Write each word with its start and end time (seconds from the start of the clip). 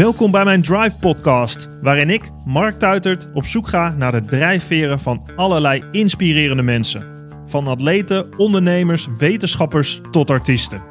Welkom 0.00 0.30
bij 0.30 0.44
mijn 0.44 0.62
Drive 0.62 0.98
podcast, 0.98 1.68
waarin 1.82 2.10
ik, 2.10 2.30
Mark 2.44 2.78
Tuitert, 2.78 3.28
op 3.34 3.44
zoek 3.44 3.68
ga 3.68 3.94
naar 3.94 4.12
de 4.12 4.20
drijfveren 4.20 5.00
van 5.00 5.26
allerlei 5.36 5.84
inspirerende 5.90 6.62
mensen. 6.62 7.06
Van 7.46 7.66
atleten, 7.66 8.38
ondernemers, 8.38 9.08
wetenschappers 9.18 10.00
tot 10.10 10.30
artiesten. 10.30 10.82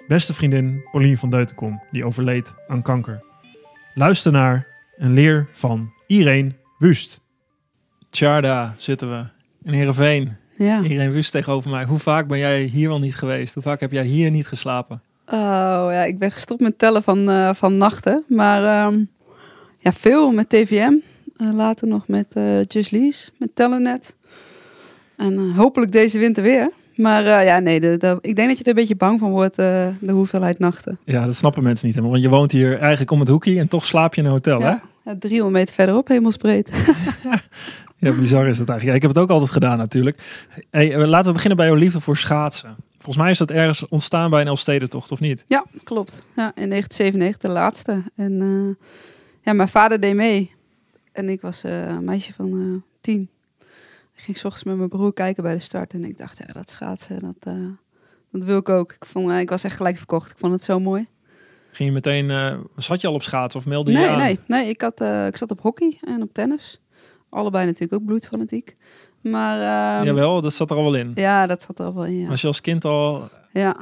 Beste 0.07 0.33
vriendin 0.33 0.81
Pauline 0.91 1.17
van 1.17 1.29
Deutenkom, 1.29 1.83
die 1.91 2.05
overleed 2.05 2.53
aan 2.67 2.81
kanker. 2.81 3.23
Luister 3.93 4.31
naar 4.31 4.67
en 4.97 5.13
leer 5.13 5.47
van 5.51 5.93
Irene 6.07 6.51
Wust. 6.77 7.21
Tjarda 8.09 8.75
zitten 8.77 9.09
we 9.09 9.25
in 9.63 9.73
Heerenveen. 9.73 10.35
Ja. 10.57 10.81
Irene 10.81 11.11
Wust 11.11 11.31
tegenover 11.31 11.69
mij. 11.69 11.85
Hoe 11.85 11.99
vaak 11.99 12.27
ben 12.27 12.37
jij 12.37 12.63
hier 12.63 12.89
al 12.89 12.99
niet 12.99 13.15
geweest? 13.15 13.53
Hoe 13.53 13.63
vaak 13.63 13.79
heb 13.79 13.91
jij 13.91 14.05
hier 14.05 14.31
niet 14.31 14.47
geslapen? 14.47 15.01
Oh 15.27 15.87
ja, 15.91 16.03
ik 16.03 16.19
ben 16.19 16.31
gestopt 16.31 16.61
met 16.61 16.77
tellen 16.77 17.03
van, 17.03 17.29
eh, 17.29 17.53
van 17.53 17.77
nachten. 17.77 18.23
Maar 18.27 18.63
ehm, 18.87 18.99
ja, 19.79 19.91
veel 19.93 20.31
met 20.31 20.49
TVM. 20.49 20.93
Eh, 21.37 21.53
later 21.53 21.87
nog 21.87 22.07
met 22.07 22.25
eh 22.33 22.63
Just 22.63 22.91
Lease, 22.91 23.29
met 23.37 23.49
Telenet. 23.53 24.15
En 25.17 25.51
hopelijk 25.55 25.91
deze 25.91 26.17
winter 26.19 26.43
weer. 26.43 26.71
Maar 26.95 27.43
ja, 27.45 27.59
nee, 27.59 27.79
de, 27.79 27.97
de- 27.97 28.17
ik 28.21 28.35
denk 28.35 28.47
dat 28.47 28.57
je 28.57 28.63
er 28.63 28.69
een 28.69 28.75
beetje 28.75 28.95
bang 28.95 29.19
van 29.19 29.31
wordt, 29.31 29.55
de 29.55 29.93
hoeveelheid 30.07 30.59
nachten. 30.59 30.97
Ja, 31.05 31.25
dat 31.25 31.35
snappen 31.35 31.63
mensen 31.63 31.85
niet 31.85 31.95
helemaal. 31.95 32.17
Want 32.19 32.29
je 32.29 32.35
woont 32.37 32.51
hier 32.51 32.79
eigenlijk 32.79 33.11
om 33.11 33.19
het 33.19 33.29
hoekje 33.29 33.59
en 33.59 33.67
toch 33.67 33.85
slaap 33.85 34.13
je 34.13 34.21
in 34.21 34.27
een 34.27 34.33
hotel, 34.33 34.59
hè? 34.59 34.67
Ja, 34.67 34.81
ja, 35.05 35.15
300 35.19 35.51
meter 35.53 35.75
verderop, 35.75 36.07
hemelsbreed. 36.07 36.69
Ja, 37.99 38.11
bizar 38.11 38.47
is 38.47 38.57
dat 38.57 38.69
eigenlijk. 38.69 38.83
Ja, 38.83 38.93
ik 38.93 39.01
heb 39.01 39.11
het 39.11 39.17
ook 39.19 39.29
altijd 39.29 39.51
gedaan 39.51 39.77
natuurlijk. 39.77 40.21
Hey, 40.71 40.97
laten 41.07 41.27
we 41.27 41.33
beginnen 41.33 41.57
bij 41.57 41.67
jouw 41.67 41.75
liefde 41.75 41.99
voor 41.99 42.17
schaatsen. 42.17 42.75
Volgens 43.05 43.25
mij 43.25 43.33
is 43.33 43.37
dat 43.37 43.51
ergens 43.51 43.87
ontstaan 43.87 44.29
bij 44.29 44.41
een 44.41 44.47
Elfstedentocht, 44.47 45.11
of 45.11 45.19
niet? 45.19 45.43
ja, 45.47 45.65
klopt. 45.83 46.27
Ja, 46.35 46.51
in 46.55 46.69
1997, 46.69 47.41
de 47.41 47.47
laatste. 47.47 48.03
En 48.15 48.41
eh, 48.41 48.85
ja, 49.41 49.53
mijn 49.53 49.67
vader 49.67 49.99
deed 49.99 50.15
mee. 50.15 50.51
En 51.11 51.29
ik 51.29 51.41
was 51.41 51.63
eh, 51.63 51.87
een 51.87 52.03
meisje 52.03 52.33
van 52.33 52.51
eh, 52.51 52.81
tien. 53.01 53.29
Ik 54.15 54.21
ging 54.21 54.37
's 54.37 54.43
ochtends 54.43 54.63
met 54.63 54.77
mijn 54.77 54.89
broer 54.89 55.13
kijken 55.13 55.43
bij 55.43 55.53
de 55.53 55.59
start. 55.59 55.93
En 55.93 56.03
ik 56.03 56.17
dacht, 56.17 56.37
ja, 56.37 56.53
dat 56.53 56.69
schaatsen, 56.69 57.19
dat, 57.19 57.53
dat 58.31 58.43
wil 58.43 58.57
ik 58.57 58.69
ook. 58.69 58.91
Ik, 58.91 59.05
vond, 59.05 59.31
ik 59.31 59.49
was 59.49 59.63
echt 59.63 59.75
gelijk 59.75 59.97
verkocht. 59.97 60.31
Ik 60.31 60.37
vond 60.37 60.53
het 60.53 60.63
zo 60.63 60.79
mooi. 60.79 61.05
Ging 61.71 61.89
je 61.89 61.95
meteen, 61.95 62.59
zat 62.75 63.01
je 63.01 63.07
al 63.07 63.13
op 63.13 63.23
schaatsen 63.23 63.59
of 63.59 63.65
meldde 63.65 63.91
je 63.91 63.97
Nee, 63.97 64.07
aan? 64.07 64.17
nee, 64.17 64.39
nee. 64.47 64.69
Ik, 64.69 64.81
had, 64.81 65.01
ik 65.27 65.37
zat 65.37 65.51
op 65.51 65.61
hockey 65.61 65.97
en 66.01 66.21
op 66.21 66.33
tennis. 66.33 66.81
Allebei 67.29 67.65
natuurlijk 67.65 68.01
ook 68.01 68.05
bloedfanatiek. 68.07 68.75
Maar 69.31 69.59
ehm, 69.97 70.05
Jawel, 70.05 70.41
dat 70.41 70.53
zat 70.53 70.69
er 70.69 70.77
al 70.77 70.83
wel 70.83 70.95
in. 70.95 71.11
ja, 71.15 71.47
dat 71.47 71.61
zat 71.61 71.79
er 71.79 71.85
al 71.85 71.93
wel 71.93 72.05
in, 72.05 72.17
ja. 72.19 72.29
Als 72.29 72.41
je 72.41 72.47
als 72.47 72.61
kind 72.61 72.85
al, 72.85 73.29
Ja, 73.53 73.75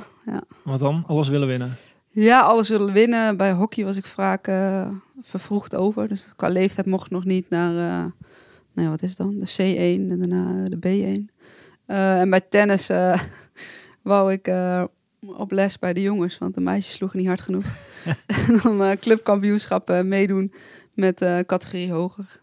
wat 0.64 0.80
dan? 0.80 1.04
Alles 1.08 1.28
willen 1.30 1.48
winnen. 1.48 1.76
ja, 2.10 2.42
alles 2.42 2.70
willen 2.70 2.94
winnen. 2.94 3.38
Bij 3.38 3.52
hockey 3.52 3.86
was 3.86 3.98
ik 3.98 4.06
vaak 4.06 4.48
eh, 4.48 4.88
vervroegd 5.22 5.76
over. 5.76 6.08
Dus 6.08 6.32
qua 6.36 6.48
leeftijd 6.48 6.86
mocht 6.88 7.06
ik 7.06 7.12
nog 7.12 7.26
niet 7.26 7.50
naar, 7.50 7.70
eh, 7.70 8.06
nou 8.74 8.88
ja, 8.88 8.90
wat 8.90 9.02
is 9.02 9.10
het 9.10 9.18
dan? 9.18 9.38
De 9.38 9.52
C1 9.58 10.12
en 10.12 10.20
daarna 10.20 10.70
de 10.70 10.78
B1. 10.78 11.36
Eh, 11.86 12.20
en 12.20 12.30
bij 12.30 12.42
tennis 12.42 12.90
eh, 12.90 13.20
wou 14.02 14.32
ik 14.32 14.48
eh, 14.48 14.84
op 15.38 15.52
les 15.52 15.80
bij 15.80 15.94
de 15.94 16.02
jongens, 16.02 16.38
want 16.38 16.54
de 16.54 16.62
meisjes 16.62 16.94
sloegen 16.94 17.20
niet 17.20 17.28
hard 17.28 17.42
genoeg. 17.42 17.66
en 18.48 18.60
dan 18.64 18.84
eh, 18.84 18.98
clubkampioenschap 19.00 19.90
eh, 19.90 20.02
meedoen 20.02 20.54
met 20.94 21.22
eh, 21.22 21.40
categorie 21.40 21.92
hoger. 21.92 22.42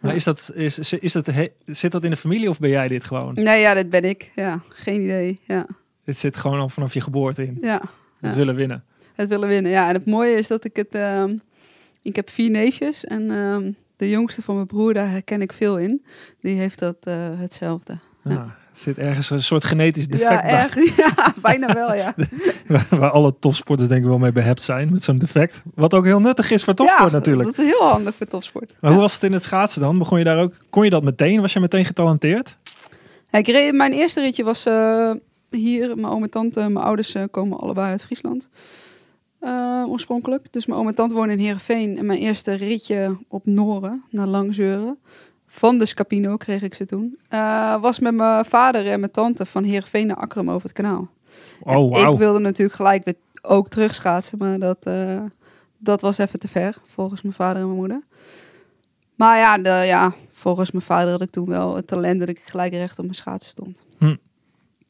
Maar 0.00 0.14
is 0.14 0.24
dat, 0.24 0.50
is, 0.54 0.92
is 0.92 1.12
dat, 1.12 1.26
he- 1.26 1.48
zit 1.64 1.92
dat 1.92 2.04
in 2.04 2.10
de 2.10 2.16
familie 2.16 2.48
of 2.48 2.58
ben 2.58 2.70
jij 2.70 2.88
dit 2.88 3.04
gewoon? 3.04 3.34
Nee, 3.34 3.60
ja, 3.60 3.74
dit 3.74 3.90
ben 3.90 4.02
ik. 4.04 4.32
Ja, 4.34 4.62
geen 4.68 5.02
idee. 5.02 5.40
Ja, 5.44 5.66
Dit 6.04 6.18
zit 6.18 6.36
gewoon 6.36 6.58
al 6.60 6.68
vanaf 6.68 6.94
je 6.94 7.00
geboorte 7.00 7.46
in. 7.46 7.58
ja. 7.60 7.80
Het 8.20 8.30
Ja. 8.30 8.36
willen 8.36 8.54
winnen. 8.54 8.84
het 9.14 9.28
willen 9.28 9.48
winnen. 9.48 9.70
Ja, 9.70 9.88
en 9.88 9.94
het 9.94 10.06
mooie 10.06 10.34
is 10.36 10.46
dat 10.46 10.64
ik 10.64 10.76
het. 10.76 10.94
ehm, 10.94 11.36
ik 12.02 12.16
heb 12.16 12.30
vier 12.30 12.50
neefjes 12.50 13.04
en 13.04 13.30
ehm, 13.30 13.72
de 13.96 14.10
jongste 14.10 14.42
van 14.42 14.54
mijn 14.54 14.66
broer, 14.66 14.94
daar 14.94 15.10
herken 15.10 15.40
ik 15.42 15.52
veel 15.52 15.78
in. 15.78 16.04
Die 16.40 16.56
heeft 16.58 16.78
dat 16.78 16.96
eh, 17.00 17.14
hetzelfde. 17.38 17.98
Ja. 18.24 18.56
Zit 18.72 18.98
ergens 18.98 19.30
een 19.30 19.42
soort 19.42 19.64
genetisch 19.64 20.08
defect 20.08 20.30
ja, 20.30 20.42
bij. 20.42 20.50
erg. 20.50 20.74
Ja, 20.96 21.34
bijna 21.42 21.74
wel, 21.74 21.94
ja. 21.94 22.14
Waar, 22.90 23.10
alle 23.10 23.34
topsporters 23.38 23.88
denk 23.88 24.00
ik 24.02 24.08
wel 24.08 24.18
mee 24.18 24.32
behept 24.32 24.62
zijn 24.62 24.92
met 24.92 25.04
zo'n 25.04 25.18
defect. 25.18 25.62
Wat 25.74 25.94
ook 25.94 26.04
heel 26.04 26.20
nuttig 26.20 26.50
is 26.50 26.64
voor 26.64 26.74
topsport 26.74 27.10
ja, 27.10 27.16
natuurlijk. 27.16 27.48
Dat 27.48 27.58
is 27.58 27.72
heel 27.72 27.88
handig 27.88 28.14
voor 28.14 28.26
topsport. 28.26 28.74
Maar 28.80 28.90
hoe 28.90 29.00
was 29.00 29.14
het 29.14 29.22
in 29.22 29.32
het 29.32 29.42
schaatsen 29.42 29.80
dan? 29.80 29.98
Begon 29.98 30.18
je 30.18 30.24
daar 30.24 30.38
ook? 30.38 30.52
Kon 30.70 30.84
je 30.84 30.90
dat 30.90 31.02
meteen? 31.02 31.40
Was 31.40 31.52
je 31.52 31.60
meteen 31.60 31.84
getalenteerd? 31.84 32.56
Ik 33.30 33.46
reed, 33.46 33.72
mijn 33.74 33.92
eerste 33.92 34.20
ritje 34.20 34.44
was 34.44 34.66
eh, 34.66 35.12
hier. 35.50 35.96
Mijn 35.96 36.12
oom 36.12 36.22
en 36.22 36.30
tante, 36.30 36.60
mijn 36.60 36.84
ouders 36.84 37.14
eh, 37.14 37.22
komen 37.30 37.58
allebei 37.58 37.90
uit 37.90 38.02
Friesland. 38.04 38.48
eh, 39.40 39.84
oorspronkelijk. 39.86 40.46
Dus 40.50 40.66
mijn 40.66 40.80
oom 40.80 40.88
en 40.88 40.94
tante 40.94 41.14
wonen 41.14 41.30
in 41.34 41.44
Heerenveen. 41.44 41.98
En 41.98 42.06
mijn 42.06 42.18
eerste 42.18 42.52
ritje 42.52 43.16
op 43.28 43.46
Noren, 43.46 44.02
naar 44.10 44.26
Langzeuren. 44.26 44.98
Van 45.52 45.78
de 45.78 45.86
Scapino 45.86 46.36
kreeg 46.36 46.62
ik 46.62 46.74
ze 46.74 46.86
toen. 46.86 47.18
eh, 47.28 47.80
was 47.80 47.98
met 47.98 48.14
mijn 48.14 48.44
vader 48.44 48.86
en 48.86 49.00
mijn 49.00 49.12
tante 49.12 49.46
van 49.46 49.64
Heerenveen 49.64 50.06
naar 50.06 50.16
Akkerum 50.16 50.50
over 50.50 50.62
het 50.62 50.72
kanaal. 50.72 51.08
Oh, 51.62 51.90
wauw. 51.90 52.12
Ik 52.12 52.18
wilde 52.18 52.38
natuurlijk 52.38 52.76
gelijk 52.76 53.04
weer 53.04 53.14
ook 53.42 53.68
terugschaatsen. 53.68 54.38
Maar 54.38 54.58
dat, 54.58 54.86
eh, 54.86 55.22
dat 55.78 56.00
was 56.00 56.18
even 56.18 56.38
te 56.38 56.48
ver, 56.48 56.76
volgens 56.86 57.22
mijn 57.22 57.34
vader 57.34 57.56
en 57.60 57.66
mijn 57.66 57.78
moeder. 57.78 58.02
Maar 59.14 59.38
ja, 59.38 59.58
de, 59.58 59.82
ja, 59.86 60.14
volgens 60.32 60.70
mijn 60.70 60.84
vader 60.84 61.10
had 61.10 61.22
ik 61.22 61.30
toen 61.30 61.48
wel 61.48 61.76
het 61.76 61.86
talent 61.86 62.20
dat 62.20 62.28
ik 62.28 62.38
gelijk 62.44 62.72
recht 62.72 62.98
op 62.98 63.04
mijn 63.04 63.16
schaatsen 63.16 63.50
stond. 63.50 63.84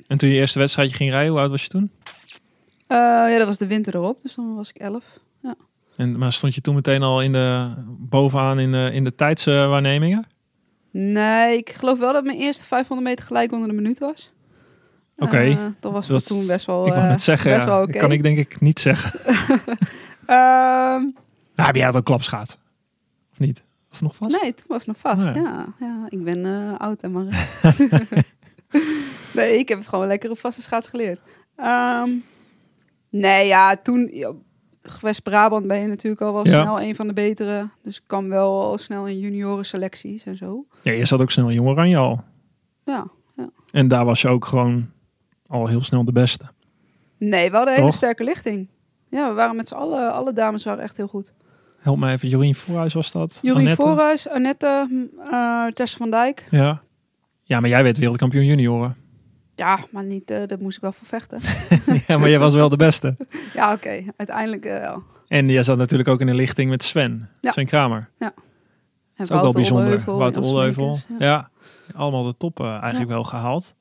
En 0.06 0.18
toen 0.18 0.28
je 0.28 0.34
eerste 0.36 0.58
wedstrijdje 0.58 0.96
ging 0.96 1.10
rijden, 1.10 1.30
hoe 1.30 1.40
oud 1.40 1.50
was 1.50 1.62
je 1.62 1.68
toen? 1.68 1.90
Eh, 2.86 2.96
ja, 2.96 3.36
dat 3.38 3.46
was 3.46 3.58
de 3.58 3.66
winter 3.66 3.94
erop, 3.94 4.22
dus 4.22 4.34
dan 4.34 4.54
was 4.54 4.68
ik 4.68 4.76
elf. 4.76 5.04
En, 5.96 6.18
maar 6.18 6.32
stond 6.32 6.54
je 6.54 6.60
toen 6.60 6.74
meteen 6.74 7.02
al 7.02 7.22
in 7.22 7.32
de, 7.32 7.72
bovenaan 7.98 8.58
in 8.58 8.72
de, 8.72 8.90
in 8.92 9.04
de 9.04 9.14
tijdswaarnemingen? 9.14 10.26
Nee, 10.90 11.56
ik 11.56 11.70
geloof 11.70 11.98
wel 11.98 12.12
dat 12.12 12.24
mijn 12.24 12.38
eerste 12.38 12.64
500 12.64 13.08
meter 13.08 13.24
gelijk 13.24 13.52
onder 13.52 13.68
de 13.68 13.74
minuut 13.74 13.98
was. 13.98 14.32
Oké. 15.16 15.36
Eh, 15.38 15.66
dat 15.80 15.92
was 15.92 16.06
Dat- 16.06 16.26
toen 16.26 16.46
best 16.46 16.66
wel, 16.66 16.86
ik 16.86 16.92
wou 16.92 17.04
eh, 17.04 17.10
net 17.10 17.22
zeggen, 17.22 17.50
best 17.50 17.66
ja, 17.66 17.72
wel 17.72 17.86
dat 17.86 17.96
kan 17.96 18.12
ik 18.12 18.22
denk 18.22 18.38
ik 18.38 18.60
niet 18.60 18.80
zeggen. 18.80 19.20
Ehm, 20.26 21.08
Maar 21.54 21.66
heb 21.66 21.74
jij 21.76 21.86
het 21.86 21.96
ook 21.96 22.04
klapschaat? 22.04 22.58
Of 23.32 23.38
niet? 23.38 23.62
Was 23.88 23.98
het 23.98 24.08
nog 24.08 24.16
vast? 24.16 24.42
Nee, 24.42 24.54
toen 24.54 24.66
was 24.68 24.78
het 24.78 24.86
nog 24.86 24.98
vast. 24.98 25.26
Oh 25.26 25.34
ja. 25.34 25.42
ja. 25.42 25.66
Ja, 25.80 26.06
ik 26.08 26.24
ben 26.24 26.44
eh, 26.46 26.78
oud 26.78 27.00
en 27.00 27.12
maar. 27.12 27.24
nee, 29.34 29.58
ik 29.58 29.68
heb 29.68 29.78
het 29.78 29.88
gewoon 29.88 30.06
lekker 30.06 30.30
op 30.30 30.38
vaste 30.38 30.62
schaats 30.62 30.88
geleerd. 30.88 31.20
Ehm, 31.56 32.10
nee, 33.10 33.46
ja, 33.46 33.76
toen... 33.76 34.10
ja, 34.82 34.90
West-Brabant 35.00 35.66
ben 35.66 35.80
je 35.80 35.86
natuurlijk 35.86 36.22
al 36.22 36.32
wel 36.32 36.46
Ja. 36.46 36.62
snel 36.62 36.80
een 36.80 36.94
van 36.94 37.06
de 37.06 37.12
betere. 37.12 37.68
Dus 37.82 37.96
ik 37.96 38.02
kwam 38.06 38.28
wel 38.28 38.62
al 38.62 38.78
snel 38.78 39.06
in 39.06 39.18
junioren 39.18 39.66
selecties 39.66 40.24
en 40.24 40.36
zo. 40.36 40.64
Ja, 40.82 40.92
je 40.92 41.04
zat 41.04 41.20
ook 41.20 41.30
snel 41.30 41.48
in 41.48 41.54
Jong 41.54 41.68
Oranje 41.68 41.96
al. 41.96 42.24
Ja. 42.84 43.06
En 43.70 43.88
daar 43.88 44.04
was 44.04 44.20
je 44.20 44.28
ook 44.28 44.44
gewoon 44.44 44.90
al 45.46 45.66
heel 45.66 45.82
snel 45.82 46.04
de 46.04 46.12
beste. 46.12 46.44
Nee, 47.18 47.50
we 47.50 47.56
hadden 47.56 47.74
een 47.74 47.80
hele 47.80 47.92
sterke 47.92 48.24
lichting. 48.24 48.68
Ja, 49.08 49.28
we 49.28 49.34
waren 49.34 49.56
met 49.56 49.68
z'n 49.68 49.74
allen... 49.74 50.12
Alle 50.12 50.32
dames 50.32 50.64
waren 50.64 50.82
echt 50.82 50.96
heel 50.96 51.06
goed. 51.06 51.32
Help 51.78 51.98
mij 51.98 52.12
even, 52.12 52.28
Jorien 52.28 52.54
Voorhuis 52.54 52.94
was 52.94 53.12
dat? 53.12 53.38
Jorien 53.42 53.60
Annette? 53.60 53.82
Voorhuis, 53.82 54.28
Annette, 54.28 54.88
uh, 55.30 55.66
Tessa 55.66 55.96
van 55.96 56.10
Dijk. 56.10 56.46
Ja. 56.50 56.80
Ja, 57.42 57.60
maar 57.60 57.70
jij 57.70 57.82
werd 57.82 57.98
wereldkampioen 57.98 58.44
junioren. 58.44 58.96
Ja, 59.60 59.78
maar 59.90 60.04
niet, 60.04 60.26
daar 60.28 60.58
moest 60.60 60.76
ik 60.76 60.82
wel 60.82 60.92
voor 60.92 61.06
vechten. 61.06 61.40
ja, 62.06 62.18
maar 62.18 62.28
jij 62.28 62.38
was 62.38 62.54
wel 62.54 62.68
de 62.68 62.76
beste. 62.76 63.16
ja, 63.54 63.72
oké. 63.72 64.02
Uiteindelijk 64.16 64.64
eh, 64.64 64.78
wel. 64.80 65.02
En 65.28 65.48
jij 65.48 65.62
zat 65.62 65.78
natuurlijk 65.78 66.08
ook 66.08 66.20
in 66.20 66.28
een 66.28 66.34
lichting 66.34 66.70
met 66.70 66.82
Sven. 66.82 67.28
Ja. 67.40 67.50
Sven 67.50 67.66
Kramer. 67.66 68.08
Ja, 68.18 68.32
En 69.14 69.24
is 69.24 69.30
ook 69.30 69.40
wel 69.40 69.52
bijzonder. 69.52 70.02
Wouter. 70.04 70.44
Smekers, 70.44 71.06
Ja. 71.18 71.50
allemaal 71.94 72.24
de 72.24 72.36
top 72.36 72.60
eh, 72.60 72.78
eigenlijk 72.80 73.10
wel 73.10 73.24
gehaald. 73.24 73.74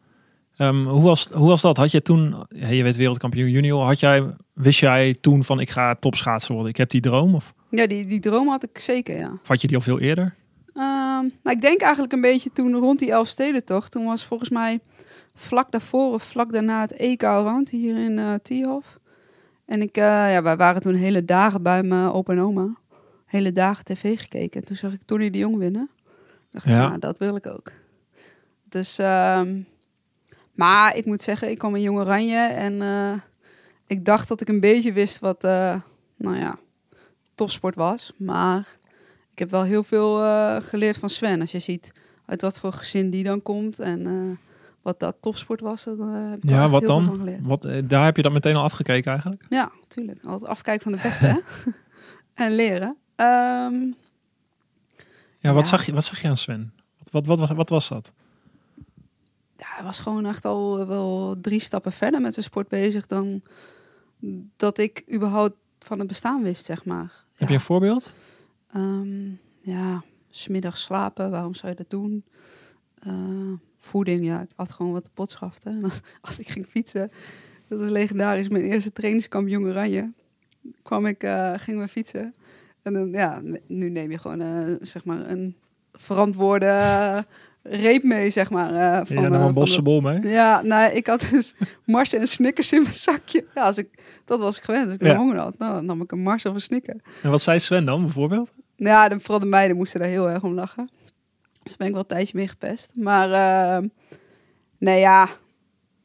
Ehm, 0.58 0.84
hoe, 0.84 1.02
was, 1.02 1.28
hoe 1.34 1.48
was 1.48 1.62
dat? 1.62 1.78
Had 1.78 1.92
je 1.92 2.02
toen, 2.02 2.36
je 2.50 2.84
werd 2.84 2.96
wereldkampioen 2.96 3.50
junior, 3.50 3.86
had 3.86 4.00
jij, 4.00 4.24
wist 4.54 4.80
jij 4.80 5.16
toen 5.22 5.44
van 5.44 5.60
ik 5.60 5.70
ga 5.70 5.96
topschaatser 5.96 6.54
worden? 6.54 6.72
Ik 6.72 6.78
heb 6.78 6.90
die 6.90 7.02
droom 7.02 7.36
of, 7.36 7.54
Ja, 7.70 7.88
die, 7.88 8.06
die 8.06 8.20
droom 8.20 8.48
had 8.48 8.64
ik 8.64 8.80
zeker, 8.80 9.18
ja. 9.18 9.32
of 9.42 9.48
had 9.48 9.62
je 9.62 9.68
die 9.68 9.76
al 9.76 9.84
veel 9.84 10.00
eerder? 10.00 10.36
Ehm, 10.74 11.26
nou, 11.44 11.56
ik 11.56 11.62
denk 11.62 11.82
eigenlijk 11.82 12.14
een 12.14 12.22
beetje 12.22 12.52
toen 12.54 12.74
rond 12.76 13.00
die 13.00 13.12
Elfstedentocht. 13.12 13.92
Toen 13.92 14.06
was 14.06 14.26
volgens 14.26 14.50
mij 14.50 14.80
vlak 15.40 15.72
daarvoor 15.72 16.14
of 16.14 16.24
vlak 16.24 16.52
daarna 16.52 16.82
het 16.82 16.92
EK 16.92 17.22
Round 17.22 17.70
hier 17.70 17.98
in 17.98 18.40
Tierhof. 18.42 19.00
En 19.70 19.82
ik, 19.82 19.98
eh, 19.98 20.32
ja, 20.32 20.42
wij 20.42 20.58
waren 20.58 20.82
toen 20.82 20.94
hele 20.94 21.26
dagen 21.26 21.62
bij 21.62 21.84
mijn 21.84 22.12
opa 22.12 22.34
en 22.34 22.40
oma. 22.40 22.76
Hele 23.26 23.52
dagen 23.52 23.86
tv 23.86 24.20
gekeken. 24.20 24.62
En 24.62 24.68
toen 24.68 24.76
zag 24.78 24.94
ik 24.94 25.02
Tony 25.06 25.30
de 25.30 25.38
Jong 25.38 25.58
winnen. 25.58 25.90
dacht 26.52 26.66
ik, 26.66 26.72
Ja. 26.72 26.88
nou, 26.88 27.00
dat 27.00 27.18
wil 27.18 27.36
ik 27.36 27.48
ook. 27.48 27.72
Dus, 28.64 28.98
ehm, 28.98 29.62
maar 30.54 30.96
ik 30.96 31.06
moet 31.06 31.22
zeggen, 31.22 31.50
ik 31.50 31.58
kwam 31.58 31.76
in 31.76 31.82
Jong 31.82 31.98
Oranje. 32.00 32.38
En 32.38 32.82
eh, 32.82 33.14
ik 33.88 34.06
dacht 34.06 34.28
dat 34.28 34.42
ik 34.42 34.48
een 34.48 34.60
beetje 34.60 34.94
wist 34.94 35.20
wat, 35.20 35.42
nou 36.16 36.36
ja, 36.36 36.58
topsport 37.36 37.76
was. 37.76 38.14
Maar 38.18 38.78
ik 39.32 39.40
heb 39.40 39.50
wel 39.52 39.64
heel 39.64 39.84
veel 39.84 40.16
geleerd 40.62 40.98
van 40.98 41.10
Sven. 41.10 41.42
Als 41.42 41.52
je 41.52 41.60
ziet 41.60 41.92
uit 42.26 42.42
wat 42.42 42.60
voor 42.60 42.74
gezin 42.74 43.10
die 43.10 43.24
dan 43.24 43.42
komt 43.42 43.80
en 43.80 44.40
wat 44.82 45.00
dat 45.00 45.16
topsport 45.20 45.60
was, 45.62 45.84
dan 45.84 46.14
eh, 46.16 46.30
heb 46.30 46.44
ik 46.44 46.50
Ja, 46.50 46.70
wat 46.70 46.86
dan? 46.86 47.30
Wat, 47.42 47.66
eh, 47.66 47.82
daar 47.88 48.06
heb 48.06 48.16
je 48.16 48.22
dat 48.22 48.32
meteen 48.32 48.56
al 48.56 48.64
afgekeken 48.64 49.12
eigenlijk? 49.12 49.46
Ja, 49.50 49.72
tuurlijk. 49.88 50.24
Altijd 50.26 50.50
afkijken 50.52 50.84
van 50.84 50.92
de 50.92 51.00
beste 51.04 51.26
hè? 51.26 51.38
en 52.46 52.52
leren. 52.52 52.98
Ehm, 53.16 53.92
Ja, 55.42 55.54
wat, 55.54 55.64
Ja. 55.64 55.70
Zag, 55.70 55.86
je, 55.86 55.94
wat 55.94 56.04
zag 56.06 56.22
je 56.22 56.28
aan 56.28 56.38
Sven? 56.38 56.74
Wat, 56.98 57.10
wat, 57.12 57.26
wat, 57.26 57.40
was- 57.40 57.58
wat 57.58 57.70
was 57.70 57.88
dat? 57.88 58.14
ja, 59.58 59.66
hij 59.68 59.84
was 59.84 60.00
gewoon 60.00 60.26
echt 60.26 60.46
al 60.46 60.88
wel 60.88 61.36
drie 61.42 61.60
stappen 61.60 61.92
verder 61.92 62.22
met 62.22 62.34
zijn 62.34 62.46
sport 62.46 62.68
bezig 62.68 63.06
dan 63.08 63.42
dat 64.58 64.78
ik 64.78 65.04
überhaupt 65.14 65.56
van 65.80 66.00
het 66.00 66.08
bestaan 66.08 66.44
wist, 66.44 66.66
zeg 66.66 66.86
maar. 66.86 67.26
Heb 67.36 67.48
je 67.48 67.54
een 67.54 67.60
voorbeeld? 67.62 68.14
Ehm, 68.74 69.30
ja, 69.62 70.04
smiddags 70.30 70.82
slapen, 70.84 71.32
waarom 71.32 71.56
zou 71.56 71.72
je 71.72 71.78
dat 71.78 71.90
doen? 71.90 72.24
Eh, 73.00 73.14
voeding, 73.80 74.26
ja, 74.26 74.42
ik 74.42 74.50
had 74.56 74.72
gewoon 74.72 74.92
wat 74.92 75.04
de 75.04 75.10
pot 75.14 75.32
schafte. 75.32 75.70
En 75.70 75.84
als, 75.84 76.00
als 76.22 76.40
ik 76.40 76.48
ging 76.50 76.66
fietsen, 76.70 77.12
dat 77.68 77.82
is 77.82 77.90
legendarisch, 77.90 78.48
mijn 78.48 78.64
eerste 78.64 78.94
trainingskamp 78.94 79.48
Jong 79.48 79.66
Oranje, 79.66 80.12
kwam 80.84 81.06
ik, 81.06 81.24
eh 81.24 81.54
gingen 81.58 81.82
we 81.82 81.88
fietsen. 81.88 82.34
En 82.82 82.94
dan, 82.94 83.10
ja, 83.12 83.42
nu 83.68 83.90
neem 83.90 84.12
je 84.12 84.18
gewoon, 84.18 84.42
eh, 84.42 84.76
zeg 84.82 85.06
maar, 85.06 85.30
een 85.30 85.56
verantwoorde 85.94 87.26
reep 87.64 88.04
mee, 88.04 88.30
zeg 88.30 88.50
maar. 88.50 88.74
eh, 88.74 89.06
van, 89.06 89.22
ja, 89.32 89.32
een 89.46 89.54
bossenbol 89.54 90.02
mee. 90.02 90.22
ja, 90.22 90.62
nou, 90.62 90.92
ik 90.94 91.08
had 91.08 91.28
dus 91.32 91.56
Mars 91.86 92.14
en 92.14 92.28
Snickers 92.28 92.72
in 92.74 92.82
mijn 92.82 92.94
zakje. 92.94 93.46
Ja, 93.56 93.64
als 93.64 93.78
ik, 93.78 93.90
dat 94.26 94.40
was 94.40 94.58
ik 94.58 94.64
gewend. 94.64 94.86
Als 94.86 94.96
ik 94.96 95.02
Ja. 95.02 95.16
honger 95.16 95.38
had, 95.38 95.58
nou, 95.58 95.74
dan 95.74 95.86
nam 95.86 96.02
ik 96.02 96.12
een 96.12 96.20
Mars 96.22 96.46
of 96.46 96.54
een 96.54 96.62
Snicker. 96.62 96.96
En 97.24 97.30
wat 97.30 97.42
zei 97.42 97.60
Sven 97.60 97.86
dan 97.86 98.02
bijvoorbeeld? 98.02 98.52
Nou 98.78 98.96
ja, 98.96 99.08
de, 99.10 99.20
vooral 99.20 99.40
de 99.40 99.46
meiden 99.46 99.78
moesten 99.78 100.00
daar 100.00 100.10
heel 100.10 100.30
erg 100.30 100.44
om 100.44 100.54
lachen. 100.54 100.90
Dus 101.70 101.78
daar 101.78 101.88
ben 101.88 101.88
ik 101.88 101.94
wel 101.94 102.02
een 102.02 102.08
tijdje 102.26 102.38
mee 102.38 102.48
gepest. 102.48 102.90
Maar 102.96 103.32
eh, 103.32 103.88
nee 104.78 105.00
ja, 105.00 105.30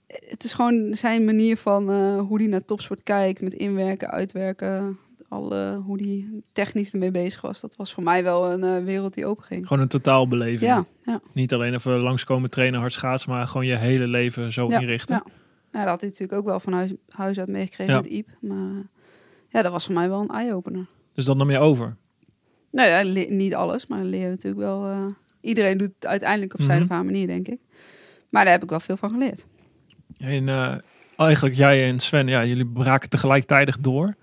het 0.06 0.44
is 0.44 0.52
gewoon 0.52 0.94
zijn 0.94 1.25
manier 1.25 1.56
van 1.56 1.90
eh, 1.90 2.20
hoe 2.20 2.38
hij 2.38 2.46
naar 2.46 2.64
topsport 2.64 3.02
kijkt. 3.02 3.43
Met 3.43 3.55
inwerken, 3.55 4.11
uitwerken. 4.11 4.99
Alle, 5.28 5.82
hoe 5.87 6.00
hij 6.02 6.26
technisch 6.52 6.93
ermee 6.93 7.11
bezig 7.11 7.40
was. 7.40 7.61
Dat 7.61 7.76
was 7.76 7.93
voor 7.94 8.02
mij 8.02 8.22
wel 8.25 8.52
een 8.52 8.64
eh, 8.64 8.84
wereld 8.84 9.14
die 9.14 9.26
open 9.26 9.44
ging. 9.44 9.66
Gewoon 9.66 9.82
een 9.82 9.88
totaalbeleving. 9.88 10.61
Ja, 10.70 10.84
ja. 11.05 11.20
Niet 11.32 11.52
alleen 11.55 11.75
even 11.75 11.99
langskomen 11.99 12.50
trainen, 12.50 12.81
hard 12.81 12.93
schaatsen, 12.93 13.31
maar 13.31 13.46
gewoon 13.46 13.66
je 13.66 13.76
hele 13.76 14.06
leven 14.06 14.52
zo 14.52 14.69
Ja, 14.69 14.78
inrichten. 14.81 15.22
Ja. 15.25 15.31
Dat 15.81 15.88
had 15.88 16.00
hij 16.00 16.11
natuurlijk 16.11 16.38
ook 16.38 16.44
wel 16.46 16.61
van 16.61 16.72
huis, 16.72 16.93
huis 17.08 17.38
uit 17.38 17.49
meegekregen 17.49 17.94
Ja. 17.94 18.00
met 18.00 18.11
Iep. 18.11 18.28
Maar 18.40 18.82
ja, 19.49 19.62
dat 19.62 19.72
was 19.72 19.84
voor 19.84 19.94
mij 19.94 20.08
wel 20.08 20.20
een 20.20 20.28
eye-opener. 20.28 20.87
Dus 21.12 21.25
dat 21.25 21.37
nam 21.37 21.50
je 21.50 21.58
over. 21.58 21.96
Nou 22.70 22.88
ja, 22.88 23.25
niet 23.28 23.55
alles, 23.55 23.87
maar 23.87 24.05
leer 24.05 24.20
je 24.22 24.28
natuurlijk 24.28 24.62
wel. 24.62 24.87
eh, 24.87 25.06
iedereen 25.44 25.79
doet 25.79 25.93
het 25.94 26.06
uiteindelijk 26.06 26.55
op 26.55 26.61
zijn 26.62 26.76
Mhm. 26.82 26.87
of 26.91 26.94
haar 26.96 27.05
manier, 27.05 27.26
denk 27.26 27.49
ik. 27.49 27.58
Maar 28.31 28.44
daar 28.44 28.52
heb 28.52 28.62
ik 28.62 28.70
wel 28.70 28.81
veel 28.81 28.96
van 28.96 29.11
geleerd. 29.11 29.46
En 30.19 30.49
eh, 30.49 30.75
eigenlijk 31.17 31.55
jij 31.56 31.88
en 31.88 31.99
Sven, 32.00 32.26
ja, 32.29 32.44
jullie 32.44 32.67
braken 32.67 33.11
tegelijkertijd 33.11 33.82
door. 33.82 34.14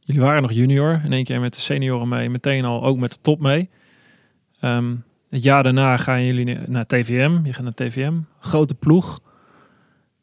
Jullie 0.00 0.22
waren 0.22 0.42
nog 0.42 0.52
junior. 0.52 1.00
In 1.04 1.12
één 1.12 1.24
keer 1.24 1.40
met 1.40 1.54
de 1.54 1.60
senioren 1.60 2.08
mee. 2.08 2.30
Meteen 2.30 2.64
al 2.64 2.84
ook 2.84 2.98
met 2.98 3.10
de 3.12 3.18
top 3.20 3.40
mee. 3.40 3.68
Ehm, 4.60 4.94
het 5.30 5.42
jaar 5.42 5.62
daarna 5.62 5.96
gaan 5.96 6.24
jullie 6.24 6.58
naar 6.66 6.86
TVM. 6.86 7.38
Je 7.44 7.52
gaat 7.52 7.62
naar 7.64 7.74
TVM. 7.74 8.12
Grote 8.38 8.74
ploeg. 8.74 9.20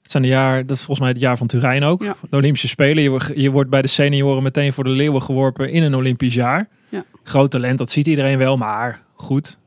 Het 0.01 0.11
zijn 0.11 0.23
de 0.23 0.29
jaar, 0.29 0.65
dat 0.65 0.77
is 0.77 0.83
volgens 0.83 0.99
mij 0.99 1.09
het 1.09 1.19
jaar 1.19 1.37
van 1.37 1.47
Turijn 1.47 1.83
ook. 1.83 2.03
Ja. 2.03 2.15
De 2.29 2.37
Olympische 2.37 2.67
Spelen. 2.67 3.03
Je, 3.03 3.09
wordt- 3.09 3.31
je 3.35 3.51
wordt 3.51 3.69
bij 3.69 3.81
de 3.81 3.87
senioren 3.87 4.43
meteen 4.43 4.73
voor 4.73 4.83
de 4.83 4.89
leeuwen 4.89 5.21
geworpen 5.21 5.71
in 5.71 5.83
een 5.83 5.95
Olympisch 5.95 6.33
jaar. 6.33 6.67
Ja. 6.89 7.05
Groot 7.23 7.51
talent, 7.51 7.77
dat 7.77 7.91
ziet 7.91 8.07
iedereen 8.07 8.37
wel. 8.37 8.57
Maar 8.57 9.01
goed, 9.13 9.59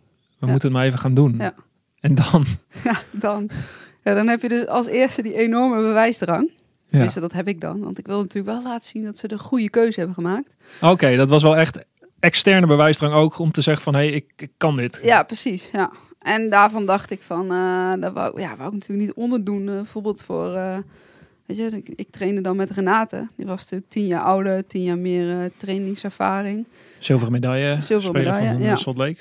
we 0.44 0.46
Ja. 0.46 0.50
moeten 0.52 0.68
het 0.68 0.78
maar 0.78 0.86
even 0.86 0.98
gaan 0.98 1.14
doen. 1.14 1.34
Ja. 1.38 1.54
En 2.00 2.14
dan... 2.14 2.44
Ja, 2.84 2.98
dan, 3.10 3.48
ja, 4.04 4.14
dan 4.14 4.26
heb 4.28 4.42
je 4.42 4.48
dus 4.48 4.66
als 4.66 4.86
eerste 4.86 5.22
die 5.22 5.34
enorme 5.34 5.76
bewijsdrang. 5.82 6.50
Tenminste, 6.90 7.20
dat 7.20 7.32
heb 7.32 7.48
ik 7.48 7.60
dan. 7.60 7.80
Want 7.80 7.98
ik 7.98 8.06
wil 8.06 8.18
natuurlijk 8.20 8.54
wel 8.54 8.62
laten 8.72 8.88
zien 8.88 9.04
dat 9.04 9.18
ze 9.18 9.28
de 9.28 9.38
goede 9.38 9.70
keuze 9.70 9.98
hebben 9.98 10.14
gemaakt. 10.16 10.54
Oké, 10.80 11.16
dat 11.16 11.28
was 11.28 11.42
wel 11.42 11.56
echt 11.56 11.84
externe 12.20 12.66
bewijsdrang 12.66 13.14
ook 13.14 13.38
om 13.38 13.50
te 13.52 13.60
zeggen 13.60 13.84
van 13.84 13.94
hé, 13.94 14.00
hey, 14.00 14.10
ik, 14.12 14.32
ik 14.36 14.50
kan 14.56 14.76
dit. 14.76 15.00
Ja, 15.02 15.22
precies. 15.22 15.68
Ja. 15.72 15.92
En 16.18 16.50
daarvan 16.50 16.86
dacht 16.86 17.10
ik 17.10 17.22
van, 17.22 17.52
eh 17.52 17.92
dat 18.00 18.12
wou, 18.12 18.40
ja, 18.40 18.56
wou 18.56 18.66
ik 18.68 18.72
natuurlijk 18.74 19.06
niet 19.06 19.12
onderdoen. 19.16 19.68
eh, 19.68 19.74
bijvoorbeeld 19.74 20.22
voor, 20.22 20.54
eh, 20.54 20.76
weet 21.46 21.56
je, 21.56 21.64
ik, 21.76 21.88
ik 21.88 22.10
trainde 22.10 22.40
dan 22.40 22.56
met 22.56 22.70
Renate. 22.70 23.28
Die 23.36 23.46
was 23.46 23.60
natuurlijk 23.60 23.90
tien 23.90 24.06
jaar 24.06 24.22
ouder, 24.22 24.66
tien 24.66 24.82
jaar 24.82 24.98
meer 24.98 25.50
trainingservaring. 25.56 26.66
Zilveren 26.98 27.32
medaille, 27.32 27.80
Zilveren 27.80 28.14
medaille, 28.22 28.52
van 28.52 28.62
ja. 28.62 28.76
Salt 28.76 28.96
Lake. 28.96 29.18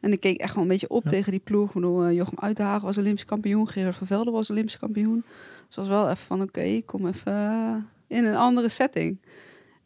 En 0.00 0.12
ik 0.12 0.20
keek 0.20 0.40
echt 0.40 0.54
wel 0.54 0.62
een 0.62 0.68
beetje 0.68 0.88
op 0.88 1.04
Ja. 1.04 1.10
tegen 1.10 1.30
die 1.30 1.40
ploeg. 1.40 1.66
Ik 1.68 1.74
bedoel, 1.74 2.04
eh, 2.04 2.12
Jochem 2.12 2.38
Uitenhagen 2.38 2.84
was 2.86 2.98
Olympisch 2.98 3.24
kampioen. 3.24 3.68
Gerard 3.68 3.96
van 3.96 4.06
Velde 4.06 4.30
was 4.30 4.50
Olympisch 4.50 4.78
kampioen. 4.78 5.24
Dus 5.66 5.76
was 5.76 5.88
wel 5.88 6.04
even 6.04 6.16
van, 6.26 6.42
oké, 6.42 6.60
ik 6.60 6.86
kom 6.86 7.06
even 7.06 7.32
eh, 7.32 8.16
in 8.18 8.24
een 8.24 8.36
andere 8.36 8.68
setting. 8.68 9.20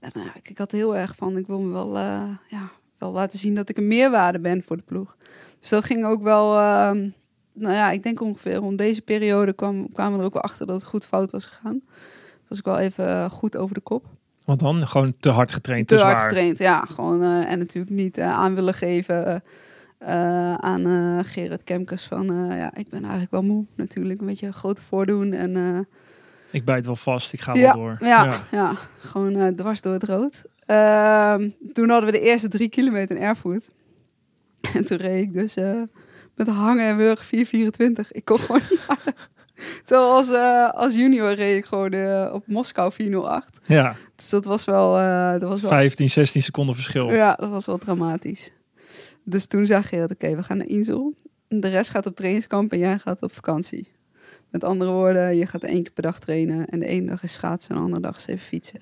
En 0.00 0.11
nou, 0.14 0.26
ja, 0.26 0.34
ik, 0.34 0.49
ik 0.49 0.58
had 0.58 0.70
heel 0.72 0.96
erg 0.96 1.16
van, 1.16 1.37
ik 1.37 1.47
wil 1.47 1.61
me 1.61 1.73
wel, 1.73 1.97
eh, 1.97 2.23
ja, 2.49 2.71
wel 2.99 3.12
laten 3.12 3.38
zien 3.38 3.54
dat 3.54 3.68
ik 3.68 3.76
een 3.76 3.88
meerwaarde 3.88 4.38
ben 4.40 4.62
voor 4.62 4.76
de 4.76 4.83
ploeg. 4.83 5.16
Dus 5.61 5.68
dat 5.68 5.85
ging 5.85 6.04
ook 6.04 6.23
wel, 6.23 6.59
ehm, 6.59 7.09
nou 7.52 7.75
ja, 7.75 7.90
ik 7.90 8.02
denk 8.02 8.21
ongeveer 8.21 8.54
rond 8.54 8.78
deze 8.78 9.02
periode 9.02 9.52
kwam, 9.52 9.92
kwamen 9.92 10.12
we 10.12 10.18
er 10.18 10.25
ook 10.25 10.33
wel 10.33 10.42
achter 10.42 10.66
dat 10.66 10.76
het 10.76 10.85
goed 10.85 11.06
fout 11.06 11.30
was 11.30 11.44
gegaan. 11.44 11.80
Dus 11.85 12.49
was 12.49 12.59
ik 12.59 12.64
wel 12.64 12.78
even 12.78 13.06
eh, 13.06 13.30
goed 13.30 13.56
over 13.56 13.75
de 13.75 13.80
kop. 13.80 14.06
Want 14.44 14.61
dan 14.61 14.88
gewoon 14.88 15.14
te 15.21 15.28
hard 15.30 15.52
getraind, 15.52 15.88
Te 15.88 15.97
te, 15.97 16.02
hard 16.02 16.16
zwaar. 16.16 16.28
getraind, 16.28 16.59
ja. 16.59 16.85
Gewoon, 16.85 17.23
eh, 17.23 17.50
en 17.50 17.59
natuurlijk 17.59 17.94
niet 17.94 18.18
eh, 18.18 18.33
aan 18.33 18.54
willen 18.54 18.75
geven 18.75 19.42
eh, 20.04 20.54
aan 20.54 20.87
eh 20.87 21.18
Gerard 21.23 21.64
Kemkers 21.64 22.04
van... 22.04 22.50
eh, 22.50 22.58
ja, 22.58 22.75
ik 22.75 22.88
ben 22.88 23.00
eigenlijk 23.00 23.30
wel 23.30 23.42
moe 23.42 23.64
natuurlijk. 23.75 24.20
Een 24.20 24.26
beetje 24.26 24.52
grote 24.52 24.82
voordoen 24.82 25.32
en... 25.32 25.87
Ik 26.50 26.64
bijt 26.64 26.87
wel 26.87 26.96
vast, 26.96 27.32
ik 27.32 27.40
ga 27.40 27.54
ja, 27.54 27.61
wel 27.61 27.82
door. 27.82 27.96
Ja, 28.00 28.40
ja. 28.50 28.76
gewoon 28.99 29.37
eh, 29.37 29.46
dwars 29.49 29.80
door 29.80 29.92
het 29.92 30.04
rood. 30.04 30.42
Ehm, 30.66 31.50
toen 31.73 31.88
hadden 31.88 32.11
we 32.11 32.18
de 32.18 32.25
eerste 32.25 32.49
drie 32.49 32.68
kilometer 32.68 33.16
in 33.16 33.23
Erfurt. 33.23 33.70
En 34.75 34.84
toen 34.84 34.99
reed 34.99 35.23
ik 35.23 35.32
dus 35.32 35.54
met 36.34 36.49
hangen 36.49 36.87
en 36.88 36.96
wurg 36.96 37.25
4,24. 37.25 37.30
Ik 38.11 38.25
kon 38.25 38.38
gewoon 38.38 38.61
niet 38.70 38.80
harder. 38.87 39.14
Terwijl 39.84 40.11
als, 40.11 40.30
als 40.75 40.94
junior 40.94 41.34
reed 41.34 41.56
ik 41.56 41.64
gewoon 41.64 42.30
op 42.32 42.46
Moskou 42.46 42.92
408. 42.92 43.58
Ja, 43.66 43.96
Dus 44.16 44.30
dat 44.30 44.44
was 44.44 44.64
wel... 44.64 44.92
dat 45.38 45.49
was 45.49 45.61
wel 45.61 45.70
15, 45.70 46.11
16 46.11 46.42
seconden 46.42 46.75
verschil. 46.75 47.11
ja, 47.11 47.34
dat 47.34 47.50
was 47.50 47.66
wel 47.66 47.78
dramatisch. 47.78 48.52
Dus 49.25 49.47
toen 49.47 49.66
zag 49.66 49.90
je 49.90 49.97
dat, 49.97 50.11
oké, 50.11 50.37
we 50.37 50.43
gaan 50.43 50.57
naar 50.57 50.66
Insel. 50.66 51.14
De 51.49 51.69
rest 51.69 51.90
gaat 51.90 52.07
op 52.07 52.16
trainingskamp 52.16 52.73
en 52.73 52.78
jij 52.78 52.99
gaat 52.99 53.23
op 53.23 53.33
vakantie. 53.33 53.88
Met 54.50 54.64
andere 54.64 54.90
woorden, 54.90 55.37
je 55.37 55.47
gaat 55.47 55.62
één 55.62 55.83
keer 55.83 55.93
per 55.93 56.02
dag 56.02 56.19
trainen. 56.19 56.66
En 56.66 56.81
de 56.81 56.87
ene 56.87 57.07
dag 57.07 57.23
is 57.23 57.33
schaatsen 57.33 57.71
en 57.71 57.76
de 57.76 57.83
andere 57.83 58.02
dag 58.02 58.16
is 58.16 58.26
even 58.26 58.47
fietsen. 58.47 58.81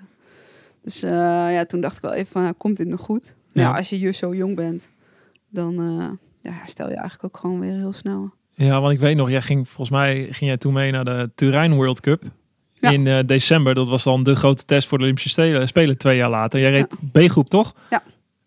Dus 0.82 1.02
eh, 1.02 1.10
ja, 1.52 1.64
toen 1.64 1.80
dacht 1.80 1.96
ik 1.96 2.02
wel 2.02 2.12
even 2.12 2.32
van, 2.32 2.42
nou, 2.42 2.54
komt 2.54 2.76
dit 2.76 2.88
nog 2.88 3.00
goed? 3.00 3.34
Ja. 3.52 3.62
Ja. 3.62 3.76
als 3.76 3.88
je 3.88 3.96
hier 3.96 4.14
zo 4.14 4.34
jong 4.34 4.56
bent, 4.56 4.90
dan 5.48 5.78
eh, 5.78 6.08
ja, 6.42 6.58
herstel 6.58 6.88
je 6.88 6.94
eigenlijk 6.94 7.24
ook 7.24 7.40
gewoon 7.40 7.60
weer 7.60 7.76
heel 7.76 7.92
snel. 7.92 8.30
Ja, 8.54 8.80
want 8.80 8.92
ik 8.92 9.00
weet 9.00 9.16
nog, 9.16 9.30
jij 9.30 9.42
ging 9.42 9.68
volgens 9.68 9.90
mij 9.90 10.22
ging 10.22 10.50
jij 10.50 10.56
toen 10.56 10.72
mee 10.72 10.90
naar 10.90 11.04
de 11.04 11.30
Turijn 11.34 11.74
World 11.74 12.00
Cup. 12.00 12.22
Ja. 12.74 12.90
In 12.90 13.06
eh, 13.06 13.18
december, 13.26 13.74
dat 13.74 13.88
was 13.88 14.02
dan 14.02 14.22
de 14.22 14.34
grote 14.34 14.64
test 14.64 14.88
voor 14.88 14.98
de 14.98 15.04
Olympische 15.04 15.30
Stelen, 15.30 15.68
Spelen 15.68 15.98
twee 15.98 16.16
jaar 16.16 16.30
later. 16.30 16.60
Jij 16.60 16.70
reed 16.70 16.98
B-groep, 17.12 17.48
toch? 17.48 17.74
Ja. 17.90 18.02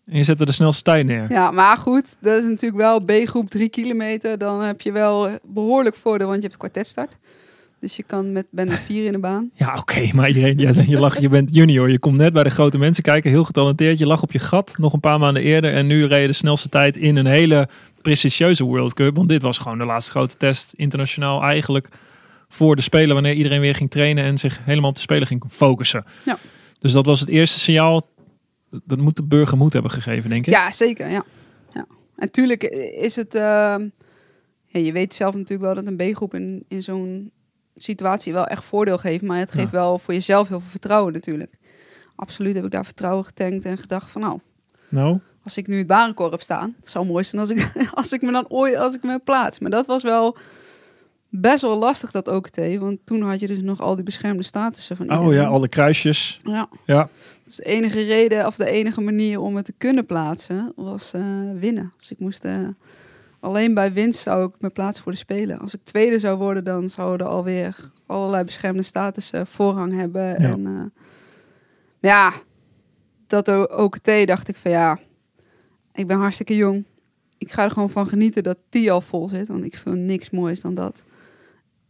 En 0.06 0.16
je 0.16 0.24
zette 0.24 0.44
de 0.44 0.52
snelste 0.52 0.82
tijd 0.82 1.06
neer. 1.06 1.26
Ja, 1.28 1.50
maar 1.50 1.76
goed, 1.76 2.04
dat 2.20 2.38
is 2.38 2.44
natuurlijk 2.44 2.82
wel 2.82 3.00
B-groep 3.00 3.50
drie 3.50 3.68
kilometer. 3.68 4.38
Dan 4.38 4.62
heb 4.62 4.80
je 4.80 4.92
wel 4.92 5.28
behoorlijk 5.42 5.96
voordeel, 5.96 6.26
want 6.26 6.42
je 6.42 6.46
hebt 6.46 6.58
kwartetstart. 6.58 7.16
Dus 7.80 7.96
je 7.96 8.02
kan 8.02 8.32
met, 8.32 8.46
ben 8.50 8.68
met 8.68 8.80
vier 8.80 9.04
in 9.04 9.12
de 9.12 9.18
baan. 9.18 9.50
Ja, 9.54 9.74
oké, 9.74 10.08
maar 10.14 10.28
iedereen, 10.28 10.58
ja, 10.58 10.72
je, 10.86 10.98
lag, 10.98 11.20
je 11.20 11.28
bent 11.28 11.54
junior. 11.54 11.90
Je 11.90 11.98
komt 11.98 12.16
net 12.16 12.32
bij 12.32 12.42
de 12.42 12.50
grote 12.50 12.78
mensen 12.78 13.02
kijken, 13.02 13.30
heel 13.30 13.44
getalenteerd. 13.44 13.98
Je 13.98 14.06
lag 14.06 14.22
op 14.22 14.32
je 14.32 14.38
gat 14.38 14.74
nog 14.78 14.92
een 14.92 15.00
paar 15.00 15.18
maanden 15.18 15.42
eerder. 15.42 15.74
En 15.74 15.86
nu 15.86 16.06
reed 16.06 16.20
je 16.20 16.26
de 16.26 16.32
snelste 16.32 16.68
tijd 16.68 16.96
in 16.96 17.16
een 17.16 17.26
hele 17.26 17.68
prestigieuze 18.02 18.64
World 18.64 18.94
Cup. 18.94 19.16
Want 19.16 19.28
dit 19.28 19.42
was 19.42 19.58
gewoon 19.58 19.78
de 19.78 19.84
laatste 19.84 20.10
grote 20.10 20.36
test 20.36 20.72
internationaal 20.72 21.42
eigenlijk 21.42 21.88
voor 22.48 22.76
de 22.76 22.82
Spelen. 22.82 23.14
Wanneer 23.14 23.34
iedereen 23.34 23.60
weer 23.60 23.74
ging 23.74 23.90
trainen 23.90 24.24
en 24.24 24.38
zich 24.38 24.58
helemaal 24.64 24.90
op 24.90 24.96
de 24.96 25.02
Spelen 25.02 25.26
ging 25.26 25.44
focussen. 25.50 26.04
Ja. 26.24 26.38
Dus 26.78 26.92
dat 26.92 27.06
was 27.06 27.20
het 27.20 27.28
eerste 27.28 27.58
signaal. 27.58 28.08
Dat 28.84 28.98
moet 28.98 29.16
de 29.16 29.22
burger 29.24 29.56
moed 29.56 29.72
hebben 29.72 29.90
gegeven, 29.90 30.30
denk 30.30 30.46
ik. 30.46 30.52
Ja, 30.52 30.70
zeker. 30.70 31.08
Ja. 31.10 31.24
Ja. 31.72 31.86
En 32.16 32.30
tuurlijk 32.30 32.62
is 32.98 33.16
het... 33.16 33.34
ehm, 33.34 33.88
ja, 34.66 34.80
je 34.80 34.92
weet 34.92 35.14
zelf 35.14 35.34
natuurlijk 35.34 35.74
wel 35.74 35.84
dat 35.84 35.86
een 35.86 36.12
B-groep 36.12 36.34
in, 36.34 36.64
in 36.68 36.82
zo'n 36.82 37.30
situatie 37.76 38.32
wel 38.32 38.46
echt 38.46 38.64
voordeel 38.64 38.98
geeft. 38.98 39.22
Maar 39.22 39.38
het 39.38 39.50
geeft 39.50 39.64
Ja. 39.70 39.78
wel 39.78 39.98
voor 39.98 40.14
jezelf 40.14 40.48
heel 40.48 40.60
veel 40.60 40.70
vertrouwen 40.70 41.12
natuurlijk. 41.12 41.54
Absoluut 42.16 42.54
heb 42.54 42.64
ik 42.64 42.70
daar 42.70 42.84
vertrouwen 42.84 43.24
getankt 43.24 43.64
en 43.64 43.78
gedacht 43.78 44.10
van 44.10 44.20
nou, 44.20 44.40
Nou, 44.88 45.18
als 45.44 45.56
ik 45.56 45.66
nu 45.66 45.78
het 45.78 45.86
barenkoor 45.86 46.30
heb 46.30 46.40
staan, 46.42 46.74
het 46.80 46.88
zou 46.90 47.06
mooi 47.06 47.24
zijn 47.24 47.40
als 47.40 47.50
ik, 47.50 47.70
als 47.94 48.12
ik 48.12 48.22
me 48.22 48.32
dan 48.32 48.48
ooit 48.48 48.76
als 48.76 48.94
ik 48.94 49.02
me 49.02 49.18
plaats. 49.18 49.58
Maar 49.58 49.70
dat 49.70 49.86
was 49.86 50.02
wel 50.02 50.36
best 51.40 51.62
wel 51.62 51.78
lastig 51.78 52.10
dat 52.10 52.28
OKT, 52.28 52.76
want 52.78 52.98
toen 53.04 53.22
had 53.22 53.40
je 53.40 53.46
dus 53.46 53.60
nog 53.60 53.80
al 53.80 53.94
die 53.94 54.04
beschermde 54.04 54.42
statussen 54.42 54.96
van 54.96 55.10
oh 55.10 55.18
iedereen. 55.18 55.40
ja, 55.40 55.46
alle 55.48 55.68
kruisjes. 55.68 56.40
ja. 56.44 56.68
Ja, 56.86 57.08
Dus 57.44 57.56
de 57.56 57.64
enige 57.64 58.02
reden 58.02 58.46
of 58.46 58.56
de 58.56 58.70
enige 58.70 59.00
manier 59.00 59.40
om 59.40 59.56
het 59.56 59.64
te 59.64 59.74
kunnen 59.78 60.06
plaatsen 60.06 60.72
was 60.76 61.12
eh, 61.12 61.22
winnen. 61.58 61.92
Dus 61.96 62.10
ik 62.10 62.18
moest 62.18 62.44
eh, 62.44 62.68
alleen 63.40 63.74
bij 63.74 63.92
winst 63.92 64.20
zou 64.20 64.48
ik 64.48 64.54
me 64.58 64.68
plaatsen 64.70 65.02
voor 65.02 65.12
de 65.12 65.18
spelen. 65.18 65.58
Als 65.58 65.74
ik 65.74 65.80
tweede 65.84 66.18
zou 66.18 66.38
worden, 66.38 66.64
dan 66.64 66.88
zouden 66.90 67.26
alweer 67.26 67.90
allerlei 68.06 68.44
beschermde 68.44 68.82
statussen 68.82 69.46
voorrang 69.46 69.92
hebben. 69.98 70.22
Ja. 70.22 70.34
En 70.36 70.66
eh, 70.66 71.02
ja, 72.00 72.32
dat 73.26 73.70
OKT 73.70 74.10
dacht 74.24 74.48
ik 74.48 74.56
van 74.56 74.70
ja, 74.70 74.98
ik 75.92 76.06
ben 76.06 76.18
hartstikke 76.18 76.56
jong. 76.56 76.84
Ik 77.38 77.52
ga 77.52 77.64
er 77.64 77.70
gewoon 77.70 77.90
van 77.90 78.06
genieten 78.06 78.42
dat 78.42 78.62
die 78.70 78.92
al 78.92 79.00
vol 79.00 79.28
zit, 79.28 79.48
want 79.48 79.64
ik 79.64 79.76
vind 79.76 79.96
niks 79.96 80.30
moois 80.30 80.60
dan 80.60 80.74
dat. 80.74 81.04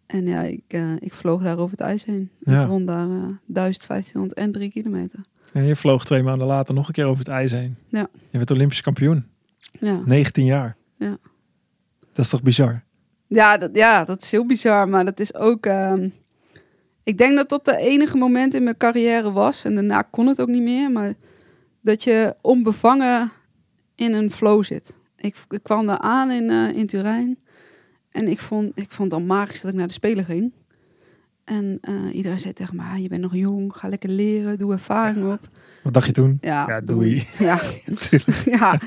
En 0.07 0.27
ja, 0.27 0.43
ik, 0.43 0.63
eh, 0.67 0.93
ik 0.99 1.15
vloog 1.15 1.43
daar 1.43 1.59
over 1.59 1.71
het 1.71 1.81
ijs 1.81 2.05
heen. 2.05 2.31
Ja. 2.39 2.63
Ik 2.63 2.69
won 2.69 2.87
daar 2.87 3.11
eh 3.11 3.29
1500 3.47 4.35
en 4.39 4.53
3 4.53 4.71
kilometer. 4.71 5.21
en 5.53 5.65
je 5.65 5.77
vloog 5.77 6.05
twee 6.05 6.23
maanden 6.23 6.47
later 6.47 6.75
nog 6.75 6.87
een 6.87 6.93
keer 6.93 7.05
over 7.05 7.19
het 7.19 7.29
ijs 7.29 7.53
heen. 7.53 7.77
Ja. 7.89 8.09
Je 8.31 8.39
werd 8.39 8.51
Olympisch 8.51 8.81
kampioen. 8.81 9.27
Ja. 9.81 10.01
19 10.05 10.45
jaar. 10.45 10.77
Ja. 10.97 11.19
Dat 12.13 12.25
is 12.25 12.31
toch 12.31 12.43
bizar? 12.43 12.85
Ja, 13.27 13.57
dat, 13.57 13.71
ja, 13.73 14.05
dat 14.05 14.23
is 14.23 14.31
heel 14.31 14.47
bizar, 14.47 14.89
maar 14.89 15.05
dat 15.05 15.21
is 15.21 15.35
ook... 15.35 15.67
ehm, 15.67 16.09
ik 17.03 17.19
denk 17.19 17.37
dat 17.37 17.49
dat 17.49 17.65
de 17.65 17.77
enige 17.77 18.17
moment 18.17 18.55
in 18.55 18.63
mijn 18.63 18.77
carrière 18.77 19.33
was. 19.33 19.65
En 19.65 19.75
daarna 19.75 20.03
kon 20.03 20.27
het 20.27 20.41
ook 20.41 20.49
niet 20.49 20.63
meer. 20.63 20.91
Maar 20.91 21.15
dat 21.81 22.05
je 22.05 22.35
onbevangen 22.41 23.33
in 23.95 24.13
een 24.13 24.31
flow 24.31 24.65
zit. 24.65 24.95
Ik, 25.17 25.37
ik 25.49 25.63
kwam 25.63 25.87
daar 25.87 25.99
aan 25.99 26.31
in, 26.31 26.51
eh, 26.51 26.77
in 26.77 26.87
Turijn. 26.87 27.39
En 28.17 28.29
ik 28.29 28.41
vond, 28.41 28.73
ik 28.75 28.91
vond 28.91 29.11
het 29.13 29.21
al 29.21 29.27
magisch 29.27 29.61
dat 29.61 29.71
ik 29.71 29.77
naar 29.77 29.87
de 29.87 29.93
Spelen 29.93 30.25
ging. 30.25 30.53
En 31.45 31.79
eh, 31.81 31.95
iedereen 32.15 32.39
zei 32.39 32.53
tegen 32.53 32.77
me, 32.77 32.83
"Ah, 32.83 32.99
je 32.99 33.09
bent 33.09 33.21
nog 33.21 33.35
jong, 33.35 33.73
ga 33.77 33.89
lekker 33.89 34.09
leren, 34.09 34.59
doe 34.59 34.73
ervaring 34.73 35.33
op. 35.33 35.49
Wat 35.83 35.93
dacht 35.93 36.07
je 36.07 36.13
toen? 36.13 36.39
Ja, 36.41 36.65
Ja, 36.69 36.81
doei. 36.81 37.27
Ja, 37.39 37.61
Natuurlijk. 37.87 38.39
ja, 38.59 38.81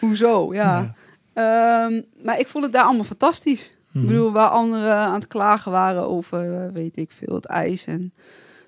hoezo? 0.00 0.54
Ja. 0.54 0.94
Ehm, 1.32 2.02
maar 2.22 2.38
ik 2.38 2.48
vond 2.48 2.64
het 2.64 2.72
daar 2.72 2.84
allemaal 2.84 3.04
fantastisch. 3.04 3.76
Mhm. 3.90 4.04
Ik 4.04 4.10
bedoel, 4.10 4.32
waar 4.32 4.48
anderen 4.48 4.94
aan 4.94 5.14
het 5.14 5.26
klagen 5.26 5.72
waren 5.72 6.08
over, 6.08 6.62
eh, 6.64 6.72
weet 6.72 6.96
ik 6.96 7.10
veel, 7.10 7.34
het 7.34 7.46
ijs 7.46 7.84
en 7.84 8.12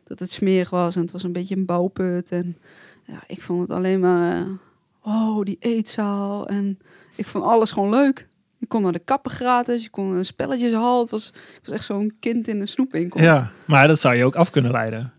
dat 0.05 0.19
het 0.19 0.31
smerig 0.31 0.71
was 0.71 0.97
en 0.97 1.03
het 1.03 1.11
was 1.11 1.23
een 1.23 1.33
beetje 1.33 1.57
een 1.57 1.67
bouwput. 1.67 2.31
En 2.31 2.57
ja, 3.05 3.23
ik 3.27 3.43
vond 3.43 3.61
het 3.61 3.71
alleen 3.71 4.01
maar, 4.01 4.47
oh, 5.03 5.43
die 5.43 5.57
eetzaal. 5.61 6.47
En 6.49 6.79
ik 7.15 7.27
vond 7.27 7.45
alles 7.45 7.71
gewoon 7.71 7.91
leuk. 7.91 8.28
Je 8.59 8.67
kon 8.67 8.83
naar 8.83 8.93
de 8.93 8.99
kappen 8.99 9.31
gratis, 9.31 9.83
je 9.83 9.91
kon 9.91 10.11
een 10.15 10.25
spelletjeshal. 10.25 11.00
Het 11.00 11.11
was, 11.11 11.27
ik 11.29 11.61
was 11.65 11.75
echt 11.75 11.85
zo'n 11.85 12.17
kind 12.21 12.49
in 12.49 12.61
een 12.61 12.69
snoepwinkel. 12.69 13.21
Ja, 13.21 13.50
maar 13.65 13.88
dat 13.88 14.00
zou 14.00 14.15
je 14.15 14.25
ook 14.25 14.35
af 14.35 14.50
kunnen 14.50 14.71
leiden. 14.71 15.12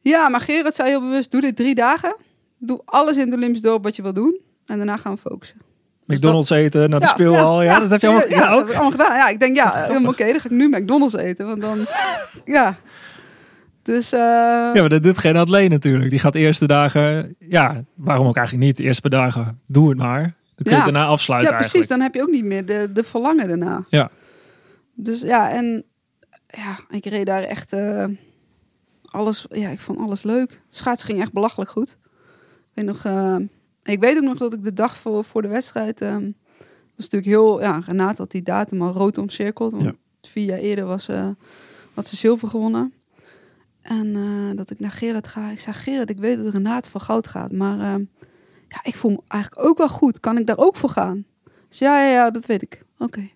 Ja, 0.00 0.28
maar 0.28 0.40
Gerard 0.40 0.74
zei 0.74 0.88
heel 0.88 1.00
bewust, 1.00 1.30
doe 1.30 1.40
dit 1.40 1.56
drie 1.56 1.74
dagen. 1.74 2.16
Doe 2.58 2.82
alles 2.84 3.16
in 3.16 3.24
het 3.24 3.34
Olympisch 3.34 3.62
dorp 3.62 3.82
wat 3.82 3.96
je 3.96 4.02
wil 4.02 4.12
doen. 4.12 4.40
En 4.66 4.76
daarna 4.76 4.96
gaan 4.96 5.14
we 5.14 5.20
focussen. 5.20 5.58
Dus 6.06 6.16
McDonald's 6.18 6.50
eten, 6.50 6.90
naar 6.90 7.00
de 7.00 7.06
speelhal. 7.06 7.62
Ja, 7.62 7.80
dat 7.80 7.90
heb 7.90 8.00
je 8.00 8.06
allemaal 8.06 8.28
ja, 8.28 8.52
ook. 8.52 8.68
allemaal 8.68 8.90
gedaan. 8.90 9.16
Ja, 9.16 9.28
ik 9.28 9.40
denk, 9.40 9.56
ja, 9.56 9.72
helemaal 9.86 10.10
oké, 10.10 10.24
dan 10.24 10.40
ga 10.40 10.44
ik 10.44 10.50
nu 10.50 10.68
McDonald's 10.68 11.14
eten. 11.14 11.46
Want 11.46 11.60
dan, 11.60 11.78
ja. 12.56 12.76
Dus, 13.82 14.12
eh, 14.12 14.20
Ja, 14.20 14.72
maar 14.74 14.88
dat 14.88 15.02
doet 15.02 15.18
geen 15.18 15.36
atleet 15.36 15.70
natuurlijk. 15.70 16.10
Die 16.10 16.18
gaat 16.18 16.34
eerste 16.34 16.66
dagen, 16.66 17.36
ja, 17.38 17.84
waarom 17.94 18.26
ook 18.26 18.36
eigenlijk 18.36 18.66
niet? 18.66 18.76
De 18.76 18.82
eerste 18.82 19.08
paar 19.08 19.20
dagen, 19.20 19.60
doe 19.66 19.88
het 19.88 19.98
maar. 19.98 20.34
Dan 20.54 20.64
kun 20.64 20.72
je 20.72 20.78
Ja. 20.78 20.84
daarna 20.84 21.06
afsluiten 21.06 21.50
ja, 21.52 21.56
precies. 21.58 21.74
eigenlijk. 21.74 21.88
Dan 21.88 22.00
heb 22.00 22.14
je 22.14 22.22
ook 22.22 22.34
niet 22.42 22.50
meer 22.50 22.66
de, 22.66 22.90
de 22.92 23.04
verlangen 23.04 23.48
daarna. 23.48 23.84
Ja. 23.88 24.10
Dus 24.94 25.20
ja, 25.20 25.50
en 25.50 25.84
ja, 26.46 26.78
ik 26.88 27.06
reed 27.06 27.26
daar 27.26 27.42
echt 27.42 27.72
eh, 27.72 28.06
alles, 29.04 29.46
ja, 29.48 29.68
ik 29.68 29.80
vond 29.80 29.98
alles 29.98 30.22
leuk. 30.22 30.60
Schaatsen 30.68 31.08
ging 31.08 31.20
echt 31.20 31.32
belachelijk 31.32 31.70
goed. 31.70 31.98
Ik 32.64 32.70
weet 32.74 32.84
nog, 32.84 33.04
eh, 33.04 33.36
ik 33.82 34.00
weet 34.00 34.16
ook 34.16 34.22
nog 34.22 34.38
dat 34.38 34.52
ik 34.54 34.64
de 34.64 34.72
dag 34.72 34.96
voor, 34.96 35.24
voor 35.24 35.42
de 35.42 35.48
wedstrijd, 35.48 36.00
eh, 36.00 36.16
was 36.96 37.08
natuurlijk 37.10 37.26
heel, 37.26 37.60
ja, 37.60 37.82
Renate 37.86 38.22
had 38.22 38.30
die 38.30 38.42
datum 38.42 38.82
al 38.82 38.92
rood 38.92 39.18
omcirkeld. 39.18 39.72
Want 39.72 39.84
Ja. 39.84 39.94
vier 40.22 40.44
jaar 40.44 40.58
eerder 40.58 40.84
was, 40.84 41.08
eh 41.08 41.28
had 41.94 42.06
ze 42.06 42.16
zilver 42.16 42.48
gewonnen. 42.48 42.92
En 43.82 44.12
dat 44.56 44.70
ik 44.70 44.78
naar 44.80 44.90
Gerard 44.90 45.26
ga. 45.26 45.50
Ik 45.50 45.60
zei, 45.60 45.74
Gerard, 45.76 46.10
ik 46.10 46.18
weet 46.18 46.44
dat 46.44 46.52
Renate 46.52 46.90
voor 46.90 47.00
goud 47.00 47.26
gaat. 47.26 47.52
Maar 47.52 47.94
eh, 47.94 48.00
ja, 48.74 48.80
ik 48.82 48.96
voel 48.96 49.10
me 49.10 49.20
eigenlijk 49.28 49.68
ook 49.68 49.78
wel 49.78 49.88
goed. 49.88 50.20
Kan 50.20 50.38
ik 50.38 50.46
daar 50.46 50.58
ook 50.58 50.76
voor 50.76 50.88
gaan? 50.88 51.24
Dus 51.68 51.78
ja, 51.78 52.02
ja, 52.02 52.10
ja, 52.10 52.30
dat 52.30 52.46
weet 52.46 52.62
ik. 52.62 52.82
Oké. 52.98 53.28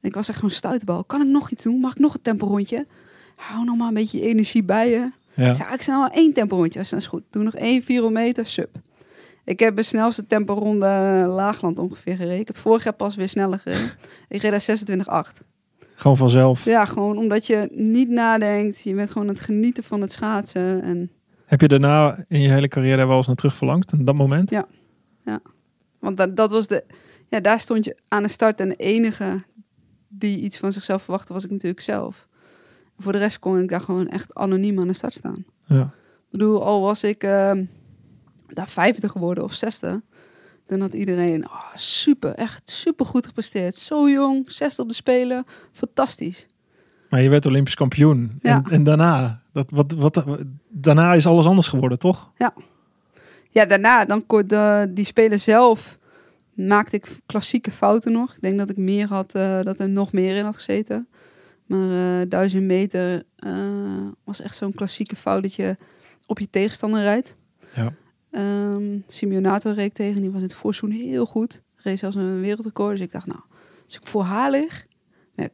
Ik 0.00 0.14
was 0.14 0.28
echt 0.28 0.36
gewoon 0.36 0.50
stuiterbal. 0.50 1.04
Kan 1.04 1.20
ik 1.20 1.26
nog 1.26 1.50
iets 1.50 1.62
doen? 1.62 1.80
Mag 1.80 1.92
ik 1.92 1.98
nog 1.98 2.14
een 2.14 2.22
tempo 2.22 2.46
rondje? 2.46 2.86
Hou 3.36 3.64
nog 3.64 3.76
maar 3.76 3.88
een 3.88 3.94
beetje 3.94 4.20
energie 4.20 4.62
bij 4.62 4.90
je. 4.90 5.10
Ja. 5.34 5.72
Ik 5.72 5.82
snel 5.82 6.00
maar 6.00 6.10
één 6.10 6.32
tempo 6.32 6.56
rondje. 6.56 6.78
Dat 6.78 6.92
is 6.92 7.06
goed. 7.06 7.22
Doe 7.30 7.42
nog 7.42 7.54
één 7.54 7.82
400 7.82 8.24
meter, 8.24 8.46
sub. 8.46 8.76
Ik 9.44 9.60
heb 9.60 9.76
de 9.76 9.82
snelste 9.82 10.26
tempo 10.26 10.54
ronde 10.54 10.86
Laagland 11.28 11.78
ongeveer 11.78 12.16
gereden. 12.16 12.40
Ik 12.40 12.46
heb 12.46 12.56
vorig 12.56 12.84
jaar 12.84 12.92
pas 12.92 13.14
weer 13.14 13.28
sneller 13.28 13.58
gereden. 13.58 13.90
Ik 14.28 14.42
reed 14.42 14.66
daar 14.66 15.26
26,8. 15.32 15.44
Gewoon 15.94 16.16
vanzelf. 16.16 16.64
Ja, 16.64 16.84
gewoon 16.84 17.18
omdat 17.18 17.46
je 17.46 17.68
niet 17.72 18.08
nadenkt. 18.08 18.80
Je 18.80 18.94
bent 18.94 19.10
gewoon 19.10 19.28
aan 19.28 19.34
het 19.34 19.44
genieten 19.44 19.84
van 19.84 20.00
het 20.00 20.12
schaatsen. 20.12 20.82
En, 20.82 21.10
Heb 21.50 21.60
je 21.60 21.68
daarna 21.68 22.24
in 22.28 22.40
je 22.40 22.48
hele 22.48 22.68
carrière 22.68 23.06
wel 23.06 23.16
eens 23.16 23.26
naar 23.26 23.36
terug 23.36 23.54
verlangd? 23.54 23.92
In 23.92 24.04
dat 24.04 24.14
moment? 24.14 24.50
Ja. 24.50 24.66
want 26.00 26.16
dat, 26.16 26.36
dat 26.36 26.50
was 26.50 26.66
de... 26.66 26.84
Ja, 27.28 27.40
daar 27.40 27.60
stond 27.60 27.84
je 27.84 27.96
aan 28.08 28.22
de 28.22 28.28
start. 28.28 28.60
En 28.60 28.68
de 28.68 28.76
enige 28.76 29.42
die 30.08 30.40
iets 30.40 30.58
van 30.58 30.72
zichzelf 30.72 31.02
verwachtte, 31.02 31.32
was 31.32 31.44
ik 31.44 31.50
natuurlijk 31.50 31.80
zelf. 31.80 32.26
Voor 32.98 33.12
de 33.12 33.18
rest 33.18 33.38
kon 33.38 33.60
ik 33.60 33.68
daar 33.68 33.80
gewoon 33.80 34.08
echt 34.08 34.34
anoniem 34.34 34.80
aan 34.80 34.86
de 34.86 34.92
start 34.92 35.12
staan. 35.12 35.44
Ja. 35.66 35.82
Ik 35.82 36.30
bedoel, 36.30 36.64
al 36.64 36.80
was 36.80 37.04
ik 37.04 37.22
ehm, 37.22 37.64
daar 38.46 38.68
50 38.68 39.10
geworden 39.10 39.44
of 39.44 39.52
60, 39.52 40.00
dan 40.66 40.80
had 40.80 40.94
iedereen 40.94 41.44
oh, 41.44 41.74
super, 41.74 42.34
echt 42.34 42.70
super 42.70 43.06
goed 43.06 43.26
gepresteerd. 43.26 43.76
Zo 43.76 44.08
jong, 44.08 44.50
zesde 44.50 44.82
op 44.82 44.88
de 44.88 44.94
Spelen, 44.94 45.44
fantastisch. 45.72 46.46
Maar 47.08 47.22
je 47.22 47.28
werd 47.28 47.46
Olympisch 47.46 47.74
kampioen. 47.74 48.38
Ja. 48.42 48.62
En, 48.64 48.70
en 48.70 48.82
daarna? 48.82 49.39
Dat, 49.52 49.70
wat, 49.70 49.92
wat, 49.92 50.24
daarna 50.68 51.14
is 51.14 51.26
alles 51.26 51.46
anders 51.46 51.68
geworden, 51.68 51.98
toch? 51.98 52.32
Ja, 53.50 53.64
daarna, 53.64 54.04
dan 54.04 54.26
kon 54.26 54.46
de, 54.46 54.90
die 54.94 55.04
Spelen 55.04 55.40
zelf, 55.40 55.98
maakte 56.54 56.96
ik 56.96 57.18
klassieke 57.26 57.70
fouten 57.70 58.12
nog. 58.12 58.34
Ik 58.34 58.40
denk 58.40 58.58
dat 58.58 58.70
ik 58.70 58.76
meer 58.76 59.08
had, 59.08 59.34
eh, 59.34 59.60
dat 59.62 59.80
er 59.80 59.88
nog 59.88 60.12
meer 60.12 60.36
in 60.36 60.44
had 60.44 60.56
gezeten. 60.56 61.08
Maar 61.66 62.20
eh 62.20 62.28
1000 62.28 62.62
meter 62.62 63.22
eh, 63.36 63.52
was 64.24 64.40
echt 64.40 64.56
zo'n 64.56 64.74
klassieke 64.74 65.16
fout 65.16 65.42
dat 65.42 65.54
je 65.54 65.76
op 66.26 66.38
je 66.38 66.50
tegenstander 66.50 67.02
rijdt. 67.02 67.36
Ja. 67.74 67.92
Ehm 68.30 68.98
Simeonato 69.06 69.70
reed 69.70 69.86
ik 69.86 69.92
tegen, 69.92 70.20
die 70.20 70.30
was 70.30 70.40
in 70.40 70.46
het 70.46 70.56
voorseizoen 70.56 71.00
heel 71.00 71.26
goed. 71.26 71.62
Reed 71.76 71.98
zelfs 71.98 72.16
een 72.16 72.40
wereldrecord. 72.40 72.90
Dus 72.90 73.00
ik 73.00 73.12
dacht, 73.12 73.26
nou, 73.26 73.40
als 73.84 73.96
ik 73.96 74.06
voor 74.06 74.22
haar 74.22 74.50
lig, 74.50 74.86
ja, 75.34 75.48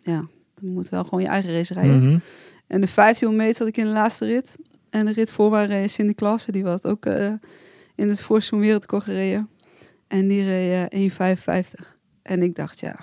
ja 0.00 0.24
dan 0.54 0.72
moet 0.72 0.88
wel 0.88 1.04
gewoon 1.04 1.22
je 1.22 1.28
eigen 1.28 1.52
race 1.52 1.74
rijden. 1.74 2.06
Mhm. 2.06 2.18
En 2.66 2.80
de 2.80 2.88
1500 2.94 3.36
meter 3.36 3.56
zat 3.56 3.66
ik 3.68 3.76
in 3.76 3.84
de 3.84 3.90
laatste 3.90 4.24
rit. 4.26 4.56
En 4.90 5.06
de 5.06 5.12
rit 5.12 5.30
voor 5.30 5.50
mij 5.50 5.66
reed 5.66 5.90
Cindy 5.90 6.14
Klasse, 6.14 6.52
die 6.52 6.62
was 6.64 6.82
ook 6.84 7.06
eh, 7.06 7.26
in 7.94 8.08
het 8.08 8.22
voorseizoen 8.22 8.60
wereldrecord 8.60 9.02
gereden. 9.04 9.48
En 10.08 10.28
die 10.28 10.44
reed 10.44 10.88
eh, 10.92 11.64
1,55. 11.80 11.84
En 12.22 12.42
ik 12.42 12.54
dacht, 12.56 12.80
ja, 12.80 12.96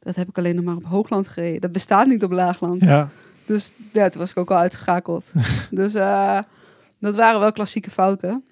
dat 0.00 0.16
heb 0.16 0.28
ik 0.28 0.38
alleen 0.38 0.54
nog 0.54 0.64
maar 0.64 0.76
op 0.76 0.84
hoogland 0.84 1.28
gereden. 1.28 1.60
Dat 1.60 1.72
bestaat 1.72 2.06
niet 2.06 2.22
op 2.24 2.30
laagland. 2.32 2.80
Ja. 2.82 3.08
Dus 3.46 3.72
ja, 3.92 4.08
toen 4.08 4.20
was 4.20 4.30
ik 4.30 4.36
ook 4.36 4.50
al 4.50 4.56
uitgeschakeld. 4.56 5.24
dus 5.70 5.94
eh, 5.94 6.40
dat 7.00 7.14
waren 7.16 7.40
wel 7.40 7.52
klassieke 7.52 7.90
fouten. 7.90 8.42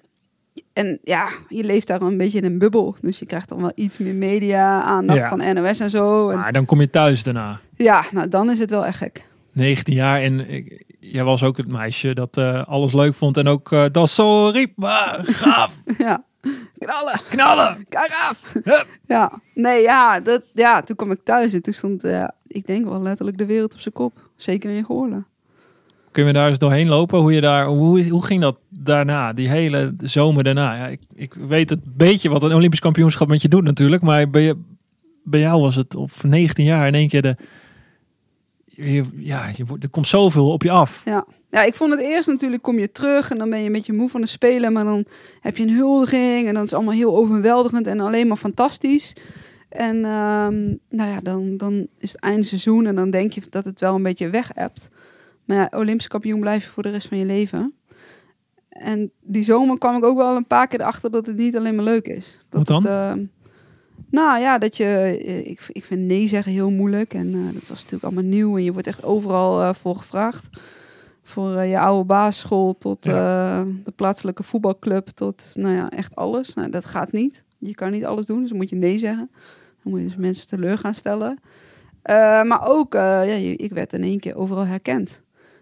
En 0.73 0.99
ja, 1.03 1.29
je 1.47 1.63
leeft 1.63 1.87
daar 1.87 2.01
een 2.01 2.17
beetje 2.17 2.37
in 2.37 2.45
een 2.45 2.57
bubbel. 2.59 2.95
Dus 3.01 3.19
je 3.19 3.25
krijgt 3.25 3.49
dan 3.49 3.61
wel 3.61 3.71
iets 3.75 3.97
meer 3.97 4.15
media, 4.15 4.81
aandacht 4.81 5.19
Ja. 5.19 5.29
van 5.29 5.53
NOS 5.53 5.79
en 5.79 5.89
zo. 5.89 6.29
En 6.29 6.37
Maar 6.37 6.53
dan 6.53 6.65
kom 6.65 6.81
je 6.81 6.89
thuis 6.89 7.23
daarna. 7.23 7.59
ja, 7.75 8.05
nou 8.11 8.27
dan 8.27 8.49
is 8.49 8.59
het 8.59 8.69
wel 8.69 8.85
echt 8.85 8.97
gek. 8.97 9.23
19 9.57 9.93
jaar 9.93 10.21
en 10.21 10.49
ik, 10.49 10.83
jij 10.99 11.23
was 11.23 11.43
ook 11.43 11.57
het 11.57 11.67
meisje 11.67 12.13
dat 12.13 12.37
uh, 12.37 12.67
alles 12.67 12.93
leuk 12.93 13.13
vond 13.13 13.37
en 13.37 13.47
ook 13.47 13.71
uh, 13.71 13.85
dat 13.91 14.09
zo 14.09 14.49
riep, 14.49 14.71
maar 14.75 15.19
gaaf. 15.23 15.79
ja, 15.97 16.23
knallen, 16.77 17.19
knallen, 17.29 17.85
gaaf. 17.89 18.41
Ja, 19.07 19.31
nee, 19.53 19.81
ja, 19.81 20.19
dat, 20.19 20.41
ja, 20.53 20.81
toen 20.81 20.95
kwam 20.95 21.11
ik 21.11 21.19
thuis 21.23 21.53
en 21.53 21.61
toen 21.61 21.73
stond, 21.73 22.05
uh, 22.05 22.27
ik 22.47 22.67
denk 22.67 22.85
wel 22.85 23.01
letterlijk 23.01 23.37
de 23.37 23.45
wereld 23.45 23.73
op 23.73 23.79
zijn 23.79 23.93
kop. 23.93 24.13
Zeker 24.35 24.71
in 24.71 24.83
Goorlen. 24.83 25.25
Kun 26.11 26.25
je 26.25 26.33
daar 26.33 26.47
eens 26.47 26.59
doorheen 26.59 26.87
lopen? 26.87 27.19
Hoe, 27.19 27.33
je 27.33 27.41
daar, 27.41 27.65
hoe, 27.65 28.07
hoe 28.07 28.25
ging 28.25 28.41
dat 28.41 28.57
daarna, 28.69 29.33
die 29.33 29.49
hele 29.49 29.95
zomer 29.97 30.43
daarna? 30.43 30.75
Ja, 30.75 30.87
ik, 30.87 31.01
ik 31.15 31.33
weet 31.33 31.69
het 31.69 31.79
beetje 31.97 32.29
wat 32.29 32.43
een 32.43 32.53
Olympisch 32.53 32.79
kampioenschap 32.79 33.27
met 33.27 33.41
je 33.41 33.47
doet 33.47 33.63
natuurlijk. 33.63 34.01
Maar 34.01 34.29
bij, 34.29 34.41
je, 34.41 34.57
bij 35.23 35.39
jou 35.39 35.61
was 35.61 35.75
het 35.75 35.95
op 35.95 36.11
19 36.21 36.65
jaar 36.65 36.87
in 36.87 36.93
één 36.93 37.07
keer 37.07 37.21
de... 37.21 37.35
Je, 38.85 39.03
ja, 39.15 39.49
je, 39.55 39.65
er 39.79 39.89
komt 39.89 40.07
zoveel 40.07 40.51
op 40.51 40.63
je 40.63 40.71
af. 40.71 41.01
Ja. 41.05 41.25
ja, 41.49 41.63
ik 41.63 41.75
vond 41.75 41.91
het 41.91 42.01
eerst 42.01 42.27
natuurlijk 42.27 42.63
kom 42.63 42.79
je 42.79 42.91
terug 42.91 43.31
en 43.31 43.37
dan 43.37 43.49
ben 43.49 43.59
je 43.59 43.65
een 43.65 43.71
beetje 43.71 43.93
moe 43.93 44.09
van 44.09 44.21
de 44.21 44.27
spelen. 44.27 44.73
Maar 44.73 44.83
dan 44.83 45.05
heb 45.39 45.57
je 45.57 45.63
een 45.63 45.75
huldiging 45.75 46.47
en 46.47 46.53
dan 46.53 46.63
is 46.63 46.73
allemaal 46.73 46.93
heel 46.93 47.15
overweldigend 47.15 47.87
en 47.87 47.99
alleen 47.99 48.27
maar 48.27 48.37
fantastisch. 48.37 49.13
En 49.69 49.95
um, 49.95 50.79
nou 50.89 51.09
ja, 51.09 51.19
dan, 51.21 51.57
dan 51.57 51.87
is 51.97 52.11
het 52.11 52.21
eindseizoen 52.21 52.85
en 52.85 52.95
dan 52.95 53.09
denk 53.09 53.31
je 53.31 53.41
dat 53.49 53.65
het 53.65 53.79
wel 53.79 53.95
een 53.95 54.03
beetje 54.03 54.29
weg 54.29 54.51
hebt. 54.53 54.89
Maar 55.45 55.57
ja, 55.57 55.77
Olympisch 55.79 56.07
kampioen 56.07 56.39
blijf 56.39 56.63
je 56.63 56.69
voor 56.69 56.83
de 56.83 56.89
rest 56.89 57.07
van 57.07 57.17
je 57.17 57.25
leven. 57.25 57.73
En 58.69 59.11
die 59.21 59.43
zomer 59.43 59.77
kwam 59.77 59.95
ik 59.95 60.03
ook 60.03 60.17
wel 60.17 60.35
een 60.35 60.47
paar 60.47 60.67
keer 60.67 60.79
erachter 60.79 61.11
dat 61.11 61.25
het 61.25 61.37
niet 61.37 61.57
alleen 61.57 61.75
maar 61.75 61.83
leuk 61.83 62.07
is. 62.07 62.37
Dat 62.49 62.67
Wat 62.67 62.67
dan? 62.67 62.91
Het, 62.91 63.17
uh, 63.17 63.23
nou 64.09 64.39
ja, 64.39 64.57
dat 64.57 64.77
je, 64.77 64.85
eh, 65.25 65.47
ik, 65.47 65.65
ik 65.71 65.83
vind 65.83 66.01
nee 66.01 66.27
zeggen 66.27 66.51
heel 66.51 66.71
moeilijk. 66.71 67.13
En 67.13 67.27
uh, 67.27 67.45
dat 67.53 67.67
was 67.67 67.77
natuurlijk 67.77 68.03
allemaal 68.03 68.23
nieuw. 68.23 68.57
En 68.57 68.63
je 68.63 68.73
wordt 68.73 68.87
echt 68.87 69.03
overal 69.03 69.61
uh, 69.61 69.73
voor 69.73 69.95
gevraagd. 69.95 70.49
Voor 71.23 71.61
je 71.61 71.79
oude 71.79 72.05
basisschool 72.05 72.77
tot 72.77 73.05
ja. 73.05 73.65
de 73.83 73.91
plaatselijke 73.91 74.43
voetbalclub. 74.43 75.07
Tot, 75.07 75.51
nou 75.53 75.75
ja, 75.75 75.89
echt 75.89 76.15
alles. 76.15 76.53
Nou, 76.53 76.69
dat 76.69 76.85
gaat 76.85 77.11
niet. 77.11 77.43
Je 77.57 77.75
kan 77.75 77.91
niet 77.91 78.05
alles 78.05 78.25
doen, 78.25 78.39
dus 78.39 78.49
dan 78.49 78.57
moet 78.57 78.69
je 78.69 78.75
nee 78.75 78.97
zeggen. 78.97 79.29
Dan 79.83 79.91
moet 79.91 79.99
je 79.99 80.05
dus 80.05 80.15
mensen 80.15 80.47
teleur 80.47 80.77
gaan 80.77 80.93
stellen. 80.93 81.39
maar 82.47 82.67
ook, 82.67 82.93
ja, 82.93 83.23
ik 83.57 83.71
werd 83.71 83.93
in 83.93 84.03
één 84.03 84.19
keer 84.19 84.35
overal 84.35 84.65
herkend. 84.65 85.21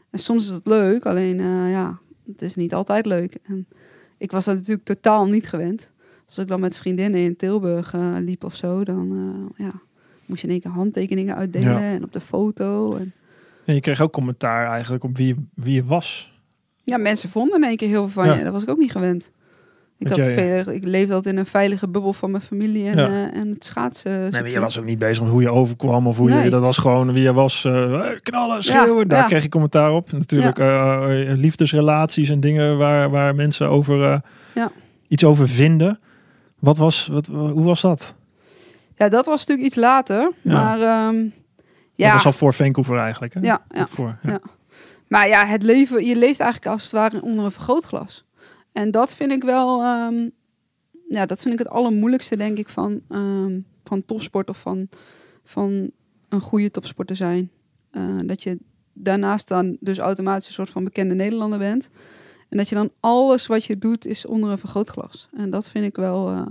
En 0.10 0.20
soms 0.20 0.44
is 0.46 0.50
het 0.50 0.68
leuk, 0.68 1.06
alleen 1.06 1.38
ja, 1.70 2.00
het 2.28 2.42
is 2.42 2.56
niet 2.56 2.74
altijd 2.74 3.06
leuk. 3.06 3.38
En 3.44 3.68
ik 4.18 4.32
was 4.32 4.46
dat 4.46 4.56
natuurlijk 4.56 4.86
totaal 4.86 5.26
niet 5.26 5.48
gewend. 5.48 5.92
Als 6.26 6.38
ik 6.38 6.48
dan 6.48 6.60
met 6.60 6.78
vriendinnen 6.78 7.22
in 7.22 7.36
Tilburg 7.36 7.94
uh, 7.94 8.16
liep 8.20 8.44
of 8.44 8.56
zo, 8.56 8.84
dan 8.84 9.12
uh, 9.58 9.66
ja, 9.66 9.74
moest 10.26 10.42
je 10.42 10.48
in 10.48 10.54
één 10.54 10.62
keer 10.62 10.72
handtekeningen 10.72 11.36
uitdelen 11.36 11.82
ja. 11.82 11.94
en 11.94 12.04
op 12.04 12.14
de 12.14 12.22
foto. 12.22 12.96
En... 12.96 13.14
en 13.66 13.74
je 13.74 13.80
kreeg 13.80 14.02
ook 14.02 14.12
commentaar 14.12 14.70
eigenlijk 14.70 15.04
op 15.04 15.18
wie, 15.18 15.36
wie 15.54 15.74
je 15.74 15.84
was. 15.84 16.34
Ja, 16.84 16.98
mensen 16.98 17.30
vonden 17.30 17.62
in 17.62 17.68
één 17.68 17.78
keer 17.78 17.88
heel 17.88 18.10
veel 18.10 18.24
van 18.24 18.32
ja. 18.32 18.38
je. 18.38 18.44
Dat 18.44 18.54
was 18.54 18.64
ik 18.64 18.70
ook 18.70 18.78
niet 18.78 18.92
gewend. 18.92 19.32
Ik, 19.98 20.08
had 20.08 20.20
veel, 20.20 20.72
ik 20.72 20.84
leefde 20.84 21.14
altijd 21.14 21.34
in 21.34 21.40
een 21.40 21.46
veilige 21.46 21.88
bubbel 21.88 22.14
van 22.14 22.32
mijn 22.32 22.44
familie 22.44 22.90
en, 22.90 22.98
ja. 22.98 23.10
uh, 23.10 23.40
en 23.40 23.50
het 23.50 23.64
schaatsen. 23.64 24.12
Nee, 24.12 24.42
maar 24.42 24.50
je 24.50 24.60
was 24.60 24.80
ook 24.80 24.86
niet 24.86 25.00
bezig 25.00 25.24
met 25.24 25.32
hoe 25.32 25.42
je 25.42 25.50
overkwam 25.50 26.08
of 26.08 26.18
hoe 26.18 26.30
nee. 26.30 26.44
je... 26.44 26.50
Dat 26.50 26.62
was 26.62 26.78
gewoon 26.78 27.14
wie 27.14 27.24
je 27.24 27.34
was. 27.34 27.64
Uh, 27.64 28.06
knallen, 28.22 28.64
schreeuwen. 28.64 28.98
Ja, 28.98 29.06
Daar 29.06 29.20
ja. 29.20 29.26
kreeg 29.26 29.44
je 29.44 29.50
commentaar 29.50 29.92
op. 29.92 30.12
Natuurlijk 30.12 30.60
uh, 30.60 31.06
liefdesrelaties 31.36 32.30
en 32.30 32.40
dingen 32.40 32.78
waar, 32.78 33.10
waar 33.10 33.36
mensen 33.36 33.70
over 33.70 34.22
iets 35.08 35.24
over 35.24 35.48
vinden. 35.48 36.00
Wat 36.60 36.78
was, 36.78 37.08
wat, 37.08 37.28
hoe 37.28 37.64
was 37.64 37.82
dat? 37.82 38.16
Ja, 38.96 39.10
dat 39.10 39.26
was 39.26 39.40
natuurlijk 39.40 39.68
iets 39.68 39.78
later. 39.78 40.32
Maar 40.42 41.08
um, 41.08 41.34
ja. 41.94 42.06
Dat 42.06 42.14
was 42.14 42.26
al 42.26 42.32
voor 42.32 42.54
Vancouver 42.54 42.98
eigenlijk. 42.98 43.34
Hè? 43.34 43.40
Ja, 43.40 43.66
ja, 43.70 43.88
voor, 43.88 44.18
ja. 44.24 44.40
Maar 45.08 45.28
ja, 45.28 45.46
het 45.46 45.64
leven, 45.64 46.06
je 46.06 46.16
leeft 46.16 46.40
eigenlijk 46.40 46.72
als 46.72 46.84
het 46.84 46.92
ware 46.92 47.22
onder 47.22 47.46
een 47.46 47.52
vergrootglas. 47.52 48.26
En 48.72 48.92
dat 48.92 49.16
vind 49.16 49.32
ik 49.32 49.44
wel, 49.44 49.84
um, 49.84 50.32
ja, 51.10 51.26
dat 51.26 51.42
vind 51.42 51.54
ik 51.54 51.60
het 51.60 51.70
allermoeilijkste, 51.70 52.38
denk 52.38 52.58
ik, 52.58 52.70
van, 52.70 53.02
um, 53.10 53.66
van 53.84 54.06
topsport 54.06 54.50
of 54.50 54.58
van, 54.58 54.90
van 55.44 55.92
een 56.30 56.42
goede 56.42 56.72
topsporter 56.72 57.16
zijn. 57.16 57.52
Uh, 57.92 58.20
dat 58.24 58.44
je 58.44 58.58
daarnaast 58.94 59.48
dan 59.48 59.78
dus 59.80 59.98
automatisch 59.98 60.48
een 60.48 60.54
soort 60.54 60.70
van 60.70 60.84
bekende 60.84 61.14
Nederlander 61.14 61.60
bent. 61.60 61.90
En 62.50 62.58
dat 62.58 62.70
je 62.70 62.76
dan 62.76 62.92
alles 63.00 63.48
wat 63.48 63.66
je 63.66 63.78
doet 63.78 64.06
is 64.06 64.26
onder 64.26 64.50
een 64.50 64.58
vergrootglas. 64.58 65.30
En 65.38 65.50
dat 65.50 65.70
vind 65.70 65.86
ik 65.86 65.96
wel, 65.96 66.32
uh, 66.32 66.42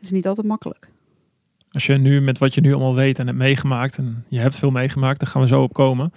is 0.00 0.10
niet 0.10 0.26
altijd 0.26 0.46
makkelijk. 0.46 0.88
Als 1.70 1.86
je 1.86 1.94
nu 1.94 2.20
met 2.20 2.38
wat 2.38 2.54
je 2.54 2.60
nu 2.60 2.72
allemaal 2.72 2.94
weet 2.94 3.18
en 3.18 3.26
hebt 3.26 3.38
meegemaakt, 3.38 3.96
en 3.96 4.24
je 4.28 4.38
hebt 4.38 4.58
veel 4.58 4.70
meegemaakt, 4.70 5.20
daar 5.20 5.28
gaan 5.28 5.42
we 5.42 5.48
zo 5.48 5.62
op 5.62 5.72
komen. 5.72 6.12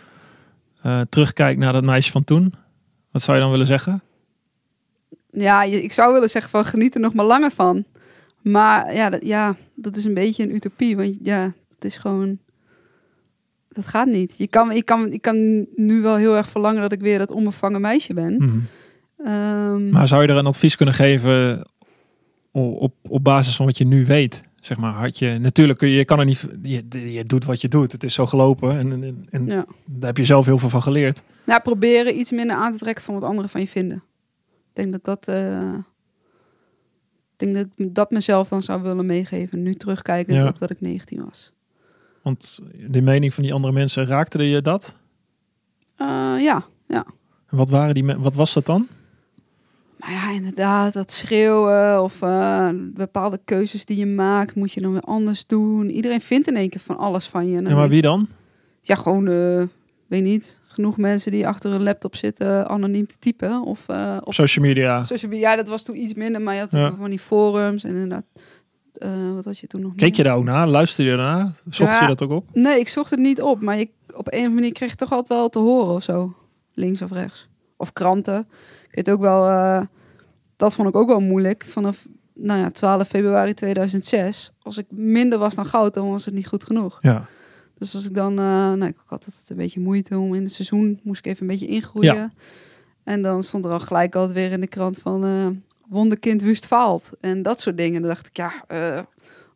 Uh, 0.86 1.02
terugkijkt 1.10 1.60
naar 1.60 1.74
dat 1.74 1.84
meisje 1.84 2.12
van 2.12 2.24
toen. 2.24 2.54
Wat 3.12 3.22
zou 3.22 3.38
je 3.38 3.44
dan 3.44 3.52
willen 3.52 3.68
zeggen? 3.68 4.02
ja, 5.32 5.64
ik 5.64 5.94
zou 5.94 6.14
willen 6.14 6.30
zeggen 6.30 6.52
van 6.52 6.66
geniet 6.66 6.96
er 6.96 7.02
nog 7.02 7.14
maar 7.14 7.26
langer 7.26 7.52
van. 7.52 7.86
Maar 8.42 8.94
ja 8.94 9.10
dat, 9.10 9.26
ja, 9.26 9.56
dat 9.76 9.96
is 9.96 10.04
een 10.04 10.14
beetje 10.14 10.44
een 10.44 10.56
utopie. 10.56 10.96
Want 10.96 11.18
ja, 11.24 11.54
het 11.76 11.86
is 11.86 11.98
gewoon... 11.98 12.40
Dat 13.80 13.88
gaat 13.88 14.08
niet. 14.08 14.36
Je 14.38 14.48
kan, 14.48 14.72
ik, 14.72 14.86
kan, 14.86 15.12
ik 15.12 15.22
kan 15.22 15.66
nu 15.76 16.02
wel 16.02 16.16
heel 16.16 16.36
erg 16.36 16.50
verlangen 16.50 16.82
dat 16.82 16.92
ik 16.92 17.02
weer 17.02 17.18
dat 17.18 17.32
onbevangen 17.32 17.82
meisje 17.82 18.14
ben. 18.14 18.34
Mm 18.34 18.68
-hmm. 19.18 19.28
um, 19.28 19.90
maar 19.90 20.08
zou 20.08 20.22
je 20.22 20.28
er 20.28 20.38
een 20.38 20.46
advies 20.46 20.76
kunnen 20.76 20.96
geven 20.96 21.66
op, 22.52 22.94
op 23.10 23.24
basis 23.24 23.56
van 23.56 23.66
wat 23.66 23.78
je 23.78 23.86
nu 23.86 24.06
weet? 24.06 24.44
Zeg 24.60 24.78
maar, 24.78 24.94
had 24.94 25.20
je, 25.20 25.38
natuurlijk 25.40 25.80
kun 25.80 25.88
je, 25.88 25.96
je 25.96 26.06
kan 26.06 26.20
er 26.20 26.26
niet, 26.26 26.48
je, 26.62 27.12
je 27.14 27.24
doet 27.24 27.46
wat 27.46 27.62
je 27.62 27.68
doet. 27.68 27.92
Het 27.92 28.04
is 28.04 28.14
zo 28.14 28.26
gelopen 28.26 28.78
en, 28.78 28.92
en, 28.92 29.26
en 29.30 29.46
ja. 29.46 29.66
daar 29.86 30.08
heb 30.08 30.18
je 30.18 30.26
zelf 30.26 30.46
heel 30.46 30.58
veel 30.58 30.70
van 30.70 30.82
geleerd. 30.82 31.22
Nou, 31.46 31.62
proberen 31.62 32.20
iets 32.20 32.32
minder 32.32 32.56
aan 32.56 32.72
te 32.72 32.78
trekken 32.78 33.04
van 33.04 33.14
wat 33.14 33.24
anderen 33.24 33.50
van 33.50 33.62
je 33.62 33.68
vinden. 33.68 34.04
Ik 34.48 34.74
denk 34.74 34.92
dat 34.92 35.04
dat. 35.04 35.36
Uh, 35.36 35.74
ik 37.38 37.46
denk 37.46 37.56
dat 37.56 37.68
ik 37.76 37.96
dat 37.96 38.12
mezelf 38.12 38.48
dan 38.48 38.64
zou 38.64 38.82
willen 38.82 39.06
meegeven. 39.06 39.64
Nu 39.64 39.74
terugkijkend 39.74 40.42
ja. 40.42 40.48
op 40.48 40.60
dat 40.60 40.70
ik 40.70 40.82
19 40.82 41.26
was. 41.26 41.52
Want 42.22 42.60
de 42.88 43.02
mening 43.02 43.34
van 43.34 43.44
die 43.44 43.54
andere 43.54 43.74
mensen, 43.74 44.06
raakte 44.06 44.44
je 44.44 44.62
dat? 44.62 44.96
Uh, 46.02 46.08
ja, 46.40 46.66
ja. 46.88 47.06
En 47.50 47.58
wat, 47.58 47.70
waren 47.70 47.94
die, 47.94 48.06
wat 48.06 48.36
was 48.36 48.54
dat 48.54 48.66
dan? 48.66 48.88
Nou 50.00 50.14
ja, 50.14 50.32
inderdaad, 50.32 50.94
dat 50.94 51.12
schreeuwen 51.12 52.04
of 52.04 52.22
uh, 52.22 52.70
bepaalde 52.94 53.40
keuzes 53.46 53.86
die 53.86 53.98
je 53.98 54.06
maakt, 54.06 54.56
moet 54.56 54.72
je 54.72 54.82
dan 54.82 54.92
weer 54.92 55.02
anders 55.02 55.48
doen. 55.48 55.90
Iedereen 55.90 56.22
vindt 56.22 56.48
in 56.48 56.56
één 56.56 56.70
keer 56.70 56.82
van 56.82 56.98
alles 56.98 57.26
van 57.28 57.50
je. 57.50 57.58
En 57.58 57.68
ja, 57.68 57.76
maar 57.76 57.90
wie 57.90 58.02
dan? 58.02 58.28
Ja, 58.82 58.96
gewoon, 58.96 59.28
uh, 59.30 59.64
weet 60.08 60.24
niet, 60.24 60.60
genoeg 60.64 60.98
mensen 60.98 61.32
die 61.32 61.48
achter 61.48 61.72
een 61.72 61.84
laptop 61.84 62.16
zitten 62.16 62.68
anoniem 62.68 63.08
te 63.08 63.16
typen. 63.20 63.62
Of, 63.62 63.86
op 64.24 64.34
social 64.34 64.66
media. 64.66 65.04
Social 65.04 65.32
media, 65.32 65.50
ja, 65.50 65.56
dat 65.56 65.68
was 65.68 65.84
toen 65.84 66.02
iets 66.02 66.14
minder, 66.14 66.42
maar 66.42 66.54
je 66.54 66.60
had 66.60 66.72
ja. 66.72 66.96
van 66.96 67.10
die 67.10 67.20
forums 67.20 67.84
en 67.84 67.90
inderdaad. 67.90 68.26
Uh, 69.00 69.34
wat 69.34 69.46
had 69.46 69.60
je 69.60 69.68
toen 69.68 69.82
nog? 69.82 69.96
Keek 69.96 70.16
je 70.16 70.24
daar 70.24 70.36
ook 70.36 70.44
naar? 70.44 70.68
Luisterde 70.68 71.12
je 71.12 71.18
daarna? 71.18 71.52
Zocht 71.70 71.92
ja, 71.92 72.02
je 72.02 72.08
dat 72.08 72.22
ook 72.22 72.32
op? 72.32 72.46
Nee, 72.54 72.80
ik 72.80 72.90
zocht 72.90 73.10
het 73.10 73.20
niet 73.20 73.42
op, 73.42 73.62
maar 73.62 73.80
ik, 73.80 73.92
op 74.08 74.28
een 74.28 74.34
of 74.34 74.34
andere 74.34 74.50
manier 74.50 74.72
kreeg 74.72 74.92
ik 74.92 74.98
toch 74.98 75.12
altijd 75.12 75.40
wel 75.40 75.50
te 75.50 75.60
horen 75.60 75.96
of 75.96 76.04
zo. 76.04 76.36
Links 76.74 77.02
of 77.02 77.12
rechts. 77.12 77.48
Of 77.78 77.94
kranten. 77.94 78.48
Ik 78.90 78.96
weet 78.96 79.10
ook 79.10 79.22
wel, 79.22 79.48
uh, 79.48 79.82
dat 80.56 80.76
vond 80.76 80.88
ik 80.88 80.96
ook 80.96 81.08
wel 81.08 81.20
moeilijk. 81.20 81.66
Vanaf 81.68 82.08
nou 82.34 82.60
ja, 82.60 82.70
12 82.70 83.08
februari 83.08 83.54
2006. 83.54 84.52
Als 84.62 84.78
ik 84.78 84.86
minder 84.90 85.40
was 85.40 85.56
dan 85.56 85.66
goud, 85.66 85.94
dan 85.94 86.10
was 86.10 86.26
het 86.26 86.34
niet 86.34 86.48
goed 86.48 86.64
genoeg. 86.64 86.98
Ja. 87.02 87.26
Dus 87.78 87.96
als 87.96 88.06
ik 88.06 88.16
dan, 88.16 88.32
uh, 88.32 88.38
nou, 88.74 88.86
ik 88.86 88.98
had 89.06 89.26
altijd 89.26 89.50
een 89.50 89.56
beetje 89.56 89.80
moeite 89.80 90.18
om 90.18 90.34
in 90.36 90.44
het 90.44 90.52
seizoen, 90.52 91.00
moest 91.04 91.26
ik 91.26 91.32
even 91.32 91.42
een 91.42 91.48
beetje 91.48 91.68
ingroeien. 91.68 92.16
Ja. 92.16 92.32
En 93.04 93.22
dan 93.22 93.44
stond 93.44 93.66
er 93.66 93.72
al 93.72 93.80
gelijk 93.80 94.16
altijd 94.16 94.34
weer 94.34 94.52
in 94.52 94.62
de 94.62 94.68
krant 94.68 95.00
van 95.00 95.24
wonderkind 95.90 96.42
wust 96.42 96.66
faalt. 96.66 97.12
En 97.22 97.42
dat 97.42 97.62
soort 97.62 97.78
dingen. 97.78 98.02
Dan 98.02 98.10
dacht 98.10 98.28
ik, 98.28 98.38
ja, 98.38 98.54
uh, 98.72 99.00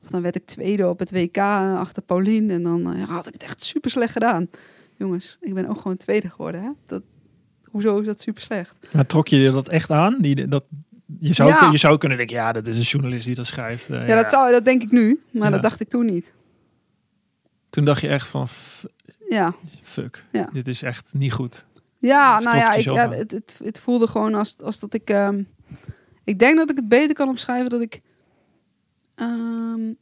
dan 0.09 0.21
werd 0.21 0.35
ik 0.35 0.45
tweede 0.45 0.89
op 0.89 0.99
het 0.99 1.11
WK 1.11 1.37
achter 1.37 2.03
Paulien. 2.03 2.51
En 2.51 2.63
dan 2.63 2.85
had 2.85 3.27
ik 3.27 3.33
het 3.33 3.43
echt 3.43 3.63
super 3.63 3.91
slecht 3.91 4.11
gedaan. 4.11 4.49
Jongens, 4.97 5.37
ik 5.41 5.53
ben 5.53 5.67
ook 5.67 5.81
gewoon 5.81 5.97
tweede 5.97 6.29
geworden. 6.29 6.63
Hè? 6.63 6.69
Dat, 6.85 7.01
hoezo 7.63 7.99
is 7.99 8.05
dat 8.05 8.21
super 8.21 8.41
slecht? 8.41 8.87
Maar 8.91 9.05
trok 9.05 9.27
je 9.27 9.51
dat 9.51 9.69
echt 9.69 9.91
aan? 9.91 10.15
Die, 10.19 10.47
dat, 10.47 10.65
je, 11.19 11.33
zou, 11.33 11.49
ja. 11.49 11.69
je 11.71 11.77
zou 11.77 11.97
kunnen 11.97 12.17
denken, 12.17 12.35
ja, 12.35 12.51
dat 12.51 12.67
is 12.67 12.77
een 12.77 12.83
journalist 12.83 13.25
die 13.25 13.35
dat 13.35 13.45
schrijft. 13.45 13.87
ja, 13.87 14.05
ja, 14.05 14.15
Dat, 14.15 14.29
zou, 14.29 14.51
dat 14.51 14.65
denk 14.65 14.81
ik 14.81 14.91
nu. 14.91 15.23
Maar 15.31 15.51
dat 15.51 15.61
dacht 15.61 15.79
ik 15.79 15.89
toen 15.89 16.05
niet. 16.05 16.33
Toen 17.69 17.85
dacht 17.85 18.01
je 18.01 18.07
echt 18.07 18.27
van, 18.27 18.47
ja. 19.29 19.55
fuck, 19.81 20.25
ja. 20.31 20.49
dit 20.53 20.67
is 20.67 20.81
echt 20.81 21.13
niet 21.13 21.33
goed. 21.33 21.65
Ja, 21.99 22.39
nou 22.39 22.57
ja, 22.57 22.73
ik, 22.73 22.83
ja 22.83 23.09
het, 23.09 23.31
het, 23.31 23.59
het, 23.63 23.79
voelde 23.79 24.07
gewoon 24.07 24.33
als, 24.33 24.57
als 24.61 24.79
dat 24.79 24.93
ik... 24.93 25.09
Um, 25.09 25.47
ik 26.23 26.39
denk 26.39 26.57
dat 26.57 26.69
ik 26.69 26.75
het 26.75 26.87
beter 26.87 27.15
kan 27.15 27.29
omschrijven 27.29 27.69
dat 27.69 27.81
ik 27.81 28.01
um, 29.15 29.97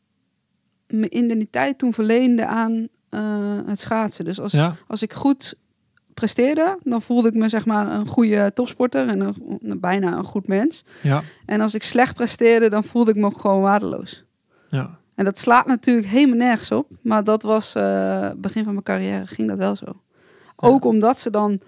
mijn 0.88 1.18
identiteit 1.18 1.78
toen 1.78 1.94
verleende 1.94 2.46
aan 2.46 2.88
uh, 3.10 3.60
het 3.66 3.80
schaatsen. 3.80 4.26
Dus 4.26 4.40
als, 4.40 4.52
ja. 4.52 4.76
als 4.88 5.02
ik 5.02 5.14
goed 5.14 5.56
presteerde, 6.14 6.78
dan 6.84 7.02
voelde 7.02 7.28
ik 7.28 7.34
me 7.34 7.50
zeg 7.50 7.66
maar 7.66 7.92
een 7.92 8.08
goede 8.08 8.52
topsporter 8.54 9.08
en 9.08 9.20
een, 9.20 9.60
een, 9.62 9.80
bijna 9.80 10.18
een 10.18 10.24
goed 10.24 10.48
mens. 10.48 10.84
Ja. 11.02 11.24
En 11.46 11.62
als 11.62 11.74
ik 11.74 11.84
slecht 11.84 12.16
presteerde, 12.16 12.70
dan 12.70 12.84
voelde 12.84 13.12
ik 13.12 13.18
me 13.18 13.26
ook 13.26 13.40
gewoon 13.40 13.62
waardeloos. 13.62 14.24
Ja. 14.70 15.00
En 15.16 15.26
dat 15.26 15.40
slaat 15.40 15.66
natuurlijk 15.66 16.08
helemaal 16.08 16.38
nergens 16.38 16.72
op. 16.72 16.88
Maar 17.02 17.24
dat 17.24 17.44
was 17.44 17.76
uh, 17.76 18.30
begin 18.38 18.64
van 18.64 18.74
mijn 18.74 18.86
carrière, 18.86 19.28
ging 19.28 19.48
dat 19.48 19.58
wel 19.58 19.76
zo. 19.76 19.86
Ook 20.56 20.86
omdat 20.86 21.20
ze 21.20 21.30
dan, 21.30 21.62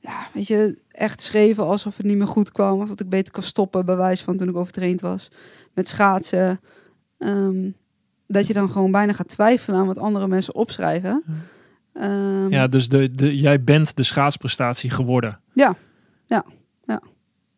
ja, 0.00 0.28
weet 0.32 0.46
je, 0.46 0.78
echt 0.90 1.22
schreven 1.22 1.64
alsof 1.64 1.96
het 1.96 2.06
niet 2.06 2.16
meer 2.16 2.26
goed 2.26 2.52
kwam. 2.52 2.80
Of 2.80 2.88
dat 2.88 3.00
ik 3.00 3.08
beter 3.08 3.32
kon 3.32 3.42
stoppen, 3.42 3.84
bij 3.84 3.96
wijze 3.96 4.24
van 4.24 4.36
toen 4.36 4.48
ik 4.48 4.56
overtraind 4.56 5.00
was. 5.00 5.28
Met 5.74 5.88
schaatsen. 5.88 6.60
Ehm, 7.18 7.70
dat 8.26 8.46
je 8.46 8.52
dan 8.52 8.70
gewoon 8.70 8.90
bijna 8.90 9.12
gaat 9.12 9.28
twijfelen 9.28 9.78
aan 9.78 9.86
wat 9.86 9.98
andere 9.98 10.28
mensen 10.28 10.54
opschrijven. 10.54 11.22
Ehm, 11.92 12.48
Ja, 12.48 12.66
dus 12.66 12.88
de, 12.88 13.14
de, 13.14 13.36
jij 13.36 13.64
bent 13.64 13.96
de 13.96 14.02
schaatsprestatie 14.02 14.90
geworden. 14.90 15.40
Ja, 15.52 15.76
ja, 16.26 16.44
ja. 16.86 17.02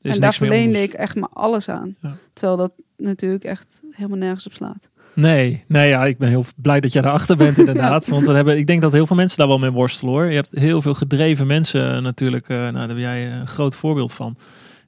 En 0.03 0.21
daar 0.21 0.35
verleende 0.35 0.83
ik 0.83 0.93
echt 0.93 1.15
maar 1.17 1.29
alles 1.33 1.69
aan. 1.69 1.97
Ja. 2.01 2.17
Terwijl 2.33 2.57
dat 2.57 2.73
natuurlijk 2.97 3.45
echt 3.45 3.81
helemaal 3.91 4.19
nergens 4.19 4.47
op 4.47 4.53
slaat. 4.53 4.89
Nee, 5.15 5.65
nee 5.69 5.89
ja, 5.89 6.05
ik 6.05 6.19
ben 6.19 6.29
heel 6.29 6.45
blij 6.57 6.81
dat 6.81 6.93
jij 6.93 7.03
daarachter 7.03 7.37
bent 7.37 7.59
inderdaad. 7.65 8.07
Want 8.07 8.25
dan 8.25 8.35
hebben, 8.35 8.59
ik 8.59 8.67
denk 8.67 8.81
dat 8.81 8.93
heel 8.93 9.07
veel 9.07 9.17
mensen 9.17 9.39
daar 9.39 9.49
wel 9.49 9.59
mee 9.59 9.71
worstelen 9.71 10.13
hoor. 10.13 10.25
Je 10.25 10.35
hebt 10.35 10.51
heel 10.51 10.83
veel 10.83 10.95
gedreven 10.95 11.47
mensen 11.47 11.95
eh, 11.95 12.03
natuurlijk. 12.03 12.49
eh, 12.49 12.57
nou, 12.57 12.73
daar 12.73 12.87
ben 12.87 12.99
jij 13.01 13.33
een 13.33 13.47
groot 13.47 13.77
voorbeeld 13.77 14.13
van. 14.13 14.37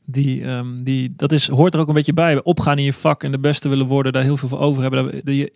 Die, 0.05 0.45
ehm, 0.45 0.67
die, 0.83 1.13
dat 1.17 1.33
is, 1.33 1.49
hoort 1.49 1.75
er 1.75 1.81
ook 1.81 1.89
een 1.89 1.95
beetje 1.95 2.13
bij. 2.13 2.43
Opgaan 2.43 2.79
in 2.79 2.85
je 2.85 2.93
vak 2.93 3.23
en 3.23 3.31
de 3.31 3.39
beste 3.39 3.69
willen 3.69 3.87
worden. 3.87 4.13
Daar 4.13 4.23
heel 4.23 4.37
veel 4.37 4.49
voor 4.49 4.59
over 4.61 4.83
hebben. 4.83 5.05
Daar, 5.25 5.49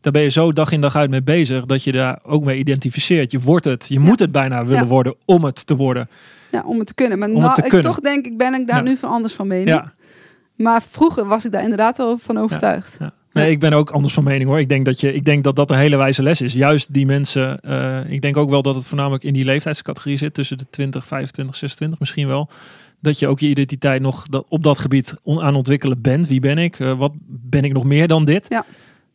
daar, 0.00 0.12
ben 0.12 0.22
je 0.22 0.28
zo 0.28 0.52
dag 0.52 0.72
in 0.72 0.80
dag 0.80 0.96
uit 0.96 1.10
mee 1.10 1.22
bezig. 1.22 1.64
Dat 1.64 1.84
je 1.84 1.92
daar 1.92 2.18
ook 2.22 2.44
mee 2.44 2.58
identificeert. 2.58 3.32
Je 3.32 3.40
wordt 3.40 3.64
het. 3.64 3.86
Je 3.88 3.98
moet 3.98 4.18
het 4.18 4.32
bijna 4.32 4.64
willen 4.64 4.82
Ja. 4.82 4.88
worden 4.88 5.14
om 5.24 5.44
het 5.44 5.66
te 5.66 5.76
worden. 5.76 6.08
Ja, 6.52 6.62
om 6.66 6.78
het 6.78 6.86
te 6.86 6.94
kunnen. 6.94 7.18
Maar 7.18 7.30
nou, 7.30 7.54
te 7.54 7.62
ik 7.62 7.68
kunnen. 7.68 7.90
toch 7.92 8.00
denk 8.00 8.26
ik, 8.26 8.36
ben 8.36 8.54
ik 8.54 8.66
daar 8.66 8.82
nu 8.82 8.96
van 8.96 9.10
anders 9.10 9.34
van 9.34 9.46
mening. 9.46 9.68
Ja, 9.68 9.92
Maar 10.56 10.82
vroeger 10.82 11.26
was 11.26 11.44
ik 11.44 11.52
daar 11.52 11.62
inderdaad 11.62 11.96
wel 11.96 12.18
van 12.18 12.38
overtuigd. 12.38 12.96
Ja. 12.98 13.12
Nee, 13.32 13.50
ik 13.50 13.58
ben 13.60 13.72
ook 13.72 13.90
anders 13.90 14.14
van 14.14 14.24
mening 14.24 14.48
hoor. 14.48 14.58
Ik 14.60 14.68
denk 14.68 14.84
dat, 14.84 15.00
je, 15.00 15.12
ik 15.12 15.24
denk 15.24 15.44
dat 15.44 15.56
dat 15.56 15.70
een 15.70 15.76
hele 15.78 15.96
wijze 15.96 16.22
les 16.22 16.40
is. 16.40 16.52
Juist 16.52 16.92
die 16.94 17.06
mensen. 17.06 17.60
eh, 17.60 18.10
ik 18.12 18.20
denk 18.22 18.36
ook 18.36 18.50
wel 18.50 18.62
dat 18.62 18.74
het 18.74 18.86
voornamelijk 18.86 19.24
in 19.24 19.32
die 19.32 19.44
leeftijdscategorie 19.44 20.16
zit. 20.18 20.34
Tussen 20.34 20.58
de 20.58 20.66
20, 20.70 21.06
25, 21.06 21.56
26 21.56 21.98
misschien 21.98 22.26
wel. 22.28 22.48
Dat 23.00 23.18
je 23.18 23.28
ook 23.28 23.40
je 23.40 23.48
identiteit 23.48 24.02
nog 24.02 24.26
dat, 24.26 24.46
op 24.48 24.62
dat 24.62 24.78
gebied 24.78 25.14
aan 25.24 25.54
ontwikkelen 25.54 26.00
bent. 26.00 26.26
Wie 26.26 26.40
ben 26.40 26.58
ik? 26.58 26.80
Eh, 26.80 26.98
wat 26.98 27.12
ben 27.26 27.62
ik 27.64 27.72
nog 27.72 27.84
meer 27.84 28.08
dan 28.08 28.24
dit? 28.24 28.46
Ja. 28.48 28.64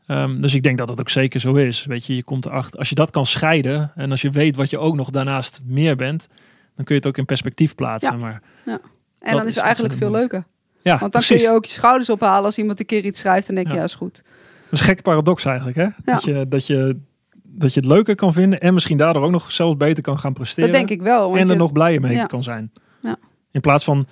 Ehm, 0.07 0.41
dus 0.41 0.53
ik 0.53 0.63
denk 0.63 0.77
dat 0.77 0.87
dat 0.87 0.99
ook 0.99 1.09
zeker 1.09 1.39
zo 1.39 1.53
is. 1.53 1.85
Weet 1.85 2.05
je, 2.05 2.15
je 2.15 2.23
komt 2.23 2.45
erachter. 2.45 2.79
Als 2.79 2.89
je 2.89 2.95
dat 2.95 3.11
kan 3.11 3.25
scheiden. 3.25 3.91
En 3.95 4.11
als 4.11 4.21
je 4.21 4.29
weet 4.29 4.55
wat 4.55 4.69
je 4.69 4.77
ook 4.77 4.95
nog 4.95 5.09
daarnaast 5.09 5.61
meer 5.65 5.95
bent. 5.95 6.27
Dan 6.75 6.85
kun 6.85 6.95
je 6.95 7.01
het 7.01 7.07
ook 7.09 7.17
in 7.17 7.25
perspectief 7.25 7.75
plaatsen. 7.75 8.13
Ja. 8.13 8.17
Maar 8.19 8.41
En 8.65 8.79
Dat 9.19 9.37
dan 9.37 9.45
is 9.47 9.55
het 9.55 9.63
eigenlijk 9.63 9.93
veel 9.95 10.11
leuker. 10.11 10.43
Ja, 10.91 10.97
Want 10.99 11.11
dan 11.11 11.21
precies. 11.21 11.41
kun 11.41 11.49
je 11.51 11.55
ook 11.55 11.65
je 11.65 11.71
schouders 11.71 12.09
ophalen 12.09 12.45
als 12.45 12.57
iemand 12.57 12.79
een 12.79 12.85
keer 12.85 13.05
iets 13.05 13.19
schrijft. 13.19 13.49
En 13.49 13.55
denk 13.55 13.67
je, 13.67 13.73
Ja. 13.73 13.83
is 13.83 13.95
goed. 13.95 14.15
Dat 14.23 14.23
is 14.71 14.79
een 14.79 14.85
gek 14.85 15.01
paradox 15.01 15.45
eigenlijk, 15.45 15.77
hè? 15.77 15.87
Dat, 16.03 16.23
je, 16.23 16.45
dat, 16.47 16.67
je, 16.67 16.99
dat 17.43 17.73
je 17.73 17.79
het 17.79 17.89
leuker 17.89 18.15
kan 18.15 18.33
vinden 18.33 18.59
en 18.59 18.73
misschien 18.73 18.97
daardoor 18.97 19.23
ook 19.23 19.31
nog 19.31 19.51
zelfs 19.51 19.77
beter 19.77 20.03
kan 20.03 20.19
gaan 20.19 20.33
presteren. 20.33 20.69
Dat 20.69 20.77
denk 20.77 20.89
ik 20.99 21.01
wel. 21.05 21.21
Want 21.29 21.35
en 21.35 21.45
er 21.45 21.51
je- 21.51 21.57
nog 21.57 21.71
blijer 21.71 22.01
mee 22.01 22.27
kan 22.27 22.43
zijn. 22.43 22.71
Ja. 23.01 23.15
In 23.51 23.61
plaats 23.61 23.83
van 23.83 24.07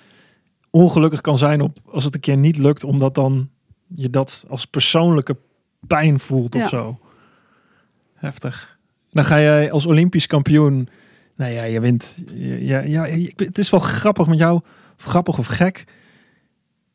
ongelukkig 0.70 1.20
kan 1.20 1.38
zijn 1.38 1.60
op 1.60 1.76
als 1.90 2.04
het 2.04 2.14
een 2.14 2.20
keer 2.20 2.36
niet 2.36 2.56
lukt, 2.58 2.84
omdat 2.84 3.14
dan 3.14 3.50
je 3.94 4.10
dat 4.10 4.44
als 4.48 4.64
persoonlijke 4.64 5.36
pijn 5.86 6.20
voelt 6.20 6.54
of 6.54 6.68
zo. 6.68 6.98
Heftig. 8.14 8.78
Dan 9.10 9.24
ga 9.24 9.40
jij 9.40 9.72
als 9.72 9.86
Olympisch 9.86 10.26
kampioen. 10.26 10.88
Nou 11.36 11.52
ja, 11.52 11.62
je 11.62 11.80
wint. 11.80 12.22
Ja, 12.36 12.78
ja, 12.80 13.04
het 13.36 13.58
is 13.58 13.70
wel 13.70 13.80
grappig 13.80 14.26
met 14.26 14.38
jou. 14.38 14.60
Of 14.98 15.04
grappig 15.04 15.38
of 15.38 15.46
gek. 15.46 15.84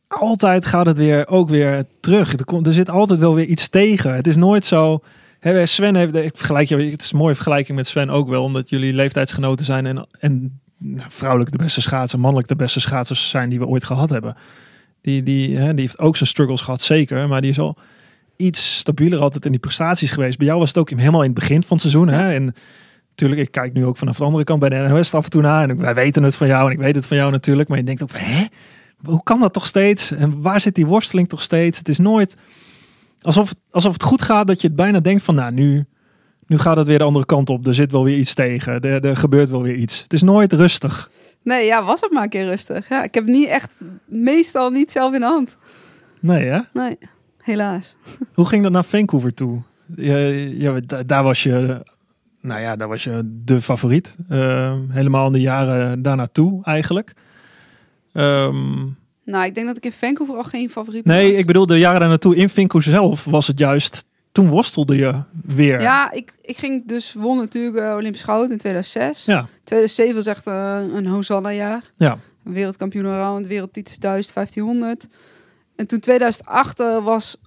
Altijd 0.10 0.66
gaat 0.66 0.86
het 0.86 0.98
weer 0.98 1.28
ook 1.28 1.50
weer 1.50 1.86
terug. 2.00 2.34
Er, 2.34 2.46
komt, 2.46 2.68
er 2.68 2.74
zit 2.74 2.90
altijd 2.90 3.20
wel 3.20 3.36
weer 3.36 3.46
iets 3.46 3.70
tegen. 3.70 4.16
Het 4.16 4.28
is 4.28 4.36
nooit 4.36 4.66
zo. 4.66 5.04
Hè, 5.40 5.66
Sven 5.66 5.96
heeft, 5.96 6.16
ik 6.16 6.38
vergelijk 6.38 6.70
je, 6.70 6.78
het 6.78 7.02
is 7.04 7.12
een 7.12 7.18
mooie 7.18 7.36
vergelijking 7.36 7.78
met 7.78 7.88
Sven 7.88 8.10
ook 8.10 8.30
wel, 8.30 8.44
omdat 8.44 8.70
jullie 8.70 8.94
leeftijdsgenoten 8.94 9.66
zijn 9.66 9.86
en, 9.86 10.08
en 10.20 10.60
nou, 10.78 11.10
vrouwelijk 11.10 11.52
de 11.52 11.58
beste 11.58 11.82
schaatsers, 11.82 12.22
mannelijk 12.22 12.48
de 12.48 12.56
beste 12.56 12.80
schaatsers 12.80 13.30
zijn 13.30 13.50
die 13.50 13.60
we 13.60 13.68
ooit 13.68 13.84
gehad 13.84 14.10
hebben. 14.10 14.36
Die, 15.02 15.24
die, 15.24 15.58
hè, 15.58 15.74
die 15.74 15.82
heeft 15.82 16.00
ook 16.00 16.18
zijn 16.18 16.30
struggles 16.30 16.62
gehad, 16.62 16.82
zeker, 16.82 17.28
maar 17.28 17.42
die 17.42 17.50
is 17.50 17.60
al 17.60 17.78
iets 18.36 18.78
stabieler 18.78 19.20
altijd 19.20 19.46
in 19.46 19.52
die 19.52 19.60
prestaties 19.60 20.12
geweest. 20.12 20.38
Bij 20.38 20.48
jou 20.48 20.60
was 20.60 20.68
het 20.68 20.78
ook 20.78 20.90
helemaal 20.90 21.24
in 21.24 21.30
het 21.30 21.40
begin 21.40 21.64
van 21.64 21.78
het 21.78 21.82
seizoen. 21.82 22.08
Hè? 22.08 22.34
En 22.34 22.56
natuurlijk, 23.10 23.42
ik 23.42 23.52
kijk 23.52 23.74
nu 23.74 23.86
ook 23.86 23.98
vanaf 23.98 24.18
de 24.18 24.24
andere 24.24 24.44
kant 24.44 24.60
bij 24.60 24.70
de 24.70 24.76
NOS 24.76 25.14
af 25.14 25.24
en 25.24 25.30
toe 25.30 25.42
naar. 25.42 25.70
En 25.70 25.78
wij 25.78 25.96
weten 25.96 26.24
het 26.24 26.36
van 26.36 26.48
jou 26.48 26.66
en 26.66 26.72
ik 26.72 26.80
weet 26.80 26.96
het 26.96 27.08
van 27.08 27.18
jou 27.18 27.32
natuurlijk. 27.32 27.70
Maar 27.70 27.78
je 27.78 27.84
denkt 27.84 28.04
ook 28.04 28.10
van, 28.10 28.20
hè? 28.20 28.46
Hoe 29.04 29.24
kan 29.24 29.40
dat 29.40 29.54
toch 29.54 29.66
steeds? 29.68 30.12
En 30.12 30.42
waar 30.42 30.62
zit 30.62 30.76
die 30.76 30.86
worsteling 30.86 31.30
toch 31.30 31.42
steeds? 31.42 31.78
Het 31.78 31.90
is 31.90 31.98
nooit 32.00 32.36
alsof 33.22 33.50
het, 33.50 33.58
alsof 33.72 33.94
het 33.94 34.04
goed 34.04 34.22
gaat 34.22 34.48
dat 34.48 34.62
je 34.62 34.68
het 34.68 34.76
bijna 34.76 35.00
denkt 35.00 35.24
van, 35.24 35.36
nou, 35.36 35.52
nu, 35.52 35.86
nu 36.48 36.58
gaat 36.58 36.78
het 36.78 36.88
weer 36.88 36.98
de 36.98 37.04
andere 37.04 37.26
kant 37.26 37.50
op. 37.50 37.68
Er 37.68 37.74
zit 37.74 37.92
wel 37.92 38.04
weer 38.04 38.18
iets 38.18 38.34
tegen. 38.34 38.80
Er, 38.82 39.06
er 39.06 39.18
gebeurt 39.18 39.50
wel 39.50 39.62
weer 39.62 39.76
iets. 39.76 40.02
Het 40.04 40.14
is 40.14 40.22
nooit 40.22 40.54
rustig. 40.54 41.10
Nee, 41.44 41.66
ja, 41.66 41.84
was 41.84 42.02
het 42.02 42.12
maar 42.12 42.24
een 42.24 42.30
keer 42.30 42.46
rustig. 42.46 42.90
Ja, 42.90 43.04
ik 43.04 43.14
heb 43.14 43.26
niet 43.26 43.48
echt, 43.48 43.86
meestal 44.06 44.70
niet 44.70 44.92
zelf 44.92 45.14
in 45.14 45.20
de 45.20 45.26
hand. 45.26 45.58
Nee, 46.20 46.46
hè? 46.46 46.60
Nee, 46.74 46.98
helaas. 47.42 47.96
Hoe 48.34 48.46
ging 48.46 48.64
dat 48.64 48.72
naar 48.72 48.84
Vancouver 48.84 49.34
toe? 49.34 49.62
Je, 49.96 50.54
je, 50.58 50.82
da- 50.86 51.04
daar 51.04 51.24
was 51.24 51.44
je, 51.44 51.84
nou 52.42 52.62
ja, 52.62 52.76
daar 52.76 52.88
was 52.88 53.04
je 53.04 53.22
de 53.46 53.62
favoriet. 53.62 54.16
Eh, 54.30 54.74
helemaal 54.90 55.26
in 55.26 55.32
de 55.32 55.42
jaren 55.42 56.02
daarnaartoe 56.02 56.64
eigenlijk. 56.64 57.14
Ehm, 58.20 58.86
Nou, 59.24 59.46
ik 59.46 59.56
denk 59.56 59.68
dat 59.68 59.78
ik 59.78 59.86
in 59.86 59.92
Vancouver 59.92 60.36
al 60.36 60.44
geen 60.44 60.70
favoriet 60.70 61.06
nee, 61.06 61.30
was. 61.32 61.40
ik 61.40 61.46
bedoel 61.46 61.66
de 61.66 61.78
jaren 61.78 62.00
daarnaartoe 62.00 62.36
in 62.36 62.50
Vancouver 62.50 62.92
zelf 62.92 63.26
was 63.26 63.48
het 63.48 63.60
juist. 63.60 64.06
Toen 64.32 64.50
worstelde 64.50 64.96
je 64.96 65.14
weer. 65.46 65.82
Ja, 65.82 66.12
ik, 66.12 66.34
ik 66.42 66.58
ging 66.58 66.88
dus, 66.88 67.14
won 67.14 67.38
natuurlijk 67.38 67.78
eh, 67.78 67.94
Olympisch 67.96 68.24
goud 68.24 68.52
in 68.52 68.58
2006. 68.58 69.26
ja, 69.26 69.48
2007 69.64 70.16
was 70.16 70.26
echt 70.26 70.48
eh, 70.48 70.82
een 70.94 71.06
Hosanna-jaar. 71.08 71.84
ja. 71.98 72.18
Wereldkampioen 72.44 73.06
allround, 73.06 73.48
wereldtitels 73.48 73.98
1000, 73.98 74.34
1500. 74.34 75.08
En 75.76 75.88
toen 75.88 76.00
2008 76.00 76.80
eh, 76.80 77.04
was, 77.04 77.38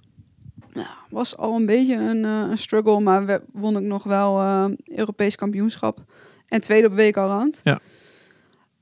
was 1.09 1.37
al 1.37 1.55
een 1.55 1.65
beetje 1.65 1.95
een, 1.95 2.23
een 2.23 2.57
struggle, 2.57 2.99
maar 2.99 3.25
we, 3.25 3.41
won 3.53 3.77
ik 3.77 3.83
nog 3.83 4.03
wel 4.03 4.39
eh, 4.39 4.65
Europees 4.85 5.35
kampioenschap. 5.35 6.03
En 6.47 6.61
tweede 6.61 6.87
op 6.87 6.93
week 6.93 7.17
allround. 7.17 7.61
Ja. 7.63 7.79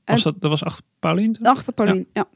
En 0.04 0.14
Was 0.14 0.22
dat, 0.22 0.40
dat 0.40 0.50
was 0.50 0.64
achter 0.64 0.84
Paulien? 1.02 1.36
Achter 1.42 1.72
Paulien, 1.72 2.06
ja. 2.12 2.26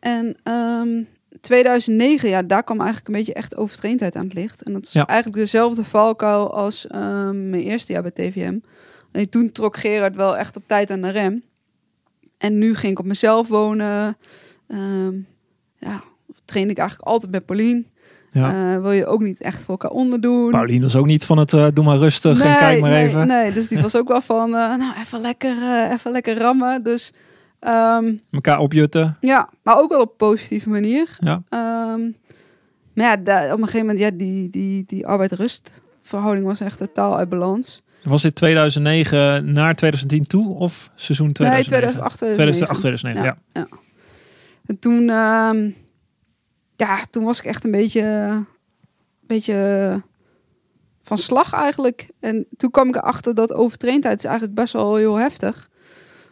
En 0.00 0.36
ehm 0.42 1.02
2009, 1.40 2.28
ja, 2.28 2.42
daar 2.42 2.62
kwam 2.62 2.76
eigenlijk 2.78 3.08
een 3.08 3.14
beetje 3.14 3.34
echt 3.34 3.56
overtraindheid 3.56 4.16
aan 4.16 4.24
het 4.24 4.34
licht. 4.34 4.62
En 4.62 4.72
dat 4.72 4.82
is 4.86 4.92
Ja. 4.92 5.06
eigenlijk 5.06 5.38
dezelfde 5.38 5.84
valkuil 5.84 6.54
als 6.54 6.86
ehm, 6.86 7.50
mijn 7.50 7.62
eerste 7.62 7.92
jaar 7.92 8.02
bij 8.02 8.10
TVM. 8.10 8.58
En 9.12 9.28
toen 9.28 9.52
trok 9.52 9.76
Gerard 9.76 10.16
wel 10.16 10.36
echt 10.36 10.56
op 10.56 10.62
tijd 10.66 10.90
aan 10.90 11.00
de 11.00 11.10
rem. 11.10 11.42
En 12.38 12.58
nu 12.58 12.74
ging 12.74 12.92
ik 12.92 12.98
op 12.98 13.04
mezelf 13.04 13.48
wonen. 13.48 14.16
Ehm, 14.68 15.14
ja, 15.78 16.02
train 16.44 16.70
ik 16.70 16.78
eigenlijk 16.78 17.08
altijd 17.08 17.30
bij 17.30 17.40
Paulien. 17.40 17.86
Ja. 18.32 18.74
Eh, 18.74 18.80
wil 18.80 18.92
je 18.92 19.06
ook 19.06 19.20
niet 19.22 19.40
echt 19.40 19.58
voor 19.58 19.70
elkaar 19.70 19.90
onderdoen. 19.90 20.50
Paulien 20.50 20.82
was 20.82 20.96
ook 20.96 21.06
niet 21.06 21.24
van 21.24 21.38
het 21.38 21.52
eh, 21.52 21.66
doe 21.72 21.84
maar 21.84 21.98
rustig 21.98 22.40
en 22.40 22.56
kijk 22.56 22.80
maar 22.80 22.90
nee, 22.90 23.06
even. 23.06 23.26
Nee, 23.26 23.52
dus 23.52 23.68
die 23.68 23.80
was 23.82 23.96
ook 23.96 24.08
wel 24.08 24.20
van, 24.20 24.54
eh, 24.54 24.76
nou, 24.76 24.98
even 25.00 25.20
lekker, 25.20 25.56
even 25.92 26.10
lekker 26.10 26.38
rammen. 26.38 26.82
Dus 26.82 27.12
ehm, 27.60 28.14
Elkaar 28.30 28.58
opjutten. 28.58 29.16
ja, 29.20 29.48
maar 29.62 29.78
ook 29.78 29.90
wel 29.90 30.00
op 30.00 30.10
een 30.10 30.16
positieve 30.16 30.68
manier. 30.68 31.16
Ja. 31.20 31.42
Ehm, 31.48 32.00
maar 32.94 33.06
ja, 33.06 33.16
daar- 33.16 33.44
op 33.52 33.58
een 33.58 33.64
gegeven 33.64 33.86
moment, 33.86 33.98
ja, 33.98 34.10
die, 34.10 34.50
die, 34.50 34.84
die 34.86 35.06
arbeid-rust 35.06 35.70
verhouding 36.02 36.46
was 36.46 36.60
echt 36.60 36.78
totaal 36.78 37.16
uit 37.16 37.28
balans. 37.28 37.82
Was 38.04 38.22
dit 38.22 38.34
2009 38.34 39.52
naar 39.52 39.74
2010 39.74 40.26
toe 40.26 40.54
of 40.54 40.90
seizoen 40.94 41.32
2009? 41.32 41.54
Nee, 41.54 41.64
2008, 41.64 42.18
2008, 42.18 42.80
2009. 42.80 42.80
2009, 42.80 43.24
ja. 43.52 43.78
En 44.66 44.78
toen, 44.78 45.08
ehm, 45.10 45.70
ja, 46.76 47.04
toen 47.10 47.24
was 47.24 47.38
ik 47.38 47.44
echt 47.44 47.64
een 47.64 47.70
beetje, 47.70 48.32
beetje 49.26 50.02
van 51.02 51.18
slag 51.18 51.52
eigenlijk. 51.52 52.08
En 52.20 52.46
toen 52.56 52.70
kwam 52.70 52.88
ik 52.88 52.96
erachter 52.96 53.34
dat 53.34 53.52
overtraindheid 53.52 54.18
is 54.18 54.24
eigenlijk 54.24 54.54
best 54.54 54.72
wel 54.72 54.96
heel 54.96 55.16
heftig. 55.16 55.67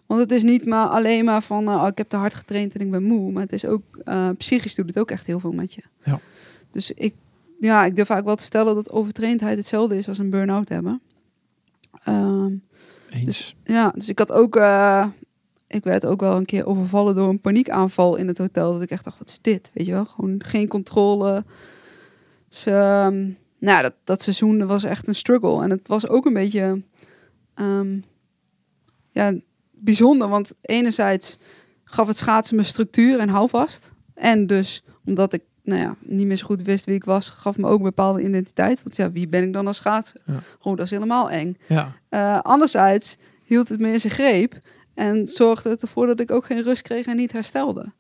Want 0.07 0.21
het 0.21 0.33
is 0.33 0.43
niet 0.43 0.67
maar 0.67 0.87
alleen 0.87 1.25
maar 1.25 1.43
van, 1.43 1.69
eh, 1.69 1.75
oh, 1.75 1.87
ik 1.87 1.99
heb 1.99 2.09
te 2.09 2.17
hard 2.17 2.35
getraind 2.35 2.75
en 2.75 2.81
ik 2.81 2.91
ben 2.91 3.03
moe. 3.03 3.33
Maar 3.33 3.43
het 3.43 3.53
is 3.53 3.65
ook, 3.65 3.83
eh, 4.05 4.29
psychisch 4.39 4.75
doet 4.75 4.87
het 4.87 4.99
ook 4.99 5.11
echt 5.11 5.27
heel 5.27 5.41
veel 5.41 5.53
met 5.53 5.75
je. 5.75 5.83
Ja. 6.05 6.21
Dus 6.71 6.93
ik, 6.93 7.15
ja, 7.61 7.85
ik 7.85 7.97
durf 7.97 8.11
eigenlijk 8.11 8.27
wel 8.27 8.37
te 8.37 8.43
stellen 8.43 8.75
dat 8.75 8.91
overtraindheid 8.91 9.57
hetzelfde 9.57 9.97
is 9.97 10.09
als 10.09 10.19
een 10.19 10.31
burn-out 10.31 10.69
hebben. 10.69 11.01
Ehm, 12.05 12.53
Eens. 13.11 13.57
ja, 13.65 13.91
dus 13.91 14.09
ik 14.09 14.19
had 14.19 14.33
ook, 14.33 14.57
eh, 14.57 15.07
ik 15.67 15.85
werd 15.85 16.07
ook 16.07 16.21
wel 16.21 16.37
een 16.37 16.45
keer 16.45 16.67
overvallen 16.67 17.15
door 17.15 17.29
een 17.29 17.41
paniekaanval 17.41 18.17
in 18.17 18.27
het 18.27 18.39
hotel. 18.39 18.73
Dat 18.73 18.83
ik 18.83 18.91
echt 18.91 19.05
dacht, 19.05 19.19
wat 19.19 19.29
is 19.29 19.39
dit? 19.41 19.71
Weet 19.75 19.87
je 19.87 19.93
wel, 19.93 20.05
gewoon 20.05 20.43
geen 20.45 20.69
controle. 20.69 21.45
Dus, 22.49 22.67
ehm, 22.67 23.31
nou, 23.59 23.83
dat, 23.83 23.95
dat 24.05 24.23
seizoen 24.23 24.67
was 24.67 24.85
echt 24.85 25.09
een 25.09 25.15
struggle. 25.15 25.63
En 25.63 25.71
het 25.71 25.89
was 25.89 26.09
ook 26.09 26.27
een 26.27 26.33
beetje, 26.33 26.83
ehm, 27.55 27.99
ja, 29.11 29.33
bijzonder. 29.77 30.29
Want 30.29 30.55
enerzijds 30.61 31.39
gaf 31.85 32.07
het 32.07 32.17
schaatsen 32.17 32.57
me 32.57 32.63
structuur 32.63 33.19
en 33.19 33.29
houvast. 33.29 33.93
En 34.15 34.47
dus, 34.47 34.85
omdat 35.05 35.33
ik, 35.33 35.43
nou 35.63 35.81
ja, 35.81 35.97
niet 36.01 36.27
meer 36.27 36.37
zo 36.37 36.47
goed 36.47 36.63
wist 36.63 36.85
wie 36.85 36.95
ik 36.95 37.05
was, 37.05 37.29
gaf 37.29 37.57
me 37.57 37.67
ook 37.67 37.79
een 37.79 37.85
bepaalde 37.85 38.23
identiteit. 38.23 38.83
Want 38.83 38.97
ja, 38.97 39.11
wie 39.11 39.29
ben 39.29 39.43
ik 39.43 39.53
dan 39.53 39.67
als 39.67 39.77
schaatser? 39.77 40.21
Ja. 40.27 40.41
Gewoon, 40.61 40.77
dat 40.77 40.87
is 40.87 40.93
helemaal 40.93 41.31
eng. 41.31 41.57
Ja. 41.67 41.93
Eh, 42.09 42.41
anderzijds 42.41 43.17
hield 43.45 43.69
het 43.69 43.81
me 43.81 43.93
in 43.93 44.01
zijn 44.01 44.13
greep. 44.13 44.59
En 44.95 45.29
zorgde 45.29 45.69
het 45.69 45.83
ervoor 45.83 46.07
dat 46.07 46.21
ik 46.21 46.31
ook 46.31 46.45
geen 46.45 46.63
rust 46.63 46.83
kreeg 46.83 47.07
en 47.07 47.17
niet 47.17 47.33
herstelde. 47.33 47.93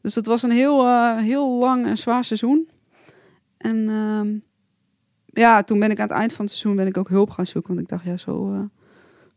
Dus 0.00 0.14
het 0.14 0.26
was 0.26 0.42
een 0.42 0.50
heel, 0.50 0.84
eh, 0.84 1.16
heel 1.16 1.58
lang 1.58 1.86
en 1.86 1.98
zwaar 1.98 2.24
seizoen. 2.24 2.68
En 3.56 3.88
ehm, 3.88 4.38
ja, 5.26 5.62
toen 5.62 5.78
ben 5.78 5.90
ik 5.90 6.00
aan 6.00 6.08
het 6.08 6.16
eind 6.16 6.32
van 6.32 6.44
het 6.44 6.54
seizoen 6.54 6.76
ben 6.76 6.86
ik 6.86 6.96
ook 6.96 7.08
hulp 7.08 7.30
gaan 7.30 7.46
zoeken. 7.46 7.74
Want 7.74 7.80
ik 7.80 7.88
dacht, 7.88 8.04
ja, 8.04 8.16
zo, 8.16 8.52
eh, 8.52 8.60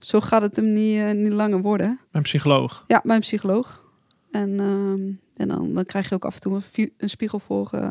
zo 0.05 0.19
gaat 0.19 0.41
het 0.41 0.55
hem 0.55 0.73
niet, 0.73 0.99
eh, 0.99 1.11
niet 1.11 1.31
langer 1.31 1.61
worden. 1.61 1.99
Een 2.11 2.21
psycholoog. 2.21 2.83
Ja, 2.87 3.01
mijn 3.03 3.19
psycholoog. 3.19 3.83
En, 4.31 4.59
ehm, 4.59 5.01
en 5.35 5.47
dan, 5.47 5.73
dan 5.73 5.85
krijg 5.85 6.09
je 6.09 6.15
ook 6.15 6.25
af 6.25 6.33
en 6.33 6.41
toe 6.41 6.61
een, 6.97 7.09
spiegel 7.09 7.39
voor, 7.39 7.69
eh, 7.71 7.89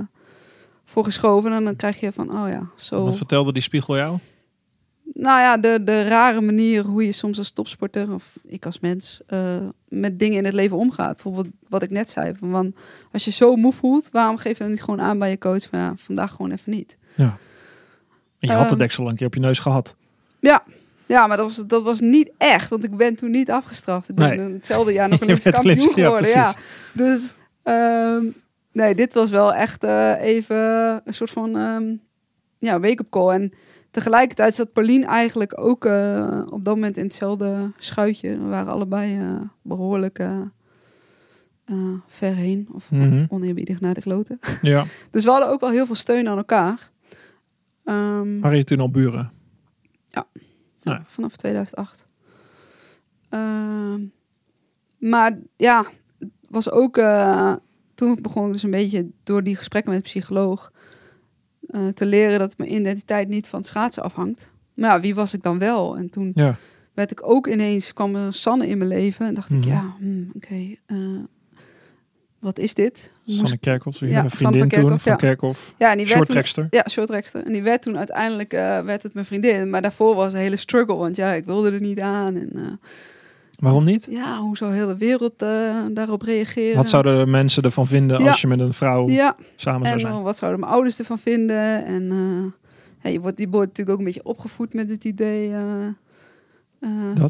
voor 0.85 1.05
geschoven. 1.05 1.53
En 1.53 1.65
dan 1.65 1.77
krijg 1.77 2.01
je 2.01 2.13
van, 2.13 2.31
oh 2.31 2.49
ja, 2.49 2.71
zo. 2.77 3.05
Wat 3.05 3.17
vertelde 3.17 3.53
die 3.53 3.63
spiegel 3.63 3.97
jou? 3.97 4.19
Nou 5.15 5.41
ja, 5.41 5.57
de, 5.57 5.81
de 5.85 6.03
rare 6.03 6.41
manier 6.41 6.85
hoe 6.85 7.07
je 7.07 7.13
soms 7.13 7.39
als 7.39 7.53
topsporter, 7.53 8.15
of 8.15 8.39
ik 8.45 8.67
als 8.67 8.81
mens, 8.81 9.21
eh, 9.27 9.59
met 9.89 10.19
dingen 10.19 10.39
in 10.39 10.45
het 10.45 10.55
leven 10.55 10.77
omgaat. 10.77 11.15
Bijvoorbeeld 11.15 11.49
wat 11.69 11.83
ik 11.83 11.91
net 11.91 12.11
zei. 12.11 12.35
Van, 12.39 12.75
als 13.13 13.25
je 13.25 13.31
zo 13.31 13.57
moe 13.57 13.73
voelt, 13.73 14.09
waarom 14.13 14.37
geef 14.37 14.57
je 14.57 14.63
dan 14.63 14.73
niet 14.73 14.83
gewoon 14.83 15.01
aan 15.01 15.19
bij 15.19 15.31
je 15.31 15.39
coach 15.39 15.69
van 15.69 15.79
ja, 15.79 15.93
vandaag 15.97 16.31
gewoon 16.31 16.51
even 16.51 16.73
niet. 16.73 16.99
En 17.17 18.49
je 18.49 18.53
had 18.53 18.65
de 18.65 18.71
Ehm, 18.71 18.79
deksel 18.79 19.09
een 19.09 19.17
keer 19.17 19.27
op 19.27 19.35
je 19.35 19.41
neus 19.41 19.59
gehad. 19.59 19.97
Ja, 20.39 20.63
ja 21.11 21.27
maar 21.27 21.37
dat 21.37 21.47
was, 21.57 21.67
dat 21.67 21.83
was 21.83 22.01
niet 22.01 22.31
echt, 22.39 22.71
want 22.71 22.85
ik 22.85 22.97
ben 22.97 23.17
toen 23.17 23.31
niet 23.31 23.51
afgestraft. 23.51 24.09
Ik 24.09 24.15
ben 24.15 24.37
Nee. 24.37 24.53
hetzelfde 24.53 24.93
jaar 24.93 25.09
nog 25.09 25.21
Olympisch 25.23 25.45
bent 25.45 25.55
kampioen 25.57 25.77
Olympisch- 25.79 26.05
geworden. 26.05 26.31
Ja. 26.31 26.55
Dus 26.93 27.35
ehm, 27.63 28.25
nee, 28.73 28.95
dit 28.95 29.15
was 29.15 29.31
wel 29.31 29.55
echt 29.55 29.85
eh, 29.85 30.15
even 30.21 30.57
een 31.05 31.15
soort 31.15 31.31
van 31.31 31.57
ehm 31.57 31.95
ja, 32.59 32.81
wake-up 32.81 33.11
call. 33.11 33.29
En 33.35 33.53
tegelijkertijd 33.91 34.55
zat 34.55 34.73
Pauline 34.73 35.07
eigenlijk 35.07 35.61
ook 35.61 35.85
eh, 35.85 36.43
op 36.51 36.65
dat 36.65 36.75
moment 36.75 36.97
in 36.97 37.05
hetzelfde 37.05 37.73
schuitje. 37.79 38.39
We 38.39 38.49
waren 38.49 38.73
allebei 38.73 39.19
eh, 39.19 39.41
behoorlijk 39.63 40.19
eh, 40.19 40.41
eh, 41.65 41.77
ver 42.07 42.35
heen. 42.35 42.69
Of 42.73 42.91
Mhm. 42.91 43.25
oneerbiedig 43.29 43.81
naar 43.81 43.95
de 43.95 44.01
kloten. 44.01 44.39
Ja. 44.63 44.85
Dus 45.11 45.25
we 45.25 45.31
hadden 45.31 45.49
ook 45.49 45.61
wel 45.61 45.71
heel 45.71 45.87
veel 45.87 45.95
steun 45.95 46.29
aan 46.29 46.37
elkaar. 46.37 46.91
Ehm, 47.85 48.41
Waren 48.41 48.57
je 48.57 48.65
toen 48.65 48.81
al 48.81 48.91
buren? 48.91 49.31
ja, 50.11 50.27
Ja. 50.81 51.03
vanaf 51.05 51.37
2008. 51.37 52.07
Ehm, 53.29 54.05
maar 54.99 55.39
ja, 55.57 55.85
het 56.19 56.29
was 56.49 56.71
ook... 56.71 56.97
eh, 56.97 57.55
toen 57.95 58.19
begon 58.23 58.47
ik 58.47 58.53
dus 58.53 58.63
een 58.63 58.71
beetje 58.71 59.09
door 59.23 59.43
die 59.43 59.57
gesprekken 59.57 59.93
met 59.93 60.03
de 60.03 60.09
psycholoog... 60.09 60.73
eh, 61.61 61.89
te 61.89 62.07
leren 62.07 62.39
dat 62.39 62.59
mijn 62.59 62.75
identiteit 62.75 63.29
niet 63.29 63.49
van 63.49 63.59
het 63.59 63.69
schaatsen 63.69 64.03
afhangt. 64.03 64.53
Maar 64.75 64.91
ja, 64.91 65.01
wie 65.01 65.15
was 65.15 65.35
ik 65.35 65.43
dan 65.43 65.59
wel? 65.59 65.97
En 65.97 66.11
toen 66.11 66.31
Ja. 66.35 66.57
werd 66.95 67.11
ik 67.11 67.27
ook 67.29 67.47
ineens... 67.47 67.93
kwam 67.93 68.15
er 68.15 68.33
Sanne 68.35 68.67
in 68.67 68.79
mijn 68.79 68.91
leven. 68.91 69.27
En 69.27 69.35
dacht 69.35 69.51
Mhm. 69.51 69.59
ik, 69.61 69.65
ja, 69.67 69.95
hmm, 69.99 70.31
oké... 70.35 70.75
eh, 70.87 70.97
wat 72.41 72.59
is 72.59 72.75
dit? 72.75 73.11
Sanne 73.27 73.57
Kerkhoff, 73.59 73.99
Ja, 74.01 74.07
vriendin 74.07 74.31
van 74.31 74.53
toen 74.53 74.69
Kerkhoff, 74.69 75.03
van 75.03 75.13
ja. 75.13 75.19
Kerkhoff. 75.19 75.75
Ja, 75.79 75.91
en 75.91 75.97
die 75.99 76.07
werd 76.07 76.55
toen-. 76.55 76.67
Ja, 76.71 76.85
shorttrackster. 76.91 77.45
En 77.45 77.53
die 77.53 77.63
werd 77.63 77.83
toen 77.83 77.99
uiteindelijk 77.99 78.53
eh, 78.53 78.81
werd 78.81 79.03
het 79.03 79.15
mijn 79.15 79.27
vriendin. 79.27 79.71
Maar 79.71 79.83
daarvoor 79.83 80.15
was 80.15 80.33
een 80.33 80.39
hele 80.39 80.57
struggle. 80.57 80.97
Want 80.97 81.17
ja, 81.17 81.33
ik 81.33 81.45
wilde 81.45 81.73
er 81.73 81.81
niet 81.81 82.01
aan. 82.01 82.37
En 82.37 82.51
eh, 82.55 82.63
Waarom 83.59 83.85
niet? 83.85 84.07
ja, 84.11 84.39
hoe 84.39 84.57
zou 84.57 84.73
heel 84.75 84.87
de 84.87 84.97
wereld 84.97 85.43
eh, 85.43 85.75
daarop 85.91 86.23
reageren? 86.23 86.77
Wat 86.77 86.89
zouden 86.89 87.25
de 87.25 87.31
mensen 87.31 87.63
ervan 87.63 87.87
vinden 87.87 88.23
Ja. 88.23 88.29
als 88.31 88.41
je 88.41 88.47
met 88.47 88.61
een 88.61 88.73
vrouw 88.73 89.09
Ja, 89.09 89.37
samen 89.57 89.83
zou 89.83 89.95
en 89.95 90.01
zijn? 90.01 90.13
eh, 90.13 90.23
wat 90.23 90.37
zouden 90.39 90.61
mijn 90.61 90.73
ouders 90.73 90.99
ervan 90.99 91.19
vinden? 91.19 91.85
En 91.87 92.05
ja, 93.03 93.11
je, 93.11 93.21
wordt, 93.21 93.39
je 93.39 93.49
wordt 93.49 93.67
natuurlijk 93.69 93.91
ook 93.91 93.99
een 93.99 94.05
beetje 94.13 94.25
opgevoed 94.25 94.75
met 94.75 94.91
het 94.91 95.05
idee... 95.05 95.53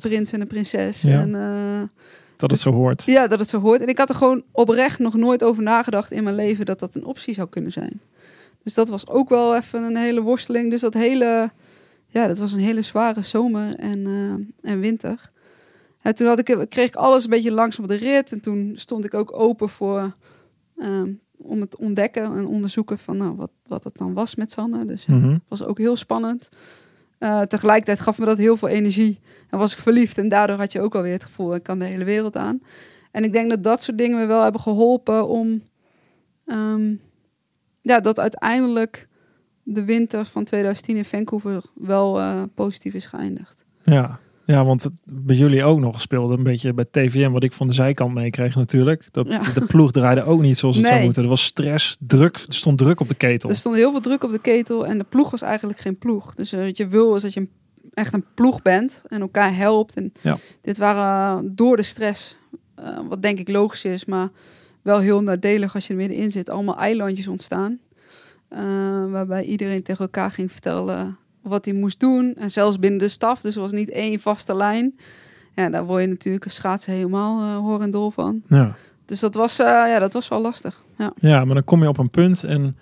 prins 0.01 0.33
en 0.33 0.41
een 0.41 0.47
prinses. 0.47 1.05
En, 1.05 1.35
dat 2.41 2.51
het 2.51 2.61
zo 2.61 2.73
hoort. 2.73 3.03
ja, 3.03 3.27
dat 3.27 3.39
het 3.39 3.49
zo 3.49 3.61
hoort. 3.61 3.81
En 3.81 3.89
ik 3.89 3.99
had 3.99 4.09
er 4.09 4.15
gewoon 4.15 4.43
oprecht 4.53 4.99
nog 4.99 5.15
nooit 5.15 5.43
over 5.45 5.63
nagedacht 5.63 6.11
in 6.11 6.23
mijn 6.25 6.35
leven... 6.37 6.67
dat 6.67 6.79
dat 6.81 6.95
een 6.95 7.05
optie 7.05 7.35
zou 7.35 7.49
kunnen 7.49 7.73
zijn. 7.73 8.01
Dus 8.63 8.75
dat 8.75 8.89
was 8.89 9.07
ook 9.09 9.29
wel 9.29 9.57
even 9.57 9.83
een 9.83 9.97
hele 9.97 10.21
worsteling. 10.21 10.71
Dus 10.71 10.81
dat 10.81 10.95
hele... 10.95 11.51
Ja, 12.07 12.27
dat 12.27 12.39
was 12.39 12.53
een 12.53 12.59
hele 12.59 12.83
zware 12.83 13.23
zomer 13.23 13.77
en, 13.77 14.07
eh, 14.07 14.71
en 14.71 14.81
winter. 14.81 15.27
En 16.03 16.15
toen 16.15 16.27
had 16.27 16.39
ik, 16.49 16.67
kreeg 16.69 16.87
ik 16.87 16.95
alles 16.97 17.25
een 17.25 17.31
beetje 17.31 17.53
langzaam 17.53 17.85
op 17.85 17.91
de 17.91 17.97
rit. 17.97 18.33
En 18.33 18.41
toen 18.41 18.73
stond 18.75 19.05
ik 19.05 19.15
ook 19.15 19.33
open 19.39 19.69
voor... 19.69 20.15
ehm, 20.79 21.11
om 21.43 21.61
het 21.61 21.77
ontdekken 21.77 22.23
en 22.25 22.47
onderzoeken 22.47 22.99
van 22.99 23.17
nou, 23.17 23.37
wat, 23.37 23.51
wat 23.67 23.85
het 23.85 23.97
dan 23.97 24.15
was 24.15 24.35
met 24.35 24.51
Sanne. 24.53 24.85
Dus 24.85 25.05
ja, 25.05 25.15
Mhm. 25.15 25.37
was 25.49 25.63
ook 25.63 25.79
heel 25.79 25.97
spannend. 25.97 26.49
Eh, 27.21 27.41
tegelijkertijd 27.41 28.01
gaf 28.01 28.19
me 28.19 28.25
dat 28.25 28.39
heel 28.39 28.57
veel 28.57 28.69
energie. 28.69 29.21
En 29.51 29.59
was 29.59 29.73
ik 29.73 29.79
verliefd. 29.79 30.19
En 30.19 30.29
daardoor 30.29 30.57
had 30.57 30.73
je 30.73 30.81
ook 30.81 30.95
alweer 30.95 31.13
het 31.13 31.25
gevoel, 31.25 31.55
ik 31.55 31.63
kan 31.63 31.79
de 31.79 31.85
hele 31.85 32.05
wereld 32.05 32.37
aan. 32.37 32.63
En 33.11 33.25
ik 33.25 33.33
denk 33.33 33.51
dat 33.51 33.65
dat 33.65 33.83
soort 33.83 33.99
dingen 33.99 34.19
me 34.19 34.27
wel 34.27 34.43
hebben 34.43 34.61
geholpen 34.61 35.29
om... 35.29 35.63
ehm, 36.47 36.95
ja, 37.81 38.01
dat 38.01 38.19
uiteindelijk 38.19 39.09
de 39.63 39.85
winter 39.85 40.25
van 40.25 40.45
2010 40.45 40.97
in 40.97 41.05
Vancouver 41.05 41.63
wel 41.75 42.19
eh, 42.19 42.43
positief 42.55 42.95
is 42.95 43.07
geëindigd. 43.07 43.65
Ja. 43.83 44.19
Ja, 44.51 44.65
want 44.65 44.89
bij 45.05 45.37
jullie 45.37 45.65
ook 45.65 45.79
nog 45.81 46.01
speelde 46.01 46.37
een 46.37 46.43
beetje 46.43 46.73
bij 46.75 46.85
TVM, 46.91 47.31
wat 47.31 47.43
ik 47.43 47.53
van 47.53 47.67
de 47.67 47.73
zijkant 47.75 48.15
meekreeg 48.15 48.55
natuurlijk. 48.55 49.09
Dat 49.11 49.27
Ja. 49.29 49.43
de 49.55 49.65
ploeg 49.67 49.91
draaide 49.91 50.23
ook 50.23 50.41
niet 50.41 50.59
zoals 50.59 50.77
het 50.77 50.87
zou 50.87 51.03
moeten. 51.03 51.23
Er 51.23 51.29
was 51.29 51.45
stress, 51.45 51.97
druk, 52.01 52.37
er 52.37 52.55
stond 52.55 52.79
druk 52.79 53.01
op 53.01 53.09
de 53.09 53.15
ketel. 53.15 53.51
Er 53.51 53.57
stond 53.57 53.75
heel 53.77 53.91
veel 53.91 54.01
druk 54.01 54.25
op 54.25 54.31
de 54.33 54.39
ketel 54.41 54.87
en 54.87 54.99
de 54.99 55.05
ploeg 55.09 55.31
was 55.31 55.43
eigenlijk 55.43 55.79
geen 55.79 55.99
ploeg. 55.99 56.35
Dus 56.35 56.53
eh, 56.53 56.65
wat 56.65 56.77
je 56.77 56.87
wil 56.87 57.17
is 57.17 57.23
dat 57.23 57.33
je 57.35 57.41
een- 57.41 57.51
echt 57.95 58.13
een 58.15 58.25
ploeg 58.35 58.63
bent 58.63 59.03
en 59.09 59.21
elkaar 59.21 59.57
helpt. 59.57 59.95
En 59.95 60.13
Ja. 60.21 60.37
dit 60.63 60.79
waren 60.79 61.55
door 61.57 61.77
de 61.77 61.83
stress, 61.83 62.37
eh, 62.75 62.99
wat 63.09 63.23
denk 63.23 63.39
ik 63.39 63.49
logisch 63.49 63.85
is, 63.85 64.05
maar 64.05 64.29
wel 64.83 64.99
heel 64.99 65.23
nadelig 65.23 65.75
als 65.75 65.87
je 65.87 65.93
er 65.93 65.99
middenin 65.99 66.31
zit, 66.31 66.51
allemaal 66.51 66.77
eilandjes 66.79 67.29
ontstaan. 67.29 67.79
Eh, 68.49 68.61
waarbij 69.11 69.45
iedereen 69.45 69.83
tegen 69.83 70.05
elkaar 70.05 70.31
ging 70.31 70.53
vertellen 70.53 71.17
wat 71.43 71.65
hij 71.65 71.75
moest 71.75 72.01
doen. 72.01 72.35
En 72.35 72.51
zelfs 72.51 72.79
binnen 72.79 72.99
de 72.99 73.09
staf, 73.09 73.41
dus 73.41 73.55
er 73.55 73.61
was 73.61 73.73
niet 73.73 73.91
één 73.91 74.21
vaste 74.21 74.55
lijn. 74.55 74.99
Ja, 75.55 75.71
daar 75.71 75.85
word 75.85 76.03
je 76.03 76.09
natuurlijk 76.09 76.45
als 76.45 76.55
schaatsen 76.55 76.93
helemaal 76.93 77.41
eh 77.41 77.57
hoor 77.57 77.83
en 77.83 77.91
dol 77.91 78.11
van. 78.11 78.43
Ja. 78.49 78.77
Dus 79.05 79.21
dat 79.21 79.35
was, 79.35 79.59
eh, 79.59 79.67
ja, 79.67 79.99
dat 79.99 80.13
was 80.13 80.29
wel 80.29 80.41
lastig. 80.41 80.83
Ja. 80.99 81.13
ja, 81.21 81.45
maar 81.45 81.55
dan 81.55 81.65
kom 81.65 81.83
je 81.83 81.89
op 81.89 81.99
een 81.99 82.11
punt 82.11 82.45
en 82.45 82.77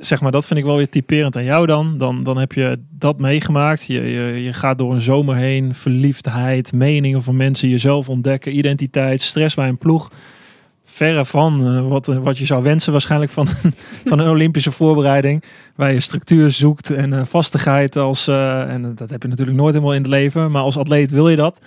zeg 0.00 0.20
maar, 0.20 0.32
dat 0.32 0.46
vind 0.46 0.58
ik 0.58 0.64
wel 0.64 0.76
weer 0.76 0.88
typerend 0.88 1.36
aan 1.36 1.44
jou 1.44 1.66
dan. 1.66 1.98
Dan, 1.98 2.22
dan 2.22 2.38
heb 2.38 2.52
je 2.52 2.78
dat 2.90 3.18
meegemaakt. 3.18 3.84
Je, 3.84 4.00
je, 4.00 4.42
je 4.42 4.52
gaat 4.52 4.78
door 4.78 4.92
een 4.92 5.00
zomer 5.00 5.36
heen, 5.36 5.74
verliefdheid, 5.74 6.72
meningen 6.72 7.22
van 7.22 7.36
mensen, 7.36 7.68
jezelf 7.68 8.08
ontdekken, 8.08 8.56
identiteit, 8.56 9.20
stress 9.20 9.54
bij 9.54 9.68
een 9.68 9.78
ploeg. 9.78 10.10
Verre 10.88 11.24
van 11.24 11.66
eh, 11.66 11.88
wat, 11.88 12.08
eh, 12.08 12.18
wat 12.18 12.38
je 12.38 12.44
zou 12.44 12.62
wensen 12.62 12.92
waarschijnlijk 12.92 13.32
van, 13.32 13.48
van 14.08 14.18
een 14.18 14.28
Olympische 14.28 14.70
voorbereiding. 14.70 15.44
Waar 15.74 15.92
je 15.92 16.00
structuur 16.00 16.50
zoekt 16.50 16.90
en 16.90 17.12
eh, 17.12 17.24
vastigheid. 17.24 17.96
Als, 17.96 18.28
en 18.28 18.94
dat 18.94 19.10
heb 19.10 19.22
je 19.22 19.28
natuurlijk 19.28 19.56
nooit 19.56 19.74
helemaal 19.74 19.94
in 19.94 20.02
het 20.02 20.10
leven. 20.10 20.50
Maar 20.50 20.62
als 20.62 20.76
atleet 20.76 21.10
wil 21.10 21.28
je 21.28 21.36
dat. 21.36 21.60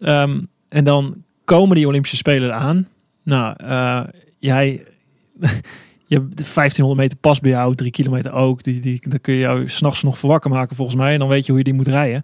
Ehm, 0.00 0.40
en 0.68 0.84
dan 0.84 1.22
komen 1.44 1.76
die 1.76 1.86
Olympische 1.86 2.16
Spelen 2.16 2.54
aan. 2.54 2.88
Nou, 3.22 3.56
jij... 4.38 4.84
je, 6.08 6.28
de 6.28 6.44
1500 6.54 7.00
meter 7.00 7.18
past 7.18 7.40
bij 7.40 7.50
jou, 7.50 7.74
drie 7.74 7.90
kilometer 7.90 8.32
ook. 8.32 8.62
Die, 8.62 8.80
die, 8.80 9.00
dan 9.08 9.20
kun 9.20 9.34
je 9.34 9.40
jou 9.40 9.68
s'nachts 9.68 10.02
nog 10.02 10.18
voor 10.18 10.30
wakker 10.30 10.50
maken 10.50 10.76
volgens 10.76 10.96
mij. 10.96 11.12
En 11.12 11.18
dan 11.18 11.28
weet 11.28 11.44
je 11.44 11.48
hoe 11.48 11.58
je 11.58 11.64
die 11.64 11.74
moet 11.74 11.86
rijden. 11.86 12.22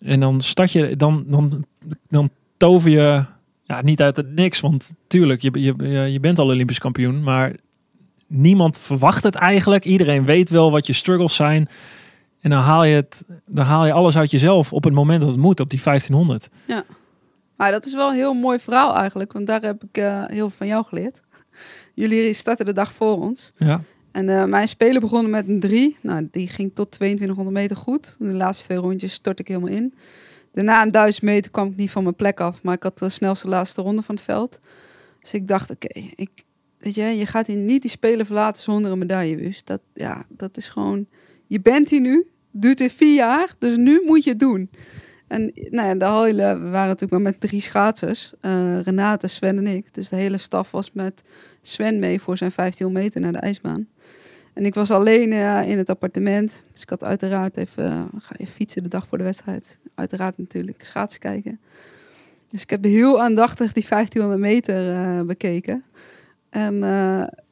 En 0.00 0.20
dan 0.20 0.40
start 0.40 0.72
je, 0.72 0.96
dan, 0.96 1.24
dan, 1.26 1.64
dan 2.08 2.30
tover 2.56 2.90
je 2.90 3.24
ja, 3.68 3.82
niet 3.82 4.02
uit 4.02 4.16
het 4.16 4.34
niks. 4.34 4.60
Want 4.60 4.94
tuurlijk, 5.06 5.42
je, 5.42 5.50
je, 5.52 5.96
je 6.12 6.20
bent 6.20 6.38
al 6.38 6.46
Olympisch 6.46 6.78
kampioen. 6.78 7.22
Maar 7.22 7.52
niemand 8.26 8.78
verwacht 8.78 9.22
het 9.22 9.34
eigenlijk. 9.34 9.84
Iedereen 9.84 10.24
weet 10.24 10.48
wel 10.48 10.70
wat 10.70 10.86
je 10.86 10.92
struggles 10.92 11.34
zijn. 11.34 11.68
En 12.40 12.50
dan 12.50 12.60
haal 12.60 12.84
je, 12.84 12.94
het, 12.94 13.24
dan 13.46 13.64
haal 13.64 13.86
je 13.86 13.92
alles 13.92 14.16
uit 14.16 14.30
jezelf 14.30 14.72
op 14.72 14.84
het 14.84 14.92
moment 14.92 15.20
dat 15.20 15.30
het 15.30 15.38
moet, 15.38 15.60
op 15.60 15.70
die 15.70 15.80
1500. 15.82 16.48
Maar 17.56 17.70
dat 17.70 17.86
is 17.86 17.94
wel 17.94 18.08
een 18.08 18.14
heel 18.14 18.34
mooi 18.34 18.58
verhaal 18.58 18.96
eigenlijk, 18.96 19.32
want 19.32 19.46
daar 19.46 19.62
heb 19.62 19.84
ik 19.84 19.96
eh, 19.96 20.24
heel 20.26 20.48
veel 20.48 20.56
van 20.56 20.66
jou 20.66 20.84
geleerd. 20.84 21.20
Jullie 21.94 22.32
starten 22.32 22.66
de 22.66 22.72
dag 22.72 22.92
voor 22.92 23.20
ons. 23.20 23.52
Ja, 23.56 23.80
En 24.12 24.28
eh, 24.28 24.44
mijn 24.44 24.68
spelen 24.68 25.00
begonnen 25.00 25.30
met 25.30 25.48
een 25.48 25.60
3. 25.60 25.96
Nou, 26.02 26.28
die 26.30 26.48
ging 26.48 26.70
tot 26.74 26.90
2200 26.90 27.56
meter 27.56 27.76
goed. 27.76 28.16
De 28.18 28.32
laatste 28.32 28.64
twee 28.64 28.78
rondjes 28.78 29.12
stort 29.12 29.38
ik 29.38 29.48
helemaal 29.48 29.70
in. 29.70 29.94
Daarna 30.58 30.82
een 30.82 30.90
1000 30.90 31.24
meter 31.24 31.50
kwam 31.50 31.68
ik 31.68 31.76
niet 31.76 31.90
van 31.90 32.02
mijn 32.02 32.14
plek 32.14 32.40
af, 32.40 32.62
maar 32.62 32.74
ik 32.74 32.82
had 32.82 32.98
de 32.98 33.08
snelste 33.08 33.48
laatste 33.48 33.82
ronde 33.82 34.02
van 34.02 34.14
het 34.14 34.24
veld. 34.24 34.60
Dus 35.20 35.34
ik 35.34 35.48
dacht, 35.48 35.70
oké, 35.70 36.00
ik, 36.14 36.30
weet 36.78 36.94
je, 36.94 37.02
je 37.02 37.26
gaat 37.26 37.46
hier 37.46 37.56
niet 37.56 37.82
die 37.82 37.90
spelen 37.90 38.26
verlaten 38.26 38.62
zonder 38.62 38.92
een 38.92 38.98
medaille. 38.98 39.54
Dat, 39.64 39.80
ja, 39.94 40.24
dat 40.28 40.56
is 40.56 40.68
gewoon, 40.68 41.06
je 41.46 41.60
bent 41.60 41.90
hier 41.90 42.00
nu, 42.00 42.26
duurt 42.50 42.78
weer 42.78 42.90
vier 42.90 43.14
jaar, 43.14 43.54
dus 43.58 43.76
nu 43.76 44.02
moet 44.04 44.24
je 44.24 44.30
het 44.30 44.38
doen. 44.38 44.70
En 45.26 45.52
nou 45.54 45.98
de 45.98 46.10
hele, 46.10 46.58
we 46.58 46.68
waren 46.68 46.86
natuurlijk 46.88 47.10
maar 47.22 47.32
met 47.32 47.40
drie 47.40 47.60
schaatsers. 47.60 48.32
eh, 48.40 48.80
Renate, 48.80 49.26
Sven 49.26 49.56
en 49.58 49.66
ik. 49.66 49.94
Dus 49.94 50.08
de 50.08 50.16
hele 50.16 50.38
staf 50.38 50.70
was 50.70 50.92
met 50.92 51.24
Sven 51.62 51.98
mee 51.98 52.20
voor 52.20 52.36
zijn 52.36 52.52
15 52.52 52.92
meter 52.92 53.20
naar 53.20 53.32
de 53.32 53.38
ijsbaan. 53.38 53.86
En 54.58 54.66
ik 54.66 54.74
was 54.74 54.90
alleen 54.90 55.32
eh, 55.32 55.68
in 55.68 55.78
het 55.78 55.90
appartement. 55.90 56.64
Dus 56.72 56.82
ik 56.82 56.88
had 56.88 57.04
uiteraard 57.04 57.56
even, 57.56 57.84
eh, 57.84 58.02
ga 58.18 58.34
fietsen 58.46 58.82
de 58.82 58.88
dag 58.88 59.06
voor 59.08 59.18
de 59.18 59.24
wedstrijd. 59.24 59.78
Uiteraard 59.94 60.38
natuurlijk 60.38 60.84
schaatsen 60.84 61.20
kijken. 61.20 61.60
Dus 62.48 62.62
ik 62.62 62.70
heb 62.70 62.84
heel 62.84 63.22
aandachtig 63.22 63.72
die 63.72 63.86
1500 63.88 64.40
meter 64.40 64.92
eh, 64.92 65.20
bekeken. 65.20 65.84
En 66.50 66.82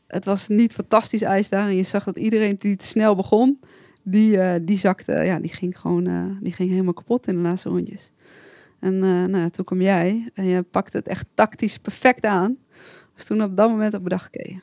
het 0.06 0.24
was 0.24 0.48
niet 0.48 0.72
fantastisch 0.72 1.22
ijs 1.22 1.48
daar. 1.48 1.68
En 1.68 1.76
je 1.76 1.82
zag 1.82 2.04
dat 2.04 2.16
iedereen 2.16 2.56
die 2.58 2.76
te 2.76 2.86
snel 2.86 3.14
begon, 3.14 3.60
die, 4.02 4.64
die 4.64 4.78
zakte, 4.78 5.12
ja, 5.12 5.38
die 5.38 5.52
ging 5.52 5.78
gewoon, 5.78 6.38
die 6.42 6.52
ging 6.52 6.70
helemaal 6.70 6.92
kapot 6.92 7.26
in 7.26 7.34
de 7.34 7.40
laatste 7.40 7.68
rondjes. 7.68 8.10
En 8.80 8.98
nou, 9.30 9.50
toen 9.50 9.64
kwam 9.64 9.80
jij 9.80 10.30
en 10.34 10.44
je 10.44 10.62
pakte 10.62 10.96
het 10.96 11.08
echt 11.08 11.26
tactisch 11.34 11.78
perfect 11.78 12.26
aan. 12.26 12.56
Dus 13.14 13.24
toen 13.24 13.42
op 13.42 13.56
dat 13.56 13.70
moment 13.70 13.94
ik 13.94 14.02
bedacht, 14.02 14.26
oké, 14.26 14.60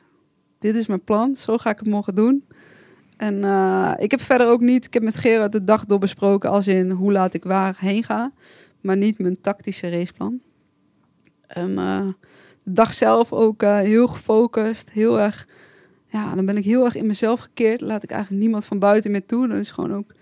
dit 0.64 0.76
is 0.76 0.86
mijn 0.86 1.04
plan. 1.04 1.36
Zo 1.36 1.58
ga 1.58 1.70
ik 1.70 1.78
het 1.78 1.88
morgen 1.88 2.14
doen. 2.14 2.44
En 3.16 3.44
eh, 3.44 3.92
ik 3.98 4.10
heb 4.10 4.20
verder 4.20 4.46
ook 4.46 4.60
niet, 4.60 4.84
ik 4.84 4.94
heb 4.94 5.02
met 5.02 5.14
Gerard 5.14 5.52
de 5.52 5.64
dag 5.64 5.84
doorbesproken 5.84 6.50
als 6.50 6.66
in 6.66 6.90
hoe 6.90 7.12
laat 7.12 7.34
ik 7.34 7.44
waar 7.44 7.76
heen 7.78 8.04
ga. 8.04 8.32
Maar 8.80 8.96
niet 8.96 9.18
mijn 9.18 9.40
tactische 9.40 9.90
raceplan. 9.90 10.40
En 11.46 11.78
eh, 11.78 12.06
de 12.62 12.72
dag 12.72 12.94
zelf 12.94 13.32
ook 13.32 13.62
eh, 13.62 13.78
heel 13.78 14.06
gefocust, 14.06 14.90
heel 14.90 15.20
erg, 15.20 15.48
ja, 16.06 16.34
dan 16.34 16.46
ben 16.46 16.56
ik 16.56 16.64
heel 16.64 16.84
erg 16.84 16.94
in 16.94 17.06
mezelf 17.06 17.40
gekeerd. 17.40 17.80
Laat 17.80 18.02
ik 18.02 18.10
eigenlijk 18.10 18.42
niemand 18.42 18.64
van 18.64 18.78
buiten 18.78 19.10
meer 19.10 19.26
toe. 19.26 19.48
Dan 19.48 19.58
is 19.58 19.70
gewoon 19.70 19.94
ook, 19.94 20.14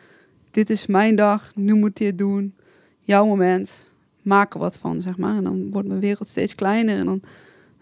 dit 0.50 0.70
is 0.70 0.86
mijn 0.86 1.16
dag, 1.16 1.54
nu 1.54 1.74
moet 1.74 1.98
je 1.98 2.04
het 2.04 2.18
doen. 2.18 2.54
Jouw 3.00 3.26
moment, 3.26 3.92
maak 4.22 4.54
er 4.54 4.60
wat 4.60 4.76
van, 4.76 5.02
zeg 5.02 5.16
maar. 5.16 5.36
En 5.36 5.44
dan 5.44 5.70
wordt 5.70 5.88
mijn 5.88 6.00
wereld 6.00 6.28
steeds 6.28 6.54
kleiner 6.54 6.98
en 6.98 7.06
dan, 7.06 7.22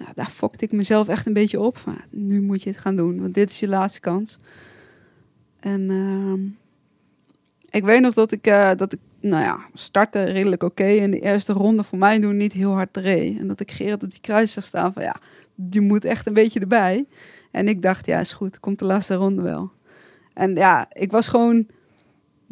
nou, 0.00 0.12
daar 0.14 0.30
fokte 0.30 0.64
ik 0.64 0.72
mezelf 0.72 1.08
echt 1.08 1.26
een 1.26 1.32
beetje 1.32 1.60
op. 1.60 1.78
Nu 2.10 2.42
moet 2.42 2.62
je 2.62 2.70
het 2.70 2.78
gaan 2.78 2.96
doen, 2.96 3.20
want 3.20 3.34
dit 3.34 3.50
is 3.50 3.60
je 3.60 3.68
laatste 3.68 4.00
kans. 4.00 4.38
En 5.60 5.90
ehm, 5.90 6.40
ik 7.70 7.84
weet 7.84 8.00
nog 8.00 8.14
dat 8.14 8.32
ik, 8.32 8.46
eh, 8.46 8.70
dat 8.76 8.92
ik 8.92 8.98
nou 9.20 9.42
ja, 9.42 9.60
startte 9.74 10.24
redelijk 10.24 10.62
oké. 10.62 10.84
En 10.84 11.10
de 11.10 11.20
eerste 11.20 11.52
ronde 11.52 11.84
voor 11.84 11.98
mij 11.98 12.20
doen 12.20 12.36
niet 12.36 12.52
heel 12.52 12.72
hard 12.72 12.96
reed. 12.96 13.38
En 13.38 13.46
dat 13.46 13.60
ik 13.60 13.70
Gerard 13.70 14.02
op 14.02 14.10
die 14.10 14.20
kruis 14.20 14.52
zag 14.52 14.64
staan 14.64 14.92
van 14.92 15.02
ja, 15.02 15.16
je 15.70 15.80
moet 15.80 16.04
echt 16.04 16.26
een 16.26 16.34
beetje 16.34 16.60
erbij. 16.60 17.06
En 17.50 17.68
ik 17.68 17.82
dacht, 17.82 18.06
ja, 18.06 18.20
is 18.20 18.32
goed, 18.32 18.60
komt 18.60 18.78
de 18.78 18.84
laatste 18.84 19.14
ronde 19.14 19.42
wel. 19.42 19.70
En 20.34 20.54
ja, 20.54 20.86
ik 20.92 21.10
was 21.10 21.28
gewoon... 21.28 21.66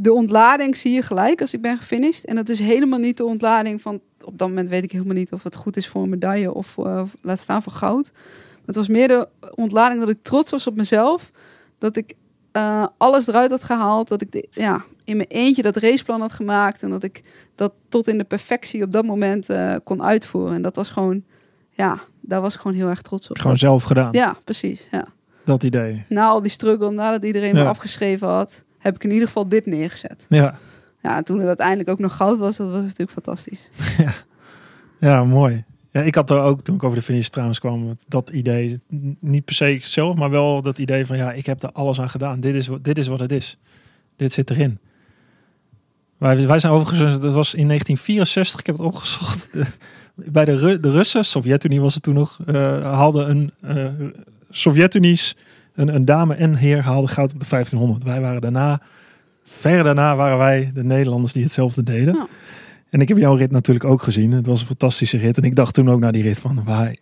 De 0.01 0.13
ontlading 0.13 0.77
zie 0.77 0.93
je 0.93 1.03
gelijk 1.03 1.41
als 1.41 1.55
ik 1.55 1.61
ben 1.61 1.77
gefinished. 1.77 2.25
En 2.25 2.37
dat 2.37 2.49
is 2.49 2.59
helemaal 2.59 2.99
niet 2.99 3.17
de 3.17 3.25
ontlading 3.25 3.81
van... 3.81 4.01
Op 4.25 4.39
dat 4.39 4.49
moment 4.49 4.69
weet 4.69 4.83
ik 4.83 4.93
helemaal 4.93 5.15
niet 5.15 5.33
of 5.33 5.43
het 5.43 5.55
goed 5.55 5.77
is 5.77 5.89
voor 5.89 6.03
een 6.03 6.09
medaille 6.09 6.55
of 6.55 6.77
uh, 6.77 7.03
laat 7.23 7.39
staan 7.39 7.63
voor 7.63 7.73
goud. 7.73 8.11
Maar 8.13 8.67
het 8.67 8.77
was 8.77 8.89
meer 8.89 9.09
de 9.09 9.29
ontlading 9.55 10.01
dat 10.01 10.09
ik 10.09 10.19
trots 10.23 10.51
was 10.51 10.67
op 10.67 10.77
mezelf. 10.77 11.31
Dat 11.79 11.97
ik 11.97 12.15
uh, 12.53 12.87
alles 12.97 13.27
eruit 13.27 13.51
had 13.51 13.63
gehaald. 13.63 14.09
Dat 14.09 14.23
ik 14.23 14.33
de, 14.33 14.49
ja, 14.51 14.85
in 15.05 15.17
mijn 15.17 15.29
eentje 15.29 15.63
dat 15.63 15.77
raceplan 15.77 16.21
had 16.21 16.33
gemaakt. 16.33 16.83
En 16.83 16.91
dat 16.91 17.03
ik 17.03 17.23
dat 17.55 17.73
tot 17.89 18.09
in 18.09 18.19
de 18.19 18.25
perfectie 18.25 18.83
op 18.83 18.93
dat 18.93 19.05
moment 19.05 19.51
uh, 19.51 19.77
kon 19.85 20.03
uitvoeren. 20.03 20.55
En 20.55 20.63
dat 20.63 20.77
was 20.77 20.91
gewoon, 20.91 21.25
ja, 21.71 22.01
daar 22.21 22.41
was 22.41 22.55
ik 22.55 22.61
gewoon 22.61 22.77
heel 22.77 22.89
erg 22.89 23.03
trots 23.03 23.31
op. 23.31 23.39
Gewoon 23.39 23.59
zelf 23.59 23.83
gedaan. 23.83 24.13
Ja, 24.13 24.37
precies. 24.45 24.89
Ja. 24.91 25.07
Dat 25.45 25.63
idee. 25.63 26.05
Na 26.09 26.29
al 26.29 26.43
die 26.43 26.51
struggle, 26.51 26.91
nadat 26.91 27.25
iedereen 27.25 27.57
ja. 27.57 27.63
me 27.63 27.69
afgeschreven 27.69 28.29
had, 28.29 28.65
heb 28.79 28.95
ik 28.95 29.05
in 29.05 29.11
ieder 29.11 29.27
geval 29.27 29.49
dit 29.49 29.67
neergezet. 29.67 30.27
Ja. 30.29 30.59
Ja, 31.03 31.17
en 31.17 31.25
toen 31.25 31.39
het 31.39 31.47
uiteindelijk 31.47 31.89
ook 31.89 31.99
nog 31.99 32.17
goud 32.17 32.39
was, 32.39 32.57
dat 32.57 32.71
was 32.71 32.81
natuurlijk 32.81 33.11
fantastisch. 33.11 33.69
ja. 34.05 34.13
ja, 35.01 35.25
mooi. 35.25 35.65
Ja, 35.91 36.01
ik 36.01 36.15
had 36.15 36.31
er 36.31 36.39
ook, 36.39 36.63
toen 36.63 36.75
ik 36.75 36.83
over 36.83 36.97
de 36.97 37.05
finish 37.05 37.29
trouwens 37.29 37.59
kwam, 37.59 37.99
dat 38.09 38.31
idee. 38.31 38.77
Niet 39.21 39.45
per 39.45 39.55
se 39.55 39.79
zelf, 39.83 40.17
maar 40.17 40.31
wel 40.31 40.63
dat 40.63 40.79
idee 40.79 41.07
van 41.07 41.17
ja, 41.17 41.33
ik 41.33 41.47
heb 41.47 41.63
er 41.63 41.73
alles 41.73 42.01
aan 42.01 42.11
gedaan. 42.11 42.41
Dit 42.41 42.55
is, 42.55 42.69
dit 42.83 42.99
is 42.99 43.07
wat 43.07 43.21
het 43.21 43.33
is. 43.33 43.59
Dit 44.17 44.33
zit 44.33 44.51
erin. 44.51 44.79
Wij, 46.19 46.47
wij 46.47 46.59
zijn 46.59 46.73
overigens, 46.73 47.21
dat 47.21 47.33
was 47.33 47.55
in 47.55 47.67
1964, 47.67 48.61
ik 48.61 48.67
heb 48.67 48.77
het 48.77 48.87
opgezocht. 48.87 49.49
De, 49.53 49.67
bij 50.15 50.45
de, 50.45 50.57
Ru 50.57 50.81
de 50.81 50.91
Russen, 50.91 51.25
Sovjet-Unie 51.25 51.81
was 51.81 51.95
het 51.95 52.03
toen 52.03 52.15
nog, 52.15 52.39
uh, 52.47 52.55
haalden 52.83 53.31
een 53.31 53.53
uh, 53.65 54.09
Sovjet-Unies, 54.51 55.37
een, 55.79 55.95
een, 55.95 56.05
dame 56.05 56.35
en 56.35 56.55
heer 56.55 56.83
haalde 56.83 57.09
goud 57.09 57.33
op 57.33 57.41
de 57.41 57.47
1500. 57.49 58.05
Wij 58.05 58.21
waren 58.21 58.41
daarna, 58.41 58.81
ver 59.45 59.83
daarna 59.83 60.17
waren 60.17 60.39
wij 60.39 60.71
de 60.75 60.85
Nederlanders 60.85 61.33
die 61.33 61.43
hetzelfde 61.43 61.83
deden. 61.83 62.15
Ja. 62.15 62.27
En 62.91 63.01
ik 63.01 63.09
heb 63.09 63.19
jouw 63.19 63.35
rit 63.35 63.51
natuurlijk 63.51 63.85
ook 63.85 64.03
gezien. 64.03 64.33
Het 64.33 64.47
was 64.47 64.61
een 64.61 64.67
fantastische 64.67 65.17
rit. 65.17 65.37
En 65.37 65.43
ik 65.43 65.57
dacht 65.57 65.75
toen 65.75 65.91
ook 65.91 66.01
naar 66.01 66.13
die 66.13 66.23
rit 66.23 66.39
van, 66.39 66.65
waar, 66.65 66.97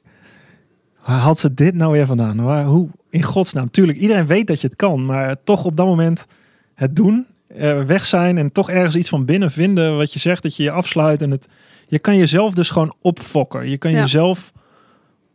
waar 1.04 1.18
haalt 1.18 1.38
ze 1.38 1.54
dit 1.54 1.74
nou 1.74 1.92
weer 1.92 2.06
vandaan? 2.06 2.42
Waar, 2.42 2.64
hoe, 2.64 2.88
in 3.10 3.22
godsnaam. 3.22 3.70
Tuurlijk, 3.70 3.98
iedereen 3.98 4.26
weet 4.26 4.46
dat 4.46 4.60
je 4.60 4.66
het 4.66 4.76
kan. 4.76 5.06
Maar 5.06 5.36
toch 5.44 5.64
op 5.64 5.76
dat 5.76 5.86
moment 5.86 6.26
het 6.74 6.96
doen, 6.96 7.26
weg 7.86 8.06
zijn 8.06 8.38
en 8.38 8.52
toch 8.52 8.70
ergens 8.70 8.96
iets 8.96 9.08
van 9.08 9.24
binnen 9.24 9.50
vinden. 9.50 9.96
Wat 9.96 10.12
je 10.12 10.18
zegt, 10.18 10.42
dat 10.42 10.56
je 10.56 10.62
je 10.62 10.70
afsluit. 10.70 11.22
En 11.22 11.30
het, 11.30 11.48
je 11.86 11.98
kan 11.98 12.16
jezelf 12.16 12.54
dus 12.54 12.70
gewoon 12.70 12.94
opfokken. 13.00 13.68
Je 13.68 13.78
kan 13.78 13.90
ja. 13.90 13.98
jezelf 14.00 14.52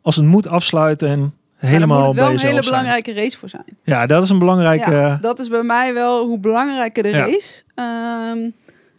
als 0.01 0.15
het 0.15 0.25
moet 0.25 0.47
afsluiten 0.47 1.09
en 1.09 1.33
helemaal 1.69 2.05
moet 2.05 2.15
wel 2.15 2.29
een 2.29 2.39
hele 2.39 2.51
zijn. 2.51 2.65
belangrijke 2.65 3.13
race 3.13 3.37
voor 3.37 3.49
zijn. 3.49 3.65
Ja, 3.83 4.05
dat 4.05 4.23
is 4.23 4.29
een 4.29 4.39
belangrijke... 4.39 4.91
Ja, 4.91 5.17
dat 5.21 5.39
is 5.39 5.47
bij 5.47 5.63
mij 5.63 5.93
wel 5.93 6.25
hoe 6.27 6.39
belangrijker 6.39 7.03
de 7.03 7.09
Ja. 7.09 7.25
race, 7.25 7.63
ehm, 7.75 8.49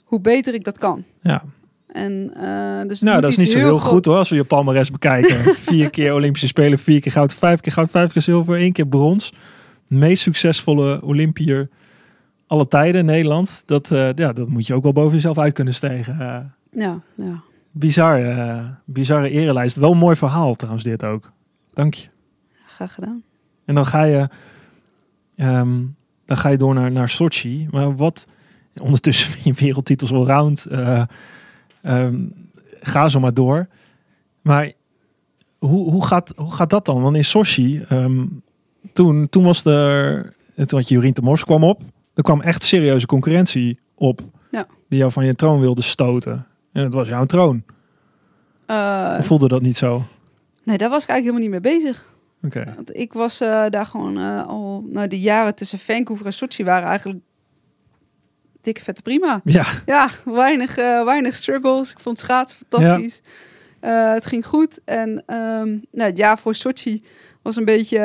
hoe 0.04 0.20
beter 0.20 0.54
ik 0.54 0.64
dat 0.64 0.78
kan. 0.78 1.04
Ja. 1.20 1.42
En, 1.86 2.32
eh, 2.36 2.88
dus 2.88 3.00
Nou, 3.00 3.20
dat 3.20 3.30
is 3.30 3.36
niet 3.36 3.50
zo 3.50 3.58
heel 3.58 3.78
goed 3.78 4.04
hoor, 4.04 4.16
als 4.16 4.28
we 4.28 4.34
je 4.36 4.44
palmares 4.44 4.90
bekijken. 4.90 5.54
vier 5.70 5.90
keer 5.90 6.14
Olympische 6.14 6.46
Spelen, 6.46 6.78
vier 6.78 7.00
keer 7.00 7.12
goud, 7.12 7.34
vijf 7.34 7.60
keer 7.60 7.72
goud, 7.72 7.90
vijf 7.90 8.12
keer 8.12 8.22
zilver, 8.22 8.56
één 8.58 8.72
keer 8.72 8.86
brons. 8.86 9.32
Meest 9.86 10.22
succesvolle 10.22 11.02
Olympiër 11.02 11.68
alle 12.46 12.68
tijden 12.68 13.00
in 13.00 13.06
Nederland. 13.06 13.62
Dat, 13.66 13.90
eh, 13.90 14.08
ja, 14.14 14.32
dat 14.32 14.48
moet 14.48 14.66
je 14.66 14.74
ook 14.74 14.82
wel 14.82 14.92
boven 14.92 15.12
jezelf 15.14 15.38
uit 15.38 15.52
kunnen 15.52 15.74
stijgen. 15.74 16.20
Eh, 16.20 16.36
Ja, 16.82 17.00
ja. 17.14 17.40
bizar, 17.70 18.20
bizarre 18.84 19.30
erelijst. 19.30 19.76
Wel 19.76 19.90
een 19.90 19.98
mooi 19.98 20.16
verhaal 20.16 20.54
trouwens 20.54 20.84
dit 20.84 21.04
ook. 21.04 21.30
Dank 21.74 21.94
je. 21.94 22.08
Graag 22.74 22.94
gedaan. 22.94 23.22
En 23.64 23.74
dan 23.74 23.86
ga 23.86 24.02
je, 24.02 24.28
ehm, 25.36 25.80
dan 26.24 26.36
ga 26.36 26.48
je 26.48 26.56
door 26.56 26.74
naar, 26.74 26.92
naar 26.92 27.08
Sochi. 27.08 27.68
Maar 27.70 27.96
wat, 27.96 28.26
ondertussen 28.80 29.38
je 29.44 29.52
wereldtitels 29.52 30.12
allround. 30.12 30.64
eh 30.66 31.02
ehm, 31.82 32.16
ga 32.80 33.08
zo 33.08 33.20
maar 33.20 33.34
door. 33.34 33.66
Maar 34.42 34.72
hoe, 35.58 35.90
hoe, 35.90 36.06
gaat, 36.06 36.32
hoe 36.36 36.52
gaat 36.52 36.70
dat 36.70 36.84
dan? 36.84 37.02
Want 37.02 37.16
in 37.16 37.24
Sochi, 37.24 37.84
ehm, 37.88 38.26
toen, 38.92 39.28
toen 39.28 39.44
was 39.44 39.64
er, 39.64 40.34
toen 40.54 40.78
had 40.78 40.88
je 40.88 40.94
Jurien 40.94 41.12
de 41.12 41.22
Mors 41.22 41.44
kwam 41.44 41.64
op. 41.64 41.82
Er 42.14 42.22
kwam 42.22 42.40
echt 42.40 42.62
serieuze 42.62 43.06
concurrentie 43.06 43.78
op. 43.94 44.20
Ja. 44.50 44.66
Die 44.88 44.98
jou 44.98 45.12
van 45.12 45.24
je 45.24 45.34
troon 45.34 45.60
wilde 45.60 45.82
stoten. 45.82 46.46
En 46.72 46.84
het 46.84 46.94
was 46.94 47.08
jouw 47.08 47.24
troon. 47.24 47.62
Eh, 48.66 49.20
voelde 49.20 49.48
dat 49.48 49.62
niet 49.62 49.76
zo? 49.76 50.02
nee, 50.64 50.78
daar 50.78 50.90
was 50.90 51.02
ik 51.02 51.08
eigenlijk 51.08 51.38
helemaal 51.38 51.60
niet 51.60 51.72
mee 51.72 51.80
bezig. 51.80 52.11
Oké. 52.44 52.72
Want 52.76 52.96
ik 52.96 53.12
was 53.12 53.40
eh, 53.40 53.64
daar 53.68 53.86
gewoon 53.86 54.18
eh, 54.18 54.46
al... 54.46 54.84
Nou, 54.86 55.08
de 55.08 55.20
jaren 55.20 55.54
tussen 55.54 55.78
Vancouver 55.78 56.26
en 56.26 56.32
Sochi 56.32 56.64
waren 56.64 56.88
eigenlijk 56.88 57.20
dikke 58.60 58.80
vette 58.80 59.02
prima. 59.02 59.40
Ja, 59.44 59.66
Ja, 59.86 60.08
weinig, 60.24 60.76
eh, 60.76 61.04
weinig 61.04 61.36
struggles. 61.36 61.90
Ik 61.90 62.00
vond 62.00 62.18
schaatsen 62.18 62.58
fantastisch. 62.68 63.20
Het 63.80 64.26
ging 64.26 64.46
goed. 64.46 64.80
En 64.84 65.22
ehm, 65.26 65.68
nou, 65.90 66.08
het 66.08 66.16
jaar 66.16 66.38
voor 66.38 66.54
Sochi 66.54 67.02
was 67.42 67.56
een 67.56 67.64
beetje, 67.64 68.00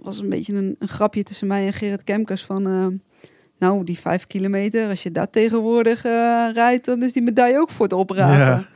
was 0.00 0.18
een, 0.18 0.28
beetje 0.28 0.54
een, 0.54 0.76
een 0.78 0.88
grapje 0.88 1.22
tussen 1.22 1.46
mij 1.46 1.66
en 1.66 1.72
Gerrit 1.72 2.04
Kemkers 2.04 2.44
van... 2.44 2.66
ehm, 2.66 2.96
nou, 3.58 3.84
die 3.84 3.98
vijf 3.98 4.26
kilometer, 4.26 4.88
als 4.88 5.02
je 5.02 5.12
dat 5.12 5.32
tegenwoordig 5.32 6.02
rijdt, 6.52 6.84
dan 6.84 7.02
is 7.02 7.12
die 7.12 7.22
medaille 7.22 7.58
ook 7.58 7.70
voor 7.70 7.84
het 7.84 7.94
oprapen. 7.94 8.36
Ja. 8.36 8.66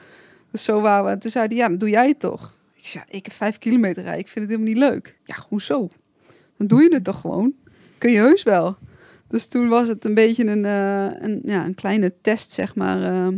Dus 0.50 0.64
zo 0.64 0.80
waren 0.80 1.04
we. 1.04 1.10
En 1.10 1.18
toen 1.18 1.30
zei 1.30 1.46
hij, 1.46 1.56
ja, 1.56 1.68
doe 1.68 1.90
jij 1.90 2.08
het 2.08 2.20
toch. 2.20 2.57
Ik 2.78 2.86
zei, 2.86 3.04
ja, 3.08 3.16
ik 3.16 3.24
heb 3.24 3.34
vijf 3.34 3.58
kilometer 3.58 4.02
rijden. 4.02 4.20
Ik 4.20 4.28
vind 4.28 4.44
het 4.50 4.54
helemaal 4.54 4.74
niet 4.74 4.90
leuk. 4.92 5.18
Ja, 5.24 5.36
hoezo? 5.48 5.90
Dan 6.56 6.66
doe 6.66 6.82
je 6.82 6.94
het 6.94 7.04
toch 7.04 7.20
gewoon. 7.20 7.52
Kun 7.98 8.10
je 8.10 8.18
heus 8.18 8.42
wel. 8.42 8.76
Dus 9.28 9.46
toen 9.46 9.68
was 9.68 9.88
het 9.88 10.04
een 10.04 10.14
beetje 10.14 10.44
een, 10.46 10.64
eh, 10.64 11.22
een, 11.28 11.40
ja, 11.44 11.64
een 11.64 11.74
kleine 11.74 12.12
test, 12.20 12.52
zeg 12.52 12.74
maar. 12.74 13.02
eh, 13.02 13.28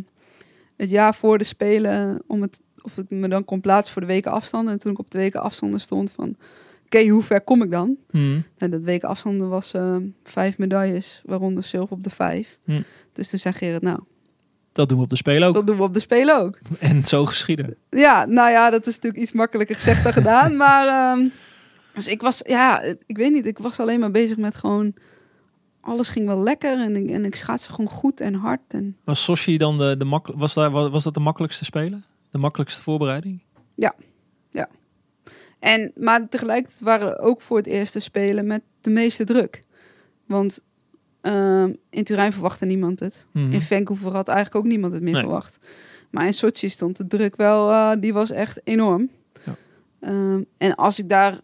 het 0.76 0.91
jaar 0.91 1.14
voor 1.14 1.38
de 1.38 1.45
Spelen, 1.45 2.22
om 2.26 2.43
het, 2.43 2.61
of 2.82 2.97
ik 2.99 3.11
me 3.11 3.28
dan 3.28 3.45
kon 3.45 3.61
plaatsen 3.61 3.93
voor 3.93 4.03
de 4.03 4.09
weken 4.09 4.30
afstanden. 4.32 4.72
En 4.72 4.78
toen 4.78 4.93
ik 4.93 4.99
op 4.99 5.11
de 5.11 5.18
weken 5.18 5.41
afstanden 5.43 5.80
stond 5.80 6.11
van, 6.12 6.36
oké, 6.84 7.07
hoe 7.09 7.22
ver 7.22 7.41
kom 7.41 7.62
ik 7.62 7.70
dan? 7.70 7.97
Hm. 8.11 8.38
En 8.59 8.70
dat 8.70 8.82
weken 8.82 9.09
afstanden 9.09 9.49
was 9.49 9.72
eh, 9.72 9.97
vijf 10.24 10.59
medailles, 10.59 11.22
waaronder 11.24 11.64
zilver 11.64 11.97
op 11.97 12.05
de 12.05 12.11
vijf. 12.11 12.59
Hm. 12.64 12.82
Dus 13.12 13.30
toen 13.30 13.38
zei 13.38 13.55
Gerrit, 13.55 13.82
nou, 13.82 14.01
dat 14.73 14.89
doen 14.89 14.99
we 14.99 15.05
op 15.05 15.11
de 15.11 15.16
Spelen 15.16 15.49
ook. 15.49 15.55
dat 15.55 15.66
doen 15.66 15.77
we 15.77 15.83
op 15.83 15.95
de 15.95 16.01
Spelen 16.01 16.41
ook. 16.41 16.59
En 16.79 17.05
zo 17.05 17.27
geschieden. 17.27 17.77
Ja, 17.91 18.25
nou 18.25 18.51
ja, 18.51 18.71
dat 18.71 18.87
is 18.87 18.95
natuurlijk 18.95 19.23
iets 19.23 19.33
makkelijker 19.33 19.75
gezegd 19.77 20.03
dan 20.05 20.12
gedaan. 20.12 20.57
Maar 20.62 20.87
ehm, 20.87 21.29
dus 21.95 22.07
ik 22.07 22.21
was, 22.21 22.43
ja, 22.47 22.83
ik 23.07 23.16
weet 23.16 23.33
niet, 23.33 23.47
ik 23.47 23.59
was 23.59 23.81
alleen 23.81 24.01
maar 24.01 24.11
bezig 24.11 24.37
met 24.37 24.57
gewoon 24.57 24.95
alles 25.81 26.09
ging 26.09 26.27
wel 26.27 26.43
lekker 26.43 26.81
en 26.81 26.97
ik, 26.97 27.11
en 27.11 27.25
ik 27.25 27.35
schaatste 27.35 27.71
gewoon 27.71 27.91
goed 27.91 28.21
en 28.21 28.35
hard. 28.35 28.61
En 28.68 28.97
Was 29.05 29.25
Sochi 29.25 29.57
dan 29.57 29.79
de, 29.79 29.97
de 29.97 30.05
mak 30.05 30.27
was, 30.35 30.55
daar, 30.55 30.71
was 30.71 31.03
dat 31.03 31.14
de 31.14 31.21
makkelijkste 31.21 31.64
spelen? 31.64 32.05
De 32.31 32.39
makkelijkste 32.39 32.83
voorbereiding? 32.83 33.43
En, 35.61 35.93
maar 35.95 36.29
tegelijkertijd 36.29 36.81
waren 36.81 37.09
we 37.09 37.18
ook 37.18 37.41
voor 37.41 37.57
het 37.57 37.66
eerste 37.66 38.01
spelen 38.01 38.47
met 38.47 38.62
de 38.81 38.91
meeste 38.91 39.25
druk. 39.25 39.62
Want 40.27 40.61
ehm, 41.21 41.73
in 41.91 42.05
Turijn 42.05 42.33
verwachtte 42.33 42.66
niemand 42.66 43.01
het. 43.01 43.27
Mhm. 43.33 43.53
In 43.53 43.62
Vancouver 43.62 44.12
had 44.12 44.29
eigenlijk 44.29 44.57
ook 44.64 44.71
niemand 44.71 44.93
het 44.93 45.03
meer 45.03 45.12
Nee. 45.12 45.23
verwacht. 45.23 45.59
Maar 46.11 46.27
in 46.27 46.35
Sochi 46.35 46.68
stond 46.68 46.97
de 46.97 47.07
druk 47.07 47.37
wel, 47.37 47.71
eh, 47.71 47.93
die 48.01 48.12
was 48.12 48.31
echt 48.31 48.61
enorm. 48.64 49.11
Ja. 49.45 49.55
Ehm, 50.01 50.43
en 50.59 50.75
als 50.75 50.99
ik 50.99 51.09
daar 51.09 51.39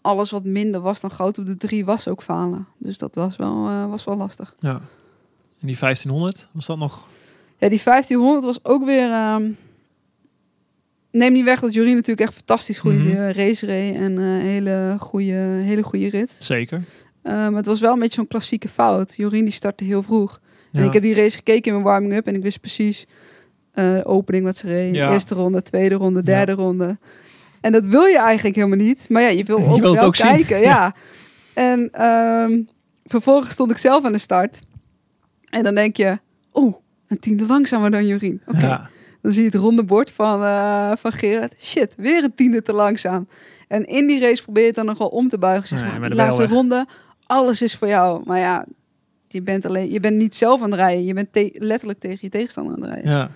alles 0.00 0.30
wat 0.30 0.44
minder 0.44 0.80
was 0.80 1.00
dan 1.00 1.10
goud 1.10 1.38
op 1.38 1.46
de 1.46 1.56
drie 1.56 1.84
was 1.84 2.08
ook 2.08 2.22
falen. 2.22 2.66
Dus 2.78 2.98
dat 2.98 3.14
was 3.14 3.36
wel, 3.36 3.66
eh, 3.68 3.86
was 3.90 4.04
wel 4.04 4.16
lastig. 4.16 4.54
Ja. 4.58 4.80
En 5.60 5.66
die 5.66 5.76
1500, 5.76 6.48
was 6.52 6.66
dat 6.66 6.78
nog? 6.78 7.06
Ja, 7.56 7.68
die 7.68 7.80
1500 7.80 8.44
was 8.44 8.64
ook 8.64 8.84
weer... 8.84 9.10
ehm, 9.12 9.50
neem 11.10 11.32
niet 11.32 11.44
weg 11.44 11.60
dat 11.60 11.72
Jorien 11.74 11.94
natuurlijk 11.94 12.20
echt 12.28 12.34
fantastisch 12.34 12.78
goede 12.78 12.98
eh, 13.16 13.30
race 13.30 13.66
reed. 13.66 13.94
En 13.94 14.16
een 14.16 14.40
hele 14.40 14.96
goede, 14.98 15.32
hele 15.62 15.82
goede 15.82 16.08
rit. 16.08 16.36
Zeker. 16.40 16.82
Eh, 17.28 17.34
maar 17.34 17.56
het 17.56 17.66
was 17.66 17.80
wel 17.80 17.92
een 17.92 17.98
beetje 17.98 18.14
zo'n 18.14 18.26
klassieke 18.28 18.68
fout. 18.68 19.14
Jorien 19.16 19.44
die 19.44 19.52
startte 19.52 19.84
heel 19.84 20.02
vroeg. 20.02 20.40
En 20.72 20.84
ik 20.84 20.92
heb 20.92 21.02
die 21.02 21.14
race 21.14 21.36
gekeken 21.36 21.64
in 21.66 21.72
mijn 21.72 21.84
warming-up 21.84 22.26
en 22.26 22.34
ik 22.34 22.42
wist 22.42 22.60
precies 22.60 23.06
eh 23.72 24.00
opening 24.02 24.44
wat 24.44 24.56
ze 24.56 24.66
reed. 24.66 24.94
Ja. 24.94 25.12
Eerste 25.12 25.34
ronde, 25.34 25.62
tweede 25.62 25.94
ronde, 25.94 26.22
derde 26.22 26.52
ronde. 26.52 26.98
En 27.60 27.72
dat 27.72 27.84
wil 27.84 28.04
je 28.04 28.18
eigenlijk 28.18 28.56
helemaal 28.56 28.78
niet. 28.78 29.06
Maar 29.08 29.22
ja, 29.22 29.28
je 29.28 29.44
wil 29.44 29.58
Je 29.60 29.64
ook 29.64 29.74
het 29.74 29.82
wel 29.94 30.04
ook 30.04 30.16
zien. 30.16 30.26
kijken. 30.26 30.60
Ja. 30.60 30.94
En 31.54 31.88
ehm, 31.92 32.62
vervolgens 33.04 33.52
stond 33.52 33.70
ik 33.70 33.76
zelf 33.76 34.04
aan 34.04 34.12
de 34.12 34.18
start. 34.18 34.60
En 35.50 35.62
dan 35.62 35.74
denk 35.74 35.96
je, 35.96 36.18
oeh, 36.54 36.74
een 37.08 37.18
tiende 37.18 37.46
langzamer 37.46 37.90
dan 37.90 38.06
Jorien. 38.06 38.42
Oké, 38.46 38.88
dan 39.22 39.32
zie 39.32 39.42
je 39.42 39.48
het 39.48 39.58
ronde 39.58 39.84
bord 39.84 40.10
van, 40.10 40.42
eh, 40.44 40.92
van 40.98 41.12
Gerard. 41.12 41.54
Shit, 41.58 41.94
weer 41.96 42.24
een 42.24 42.34
tiende 42.34 42.62
te 42.62 42.72
langzaam. 42.72 43.28
En 43.68 43.84
in 43.84 44.06
die 44.06 44.20
race 44.20 44.42
probeer 44.42 44.62
je 44.62 44.68
het 44.68 44.76
dan 44.76 44.86
nog 44.86 44.98
wel 44.98 45.08
om 45.08 45.28
te 45.28 45.38
buigen. 45.38 45.68
Zeg 45.68 45.82
Nee, 45.82 45.90
maar, 45.90 46.00
die 46.00 46.08
je 46.08 46.14
laatste 46.14 46.46
ronde, 46.46 46.86
alles 47.28 47.62
is 47.62 47.74
voor 47.76 47.88
jou. 47.88 48.20
Maar 48.24 48.38
ja, 48.38 48.64
je 49.28 49.42
bent, 49.42 49.66
alleen, 49.66 49.90
je 49.90 50.00
bent 50.00 50.16
niet 50.16 50.34
zelf 50.34 50.62
aan 50.62 50.70
het 50.70 50.80
rijden. 50.80 51.04
Je 51.04 51.14
bent 51.14 51.32
te- 51.32 51.54
letterlijk 51.58 51.98
tegen 51.98 52.18
je 52.20 52.28
tegenstander 52.28 52.74
aan 52.74 52.82
het 52.82 52.90
rijden. 52.90 53.10
Ja. 53.12 53.30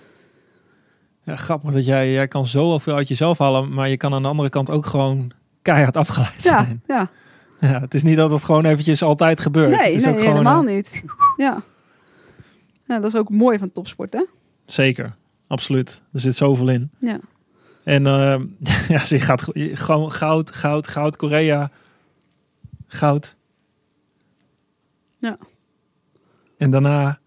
Ja, 1.25 1.35
grappig 1.35 1.73
dat 1.73 1.85
jij, 1.85 2.11
jij 2.11 2.27
kan 2.27 2.45
zoveel 2.45 2.95
uit 2.95 3.07
jezelf 3.07 3.37
halen, 3.37 3.73
maar 3.73 3.89
je 3.89 3.97
kan 3.97 4.13
aan 4.13 4.21
de 4.21 4.27
andere 4.27 4.49
kant 4.49 4.69
ook 4.69 4.85
gewoon 4.85 5.31
keihard 5.61 5.97
afgeleid 5.97 6.43
Ja, 6.43 6.63
zijn. 6.63 6.81
ja. 6.87 7.09
Ja, 7.59 7.79
het 7.79 7.93
is 7.93 8.03
niet 8.03 8.17
dat 8.17 8.31
het 8.31 8.43
gewoon 8.43 8.65
eventjes 8.65 9.01
altijd 9.03 9.41
gebeurt. 9.41 9.69
nee, 9.69 9.79
het 9.87 9.95
is 9.95 10.03
nee 10.03 10.13
ook 10.13 10.19
gewoon, 10.19 10.33
helemaal 10.35 10.65
eh, 10.67 10.73
niet. 10.75 11.01
Ja. 11.37 11.61
ja, 12.87 12.99
dat 12.99 13.13
is 13.13 13.15
ook 13.19 13.29
mooi 13.29 13.57
van 13.57 13.71
topsport, 13.71 14.13
hè? 14.13 14.25
Zeker, 14.65 15.15
absoluut. 15.47 16.01
Er 16.13 16.19
zit 16.19 16.35
zoveel 16.35 16.69
in. 16.69 16.91
Ja. 16.99 17.19
En 17.83 18.07
eh, 18.07 18.39
ja, 18.97 19.05
ze 19.05 19.19
gaat 19.19 19.47
gewoon 19.73 20.11
goud, 20.11 20.51
goud, 20.51 20.87
goud, 20.87 21.15
Korea, 21.15 21.71
goud. 22.87 23.35
Ja. 25.23 25.37
En 26.57 26.71
daarna, 26.71 27.19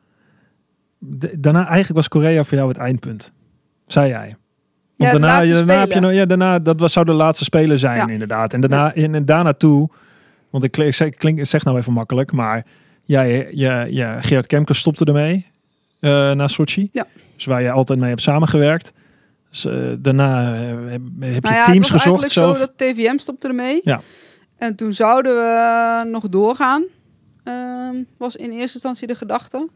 daarna 1.38 1.58
eigenlijk 1.66 1.94
was 1.94 2.08
Korea 2.08 2.44
voor 2.44 2.56
jou 2.56 2.68
het 2.68 2.78
eindpunt, 2.78 3.32
zei 3.86 4.08
jij. 4.08 4.36
Want 4.96 5.12
Ja, 5.12 5.18
daarna, 5.18 5.40
je- 5.40 5.52
daarna 5.52 5.78
heb 5.80 5.90
je 5.92 6.00
nog, 6.00 6.12
ja, 6.12 6.26
daarna, 6.26 6.58
dat 6.58 6.80
was, 6.80 6.92
zou 6.92 7.06
de 7.06 7.12
laatste 7.12 7.44
spelen 7.44 7.78
zijn, 7.78 7.96
Ja. 7.96 8.06
inderdaad. 8.12 8.52
En 8.52 8.60
daarna, 8.60 8.94
en, 8.94 9.14
en 9.14 9.24
daarna 9.24 9.52
toe, 9.52 9.88
want 10.50 10.64
ik, 10.64 10.70
klink- 10.70 11.16
klink, 11.16 11.44
zeg 11.46 11.64
nou 11.64 11.78
even 11.78 11.92
makkelijk, 11.92 12.32
maar 12.32 12.66
jij, 13.02 13.48
ja, 13.52 13.82
ja, 13.82 14.20
Gerard 14.20 14.46
Kemke 14.46 14.74
stopte 14.74 15.04
ermee 15.04 15.46
eh 16.00 16.10
na 16.32 16.48
Sochi. 16.48 16.88
Ja. 16.92 17.06
Dus 17.34 17.44
waar 17.44 17.62
je 17.62 17.70
altijd 17.70 17.98
mee 17.98 18.08
hebt 18.08 18.22
samengewerkt. 18.22 18.92
Dus, 19.50 19.64
eh, 19.64 19.74
daarna 19.98 20.54
eh, 20.54 20.60
heb, 20.60 21.00
heb 21.20 21.34
je 21.34 21.40
Nou 21.40 21.54
ja, 21.54 21.64
teams 21.64 21.68
het 21.68 21.90
was 21.90 22.02
gezocht 22.02 22.04
eigenlijk 22.04 22.32
zelf. 22.32 22.56
zo 22.56 22.60
dat 22.66 22.72
TVM 22.76 23.18
stopte 23.18 23.48
ermee. 23.48 23.80
Ja. 23.84 24.00
En 24.58 24.76
toen 24.76 24.92
zouden 24.94 25.34
we 25.34 26.08
nog 26.10 26.28
doorgaan. 26.28 26.84
Ehm, 27.46 28.02
was 28.16 28.36
in 28.36 28.50
eerste 28.50 28.72
instantie 28.74 29.06
de 29.06 29.14
gedachte. 29.14 29.68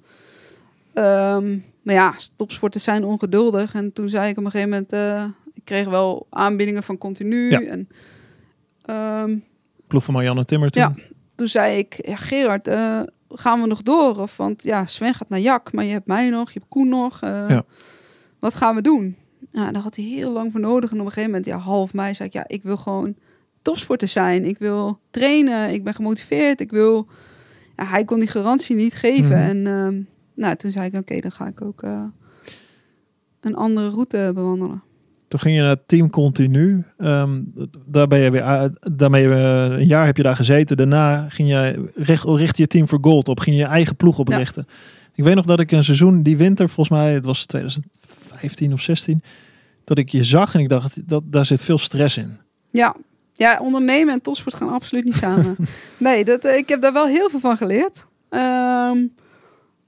Ehm, 0.95 1.59
maar 1.83 1.95
ja, 1.95 2.14
topsporters 2.37 2.85
zijn 2.85 3.05
ongeduldig. 3.05 3.75
En 3.75 3.93
toen 3.93 4.09
zei 4.09 4.31
ik 4.31 4.39
op 4.39 4.45
een 4.45 4.51
gegeven 4.51 4.71
moment... 4.71 4.93
eh, 4.93 5.25
ik 5.55 5.64
kreeg 5.64 5.89
wel 5.89 6.27
aanbiedingen 6.31 6.83
van 6.83 6.99
continu. 6.99 7.51
Ja. 7.51 7.61
En 7.61 7.89
ehm, 8.85 9.39
Ploeg 9.87 10.05
van 10.05 10.14
Marianne 10.14 10.45
Timmer 10.45 10.71
toen. 10.71 10.83
Ja. 10.83 10.95
toen 11.35 11.49
zei 11.49 11.79
ik... 11.79 12.07
Ja, 12.07 12.16
Gerard, 12.16 12.68
eh, 12.68 13.01
gaan 13.29 13.61
we 13.61 13.66
nog 13.66 13.83
door? 13.83 14.18
Of, 14.18 14.37
want 14.37 14.62
ja, 14.62 14.87
Sven 14.87 15.14
gaat 15.14 15.29
naar 15.29 15.41
Jak. 15.41 15.73
Maar 15.73 15.85
je 15.85 15.93
hebt 15.93 16.07
mij 16.07 16.29
nog, 16.31 16.51
je 16.53 16.59
hebt 16.59 16.71
Koen 16.71 16.89
nog. 16.89 17.23
eh, 17.23 17.45
Ja. 17.49 17.64
Wat 18.39 18.55
gaan 18.55 18.75
we 18.75 18.83
doen? 18.83 19.16
Ja, 19.53 19.71
daar 19.73 19.83
had 19.83 19.97
hij 19.97 20.05
heel 20.05 20.33
lang 20.33 20.53
voor 20.53 20.61
nodig. 20.61 20.91
En 20.91 21.01
op 21.01 21.07
een 21.07 21.12
gegeven 21.12 21.31
moment, 21.31 21.47
ja, 21.49 21.57
half 21.59 21.93
mei, 21.95 22.14
zei 22.14 22.29
ik... 22.29 22.35
Ja, 22.35 22.45
ik 22.47 22.62
wil 22.62 22.77
gewoon 22.77 23.14
topsporter 23.62 24.09
zijn. 24.09 24.45
Ik 24.45 24.59
wil 24.59 24.99
trainen. 25.11 25.71
Ik 25.73 25.85
ben 25.85 25.95
gemotiveerd. 25.95 26.61
Ik 26.61 26.71
wil... 26.71 27.07
Ja, 27.81 27.87
hij 27.87 28.05
kon 28.05 28.18
die 28.18 28.28
garantie 28.28 28.76
niet 28.76 28.95
geven. 28.95 29.24
Mhm. 29.39 29.49
En 29.49 29.66
ehm, 29.66 30.01
nou, 30.35 30.57
toen 30.57 30.70
zei 30.70 30.87
ik, 30.87 30.95
oké, 30.95 31.20
dan 31.20 31.33
ga 31.33 31.47
ik 31.47 31.62
ook 31.62 31.83
eh, 31.83 32.05
een 33.41 33.55
andere 33.57 33.89
route 33.89 34.31
bewandelen. 34.35 34.83
Toen 35.28 35.41
ging 35.41 35.57
je 35.57 35.62
naar 35.62 35.76
Team 35.87 36.11
Continu. 36.11 36.85
Ehm, 36.99 37.41
daar 37.87 38.09
ben 38.09 38.18
je 38.18 38.31
weer, 38.31 38.47
heb 38.47 38.74
je- 39.12 39.76
een 39.78 39.87
jaar 39.87 40.07
heb 40.07 40.16
je 40.16 40.22
daar 40.22 40.37
gezeten. 40.37 40.76
Daarna 40.76 41.28
ging 41.28 41.49
je 41.49 41.91
richt, 41.95 42.24
richt 42.24 42.57
je 42.57 42.66
Team 42.66 42.89
voor 42.89 42.99
Gold 43.01 43.28
op. 43.28 43.41
Ging 43.41 43.57
je 43.57 43.62
je 43.62 43.68
eigen 43.68 43.97
ploeg 43.97 44.18
oprichten. 44.18 44.66
Ik 45.14 45.24
weet 45.24 45.35
nog 45.35 45.45
dat 45.45 45.61
ik 45.61 45.72
een 45.72 45.85
seizoen, 45.85 46.22
die 46.22 46.37
winter, 46.37 46.68
volgens 46.68 46.99
mij, 46.99 47.12
het 47.14 47.24
was 47.24 47.47
2015 47.47 48.72
of 48.72 48.81
16, 48.81 49.22
dat 49.85 49.99
ik 49.99 50.09
je 50.09 50.24
zag 50.24 50.55
en 50.55 50.61
ik 50.61 50.68
dacht, 50.68 51.09
dat, 51.09 51.22
daar 51.26 51.47
zit 51.47 51.62
veel 51.62 51.78
stress 51.78 52.16
in. 52.16 52.37
Ja. 52.70 52.97
Ja, 53.41 53.59
ondernemen 53.62 54.14
en 54.14 54.20
topsport 54.22 54.55
gaan 54.55 54.68
absoluut 54.72 55.05
niet 55.05 55.14
samen. 55.14 55.57
nee, 55.97 56.24
dat, 56.24 56.45
eh, 56.45 56.57
ik 56.57 56.68
heb 56.68 56.80
daar 56.80 56.93
wel 56.93 57.07
heel 57.07 57.28
veel 57.30 57.41
van 57.41 57.57
geleerd. 57.57 58.07
Ehm, 58.28 58.99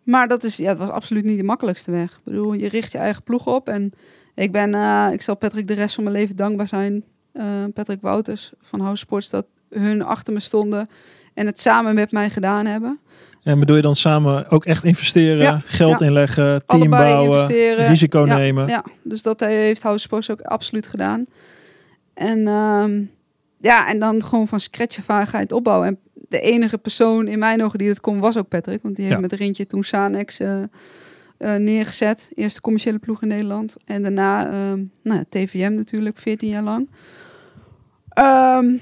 maar 0.03 0.29
dat 0.29 0.45
is, 0.45 0.57
ja, 0.57 0.69
het 0.69 0.79
was 0.79 0.89
absoluut 0.89 1.25
niet 1.25 1.37
de 1.37 1.43
makkelijkste 1.43 1.91
weg. 1.91 2.11
Ik 2.13 2.25
bedoel, 2.25 2.53
je 2.53 2.69
richt 2.69 2.93
je 2.93 2.99
eigen 2.99 3.23
ploeg 3.23 3.47
op. 3.47 3.69
En 3.69 3.93
ik 4.35 4.53
ben, 4.53 4.75
eh, 4.75 5.09
ik 5.13 5.23
zal 5.23 5.37
Patrick 5.37 5.69
de 5.69 5.75
rest 5.75 5.95
van 5.95 6.05
mijn 6.05 6.17
leven 6.17 6.37
dankbaar 6.37 6.69
zijn. 6.69 7.05
eh, 7.33 7.45
Patrick 7.75 8.01
Wouters 8.01 8.53
van 8.63 8.81
House 8.81 8.97
Sports, 9.03 9.31
dat 9.31 9.47
hun 9.71 10.03
achter 10.03 10.33
me 10.33 10.41
stonden 10.41 10.89
en 11.35 11.47
het 11.47 11.61
samen 11.61 11.95
met 11.95 12.13
mij 12.13 12.31
gedaan 12.31 12.67
hebben. 12.67 12.99
En 13.43 13.59
bedoel 13.59 13.77
je 13.77 13.83
dan 13.83 13.95
samen 13.95 14.51
ook 14.51 14.65
echt 14.65 14.85
investeren, 14.85 15.43
Ja, 15.43 15.63
geld 15.65 15.99
ja. 15.99 16.07
inleggen, 16.07 16.63
team 16.67 16.91
bouwen, 16.91 17.47
risico 17.87 18.27
Ja, 18.27 18.37
nemen? 18.37 18.69
Ja, 18.69 18.85
dus 19.03 19.23
dat 19.23 19.41
heeft 19.41 19.83
House 19.83 20.03
Sports 20.03 20.31
ook 20.31 20.41
absoluut 20.41 20.87
gedaan. 20.87 21.27
En 22.15 22.47
ehm, 22.49 23.03
ja, 23.63 23.89
en 23.89 23.99
dan 23.99 24.25
gewoon 24.25 24.49
van 24.49 24.61
scratch 24.61 25.09
af 25.09 25.29
ga 25.29 25.39
het 25.39 25.53
opbouwen. 25.53 25.87
En 25.89 25.99
de 26.29 26.41
enige 26.41 26.79
persoon 26.79 27.29
in 27.29 27.39
mijn 27.39 27.63
ogen 27.63 27.79
die 27.79 27.89
dat 27.89 28.01
kon, 28.01 28.19
was 28.19 28.37
ook 28.37 28.49
Patrick. 28.49 28.83
Want 28.83 28.97
die 28.97 29.05
heeft 29.05 29.17
Ja. 29.17 29.23
met 29.23 29.33
Rintje 29.33 29.67
toen 29.67 29.85
Sanex 29.85 30.39
eh, 30.39 30.63
eh, 31.39 31.55
neergezet. 31.55 32.31
Eerste 32.35 32.61
commerciële 32.61 32.99
ploeg 32.99 33.23
in 33.23 33.29
Nederland. 33.29 33.77
En 33.85 34.03
daarna 34.03 34.47
ehm, 34.47 34.85
nou, 35.03 35.25
TVM 35.29 35.75
natuurlijk, 35.75 36.19
14 36.19 36.49
jaar 36.49 36.63
lang. 36.63 36.91
Ehm, 38.09 38.77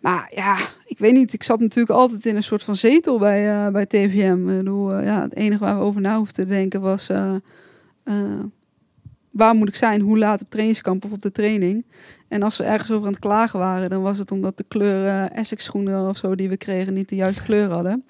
maar 0.00 0.30
ja, 0.34 0.56
ik 0.84 0.98
weet 0.98 1.12
niet. 1.12 1.32
Ik 1.32 1.42
zat 1.42 1.60
natuurlijk 1.60 1.98
altijd 1.98 2.26
in 2.26 2.36
een 2.36 2.42
soort 2.42 2.62
van 2.62 2.76
zetel 2.76 3.18
bij, 3.18 3.50
eh, 3.66 3.72
bij 3.72 3.86
TVM. 3.86 4.48
Ik 4.48 4.56
bedoel, 4.56 5.00
ja, 5.00 5.22
het 5.22 5.34
enige 5.34 5.64
waar 5.64 5.76
we 5.78 5.84
over 5.84 6.00
na 6.00 6.16
hoefden 6.16 6.44
te 6.46 6.52
denken 6.52 6.80
was... 6.80 7.10
waar 9.36 9.54
moet 9.54 9.68
ik 9.68 9.76
zijn? 9.76 10.00
Hoe 10.00 10.18
laat 10.18 10.42
op 10.42 10.50
trainingskamp 10.50 11.04
of 11.04 11.10
op 11.12 11.22
de 11.22 11.32
training? 11.32 11.84
En 12.28 12.42
als 12.42 12.56
we 12.56 12.64
ergens 12.64 12.90
over 12.90 13.06
aan 13.06 13.12
het 13.12 13.20
klagen 13.20 13.58
waren... 13.58 13.90
dan 13.90 14.02
was 14.02 14.18
het 14.18 14.30
omdat 14.30 14.56
de 14.56 14.64
kleur 14.68 15.06
eh, 15.06 15.38
Essex 15.38 15.64
schoenen 15.64 16.08
of 16.08 16.16
zo 16.16 16.34
die 16.34 16.48
we 16.48 16.56
kregen... 16.56 16.94
niet 16.94 17.08
de 17.08 17.14
juiste 17.16 17.42
kleur 17.42 17.70
hadden. 17.70 18.04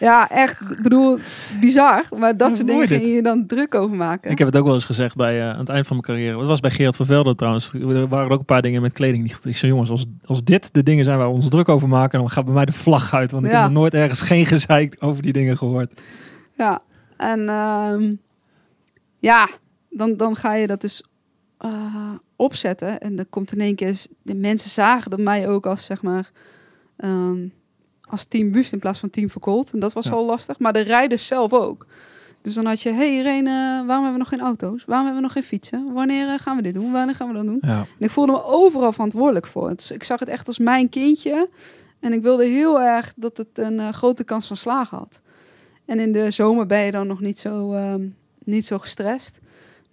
Ja, 0.00 0.30
echt. 0.30 0.60
Ik 0.60 0.82
bedoel, 0.82 1.18
bizar. 1.60 2.04
Maar 2.18 2.36
dat 2.36 2.48
Ja, 2.48 2.54
soort 2.54 2.66
dingen 2.68 2.88
ging 2.88 3.06
je 3.06 3.22
dan 3.22 3.46
druk 3.46 3.74
over 3.74 3.96
maken. 3.96 4.30
Ik 4.30 4.38
heb 4.38 4.46
het 4.46 4.56
ook 4.56 4.64
wel 4.64 4.74
eens 4.74 4.84
gezegd 4.84 5.16
bij, 5.16 5.40
eh, 5.40 5.48
aan 5.50 5.58
het 5.58 5.68
eind 5.68 5.86
van 5.86 5.96
mijn 5.96 6.08
carrière. 6.08 6.38
Het 6.38 6.46
was 6.46 6.60
bij 6.60 6.70
Gerard 6.70 6.96
van 6.96 7.34
trouwens. 7.36 7.72
Er 7.72 8.08
waren 8.08 8.30
ook 8.30 8.38
een 8.38 8.44
paar 8.44 8.62
dingen 8.62 8.82
met 8.82 8.92
kleding. 8.92 9.24
die- 9.26 9.50
Ik 9.50 9.56
zei, 9.56 9.72
jongens, 9.72 9.90
als, 9.90 10.04
als 10.24 10.44
dit 10.44 10.74
de 10.74 10.82
dingen 10.82 11.04
zijn 11.04 11.18
waar 11.18 11.26
we 11.28 11.34
ons 11.34 11.48
druk 11.48 11.68
over 11.68 11.88
maken, 11.88 12.18
dan 12.18 12.30
gaat 12.30 12.44
bij 12.44 12.54
mij 12.54 12.64
de 12.64 12.72
vlag 12.72 13.14
uit. 13.14 13.30
Want 13.30 13.44
ik 13.44 13.50
Ja. 13.50 13.56
heb 13.62 13.70
nog 13.70 13.78
nooit 13.78 13.94
ergens 13.94 14.20
geen 14.20 14.46
gezeik 14.46 14.96
over 14.98 15.22
die 15.22 15.32
dingen 15.32 15.56
gehoord. 15.56 16.00
Ja, 16.56 16.82
en 17.16 17.48
ehm, 17.48 18.14
ja, 19.18 19.48
dan, 19.90 20.16
dan 20.16 20.36
ga 20.36 20.54
je 20.54 20.66
dat 20.66 20.80
dus 20.80 21.04
eh, 21.58 22.12
opzetten. 22.36 23.00
En 23.00 23.16
dan 23.16 23.26
komt 23.30 23.52
in 23.52 23.60
één 23.60 23.74
keer, 23.74 24.04
de 24.22 24.34
mensen 24.34 24.70
zagen 24.70 25.10
dat 25.10 25.20
mij 25.20 25.48
ook 25.48 25.66
als 25.66 25.84
zeg 25.84 26.02
maar 26.02 26.30
ehm, 26.96 27.48
als 28.00 28.24
team 28.24 28.52
Wust 28.52 28.72
in 28.72 28.78
plaats 28.78 28.98
van 28.98 29.10
team 29.10 29.30
Verkold. 29.30 29.70
En 29.72 29.78
dat 29.80 29.92
was 29.92 30.04
Ja. 30.06 30.10
al 30.12 30.26
lastig, 30.26 30.58
maar 30.58 30.72
de 30.72 30.80
rijders 30.80 31.26
zelf 31.26 31.52
ook. 31.52 31.86
Dus 32.42 32.54
dan 32.54 32.66
had 32.66 32.80
je, 32.82 32.88
hé 32.88 32.96
hey 32.96 33.18
Irene, 33.18 33.50
waarom 33.86 34.04
hebben 34.04 34.12
we 34.12 34.18
nog 34.18 34.28
geen 34.28 34.40
auto's? 34.40 34.84
Waarom 34.84 35.06
hebben 35.06 35.22
we 35.22 35.28
nog 35.28 35.32
geen 35.32 35.42
fietsen? 35.48 35.92
Wanneer 35.92 36.28
eh, 36.28 36.38
gaan 36.38 36.56
we 36.56 36.62
dit 36.62 36.74
doen? 36.74 36.92
Wanneer 36.92 37.14
gaan 37.14 37.28
we 37.28 37.34
dat 37.34 37.44
doen? 37.46 37.58
Ja. 37.60 37.78
En 37.78 37.86
ik 37.98 38.10
voelde 38.10 38.32
me 38.32 38.44
overal 38.44 38.92
verantwoordelijk 38.92 39.46
voor. 39.46 39.70
Ik 39.88 40.02
zag 40.04 40.20
het 40.20 40.28
echt 40.28 40.46
als 40.46 40.58
mijn 40.58 40.88
kindje. 40.88 41.48
En 42.00 42.12
ik 42.12 42.22
wilde 42.22 42.44
heel 42.44 42.80
erg 42.80 43.12
dat 43.16 43.36
het 43.36 43.48
een 43.54 43.80
eh, 43.80 43.88
grote 43.92 44.24
kans 44.24 44.46
van 44.46 44.56
slagen 44.56 44.98
had. 44.98 45.20
En 45.84 46.00
in 46.00 46.12
de 46.12 46.30
zomer 46.30 46.66
ben 46.66 46.80
je 46.80 46.90
dan 46.90 47.06
nog 47.06 47.20
niet 47.20 47.38
zo, 47.38 47.72
ehm, 47.72 48.06
niet 48.44 48.66
zo 48.66 48.78
gestrest. 48.78 49.38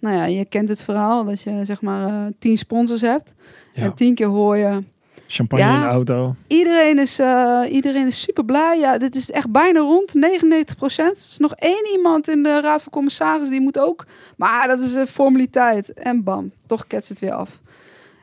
Nou 0.04 0.16
ja, 0.16 0.24
je 0.24 0.44
kent 0.44 0.68
het 0.68 0.82
verhaal 0.82 1.24
dat 1.24 1.40
je 1.42 1.60
zeg 1.64 1.80
maar 1.80 2.06
eh, 2.08 2.32
tien 2.38 2.58
sponsors 2.58 3.00
hebt. 3.00 3.32
Ja. 3.72 3.82
En 3.82 3.94
tien 3.94 4.14
keer 4.14 4.26
hoor 4.26 4.56
je... 4.56 4.82
Champagne 5.26 5.64
Ja. 5.64 5.74
in 5.74 5.80
de 5.82 5.86
auto. 5.88 6.34
Iedereen 6.46 6.98
is, 6.98 7.18
eh, 7.18 7.62
iedereen 7.70 8.06
is 8.06 8.20
super 8.20 8.44
blij. 8.44 8.78
Ja, 8.78 8.98
dit 8.98 9.14
is 9.14 9.30
echt 9.30 9.50
bijna 9.50 9.80
rond, 9.80 10.14
99 10.14 10.76
procent. 10.76 11.10
Er 11.16 11.30
is 11.30 11.38
nog 11.38 11.54
één 11.54 11.90
iemand 11.96 12.28
in 12.28 12.42
de 12.42 12.60
Raad 12.60 12.82
van 12.82 12.92
Commissaris, 12.92 13.48
die 13.48 13.60
moet 13.60 13.78
ook. 13.78 14.06
Maar 14.36 14.68
dat 14.68 14.80
is 14.80 14.94
een 14.94 15.06
formaliteit. 15.06 15.92
En 15.92 16.22
bam, 16.24 16.52
toch 16.66 16.86
ketst 16.86 17.08
het 17.08 17.18
weer 17.18 17.32
af. 17.32 17.60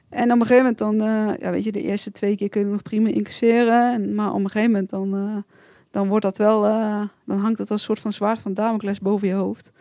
En 0.09 0.23
op 0.23 0.39
een 0.39 0.47
gegeven 0.47 0.57
moment 0.57 0.77
dan, 0.77 1.01
eh, 1.01 1.37
ja, 1.39 1.51
weet 1.51 1.63
je, 1.63 1.71
de 1.71 1.81
eerste 1.81 2.11
twee 2.11 2.35
keer 2.35 2.49
kun 2.49 2.61
je 2.61 2.67
nog 2.67 2.81
prima 2.81 3.09
incasseren. 3.09 3.93
En, 3.93 4.15
maar 4.15 4.29
op 4.29 4.35
een 4.39 4.49
gegeven 4.49 4.71
moment 4.71 4.89
dan, 4.89 5.43
dan 5.91 6.07
wordt 6.07 6.25
dat 6.25 6.37
wel, 6.37 6.61
dan 7.25 7.39
hangt 7.39 7.57
dat 7.57 7.71
als 7.71 7.79
een 7.79 7.85
soort 7.85 7.99
van 7.99 8.13
zwaard 8.13 8.41
van 8.41 8.53
Damocles 8.53 8.99
boven 8.99 9.27
je 9.27 9.33
hoofd. 9.33 9.71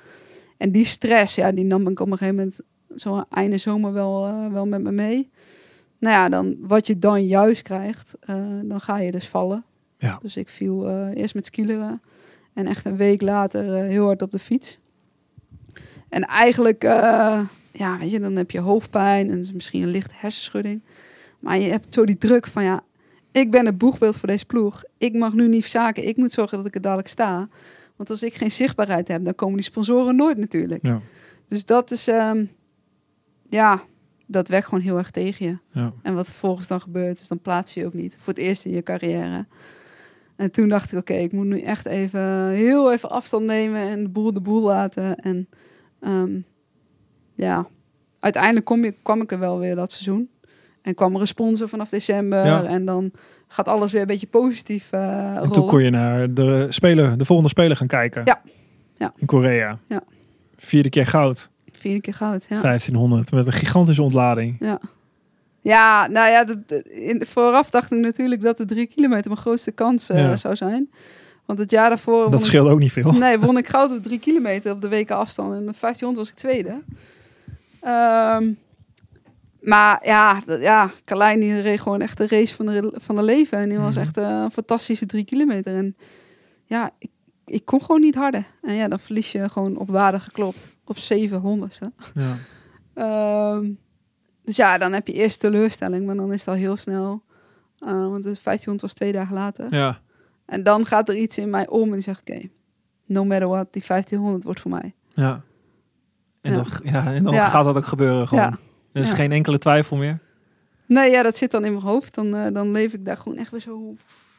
En 0.60 0.70
die 0.70 0.84
stress, 0.84 1.34
ja, 1.34 1.52
die 1.52 1.64
nam 1.64 1.88
ik 1.88 2.00
op 2.00 2.06
een 2.06 2.18
gegeven 2.18 2.34
moment 2.34 2.60
zo 2.96 3.24
einde 3.30 3.58
zomer 3.58 3.92
wel, 3.92 4.26
eh, 4.26 4.52
wel 4.52 4.66
met 4.66 4.82
me 4.82 4.92
mee. 4.92 5.30
Nou 5.98 6.14
ja, 6.14 6.28
dan, 6.28 6.56
wat 6.60 6.86
je 6.86 6.98
dan 6.98 7.26
juist 7.26 7.62
krijgt, 7.62 8.16
eh, 8.20 8.44
dan 8.62 8.80
ga 8.80 8.98
je 8.98 9.10
dus 9.10 9.28
vallen. 9.28 9.64
Ja. 9.98 10.18
Dus 10.22 10.36
ik 10.36 10.48
viel 10.48 10.88
eh, 10.88 11.08
eerst 11.14 11.34
met 11.34 11.46
skileren 11.46 12.02
en 12.54 12.66
echt 12.66 12.84
een 12.84 12.96
week 12.96 13.22
later 13.22 13.74
heel 13.74 14.04
hard 14.04 14.22
op 14.22 14.32
de 14.32 14.38
fiets. 14.38 14.78
En 16.08 16.24
eigenlijk, 16.24 16.82
ja, 17.72 17.98
weet 17.98 18.10
je, 18.10 18.20
dan 18.20 18.36
heb 18.36 18.50
je 18.50 18.60
hoofdpijn 18.60 19.30
en 19.30 19.46
misschien 19.52 19.82
een 19.82 19.88
lichte 19.88 20.14
hersenschudding. 20.16 20.82
Maar 21.38 21.58
je 21.58 21.70
hebt 21.70 21.94
zo 21.94 22.04
die 22.04 22.18
druk 22.18 22.46
van, 22.46 22.64
ja, 22.64 22.82
ik 23.32 23.50
ben 23.50 23.66
het 23.66 23.78
boegbeeld 23.78 24.16
voor 24.16 24.28
deze 24.28 24.46
ploeg. 24.46 24.82
Ik 24.98 25.14
mag 25.14 25.32
nu 25.32 25.48
niet 25.48 25.66
zaken, 25.66 26.08
ik 26.08 26.16
moet 26.16 26.32
zorgen 26.32 26.56
dat 26.56 26.66
ik 26.66 26.74
er 26.74 26.80
dadelijk 26.80 27.08
sta. 27.08 27.48
Want 28.00 28.12
als 28.12 28.22
ik 28.22 28.34
geen 28.34 28.50
zichtbaarheid 28.50 29.08
heb, 29.08 29.24
dan 29.24 29.34
komen 29.34 29.54
die 29.54 29.64
sponsoren 29.64 30.16
nooit 30.16 30.38
natuurlijk. 30.38 30.86
Ja. 30.86 31.00
Dus 31.48 31.64
dat 31.64 31.90
is, 31.90 32.08
ehm, 32.08 32.44
ja, 33.48 33.82
dat 34.26 34.48
werkt 34.48 34.66
gewoon 34.66 34.84
heel 34.84 34.98
erg 34.98 35.10
tegen 35.10 35.46
je. 35.46 35.56
Ja. 35.80 35.92
En 36.02 36.14
wat 36.14 36.26
vervolgens 36.26 36.68
dan 36.68 36.80
gebeurt, 36.80 37.20
is 37.20 37.28
dan 37.28 37.40
plaats 37.40 37.74
je 37.74 37.80
je 37.80 37.86
ook 37.86 37.94
niet. 37.94 38.16
Voor 38.20 38.32
het 38.32 38.42
eerst 38.42 38.64
in 38.64 38.72
je 38.72 38.82
carrière. 38.82 39.46
En 40.36 40.50
toen 40.50 40.68
dacht 40.68 40.92
ik, 40.92 40.98
oké, 40.98 41.12
ik 41.12 41.32
moet 41.32 41.46
nu 41.46 41.60
echt 41.60 41.86
even 41.86 42.48
heel 42.48 42.92
even 42.92 43.10
afstand 43.10 43.44
nemen 43.44 43.80
en 43.80 44.02
de 44.02 44.08
boel 44.08 44.32
de 44.32 44.40
boel 44.40 44.62
laten. 44.62 45.16
En 45.16 45.48
ehm, 46.00 46.40
ja, 47.34 47.66
uiteindelijk 48.20 48.64
kom 48.66 48.84
je, 48.84 48.94
kwam 49.02 49.22
ik 49.22 49.32
er 49.32 49.38
wel 49.38 49.58
weer 49.58 49.74
dat 49.74 49.92
seizoen. 49.92 50.30
En 50.82 50.94
kwam 50.94 51.14
er 51.14 51.20
een 51.20 51.26
sponsor 51.26 51.68
vanaf 51.68 51.88
december. 51.88 52.46
Ja. 52.46 52.64
En 52.64 52.84
dan 52.84 53.12
gaat 53.52 53.68
alles 53.68 53.92
weer 53.92 54.00
een 54.00 54.06
beetje 54.06 54.26
positief 54.26 54.88
eh 54.92 55.00
En 55.26 55.34
rollen. 55.36 55.52
toen 55.52 55.66
kon 55.66 55.82
je 55.82 55.90
naar 55.90 56.34
de, 56.34 56.66
speler, 56.68 57.18
de 57.18 57.24
volgende 57.24 57.50
speler 57.50 57.76
gaan 57.76 57.86
kijken. 57.86 58.22
Ja. 58.24 58.40
Ja. 58.96 59.12
In 59.16 59.26
Korea. 59.26 59.78
Ja. 59.86 60.02
Vierde 60.56 60.88
keer 60.88 61.06
goud. 61.06 61.50
Vierde 61.72 62.00
keer 62.00 62.14
goud, 62.14 62.46
ja. 62.48 62.60
1500. 62.60 63.32
Met 63.32 63.46
een 63.46 63.52
gigantische 63.52 64.02
ontlading. 64.02 64.56
Ja. 64.60 64.80
Ja, 65.62 66.06
nou 66.06 66.28
ja, 66.30 66.44
dat, 66.44 66.68
dat- 66.68 66.82
in, 66.86 67.24
vooraf 67.26 67.70
dacht 67.70 67.92
ik 67.92 67.98
natuurlijk 67.98 68.40
dat 68.42 68.56
de 68.56 68.64
drie 68.64 68.86
kilometer 68.86 69.30
mijn 69.30 69.40
grootste 69.42 69.70
kans 69.72 70.08
eh, 70.10 70.18
Ja. 70.18 70.36
zou 70.36 70.56
zijn. 70.56 70.90
Want 71.46 71.58
het 71.58 71.70
jaar 71.70 71.88
daarvoor... 71.88 72.30
Dat 72.30 72.40
ik- 72.40 72.46
scheelde 72.46 72.70
ook 72.70 72.78
niet 72.78 72.92
veel. 72.92 73.12
Nee, 73.12 73.38
won 73.38 73.56
ik 73.62 73.68
goud 73.68 73.90
op 73.96 74.02
drie 74.02 74.18
kilometer 74.18 74.72
op 74.72 74.80
de 74.80 74.88
weken 74.88 75.16
afstand. 75.16 75.48
En 75.52 75.66
de 75.66 75.72
1500 75.80 76.16
was 76.16 76.28
ik 76.28 76.34
tweede. 76.34 76.80
Ehm, 77.80 78.52
maar 79.60 80.06
ja, 80.06 80.40
ja 80.46 80.90
Carlijn 81.04 81.40
die 81.40 81.60
reed 81.60 81.80
gewoon 81.80 82.00
echt 82.00 82.16
de 82.18 82.26
race 82.28 82.54
van 82.54 82.66
de, 82.66 82.92
van 82.96 83.14
de 83.16 83.22
leven. 83.22 83.58
En 83.58 83.68
die 83.68 83.78
was 83.78 83.94
Mhm. 83.94 84.04
echt 84.04 84.16
eh, 84.16 84.28
een 84.42 84.50
fantastische 84.50 85.06
drie 85.06 85.24
kilometer. 85.24 85.74
En 85.76 85.96
ja, 86.64 86.90
ik, 86.98 87.10
ik 87.44 87.64
kon 87.64 87.80
gewoon 87.80 88.00
niet 88.00 88.14
harder. 88.14 88.44
En 88.62 88.74
ja, 88.74 88.88
dan 88.88 88.98
verlies 88.98 89.32
je 89.32 89.48
gewoon 89.48 89.76
op 89.76 89.88
waarde 89.88 90.20
geklopt. 90.20 90.72
Op 90.84 90.96
700ste. 90.98 91.86
Ja. 92.14 92.36
Ehm, 92.94 93.70
dus 94.44 94.56
ja, 94.56 94.78
dan 94.78 94.92
heb 94.92 95.06
je 95.06 95.12
eerst 95.12 95.40
teleurstelling, 95.40 96.06
maar 96.06 96.16
dan 96.16 96.32
is 96.32 96.40
het 96.40 96.48
al 96.48 96.54
heel 96.54 96.76
snel. 96.76 97.22
Eh, 97.78 97.90
want 97.92 98.22
de 98.22 98.36
1500 98.42 98.80
was 98.80 98.94
twee 98.94 99.12
dagen 99.12 99.34
later. 99.34 99.74
ja. 99.74 100.00
En 100.46 100.62
dan 100.62 100.86
gaat 100.86 101.08
er 101.08 101.16
iets 101.16 101.38
in 101.38 101.50
mij 101.50 101.68
om 101.68 101.84
en 101.86 101.92
die 101.92 102.00
zegt, 102.00 102.20
oké, 102.20 102.40
no 103.06 103.24
matter 103.24 103.48
what, 103.48 103.72
die 103.72 103.82
1500 103.86 104.44
wordt 104.44 104.60
voor 104.60 104.70
mij. 104.70 104.94
Ja. 105.14 105.42
En 106.40 106.52
Ja. 106.52 106.56
dan, 106.56 106.66
ja, 106.92 107.12
en 107.12 107.22
dan 107.22 107.32
Ja. 107.34 107.46
gaat 107.48 107.64
dat 107.64 107.76
ook 107.76 107.84
gebeuren 107.86 108.28
gewoon. 108.28 108.44
Ja. 108.44 108.58
Er 108.92 109.00
is 109.00 109.08
Ja. 109.08 109.14
geen 109.14 109.32
enkele 109.32 109.58
twijfel 109.58 109.96
meer. 109.96 110.18
Nee, 110.86 111.10
ja, 111.10 111.22
dat 111.22 111.36
zit 111.36 111.50
dan 111.50 111.64
in 111.64 111.72
mijn 111.72 111.84
hoofd. 111.84 112.14
Dan, 112.14 112.34
eh, 112.36 112.52
dan 112.52 112.70
leef 112.72 112.92
ik 112.92 113.04
daar 113.04 113.16
gewoon 113.16 113.38
echt 113.38 113.50
weer 113.50 113.60
zo... 113.60 113.94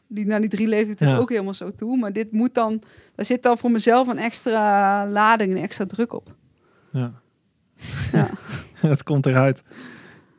Die, 0.08 0.26
nou, 0.26 0.42
die 0.42 0.50
drie 0.50 0.68
leef 0.68 0.82
ik 0.82 0.88
natuurlijk 0.88 1.18
Ja. 1.18 1.24
ook 1.24 1.30
helemaal 1.30 1.54
zo 1.54 1.72
toe. 1.72 1.98
Maar 1.98 2.14
dit 2.14 2.32
moet 2.32 2.54
dan... 2.54 2.82
Daar 3.16 3.26
zit 3.26 3.44
dan 3.44 3.58
voor 3.58 3.72
mezelf 3.72 4.08
een 4.08 4.18
extra 4.18 5.08
lading, 5.08 5.52
een 5.52 5.62
extra 5.62 5.86
druk 5.86 6.14
op. 6.14 6.34
Ja. 6.92 7.12
Ja. 8.12 8.30
het 8.88 9.04
komt 9.04 9.26
eruit. 9.26 9.64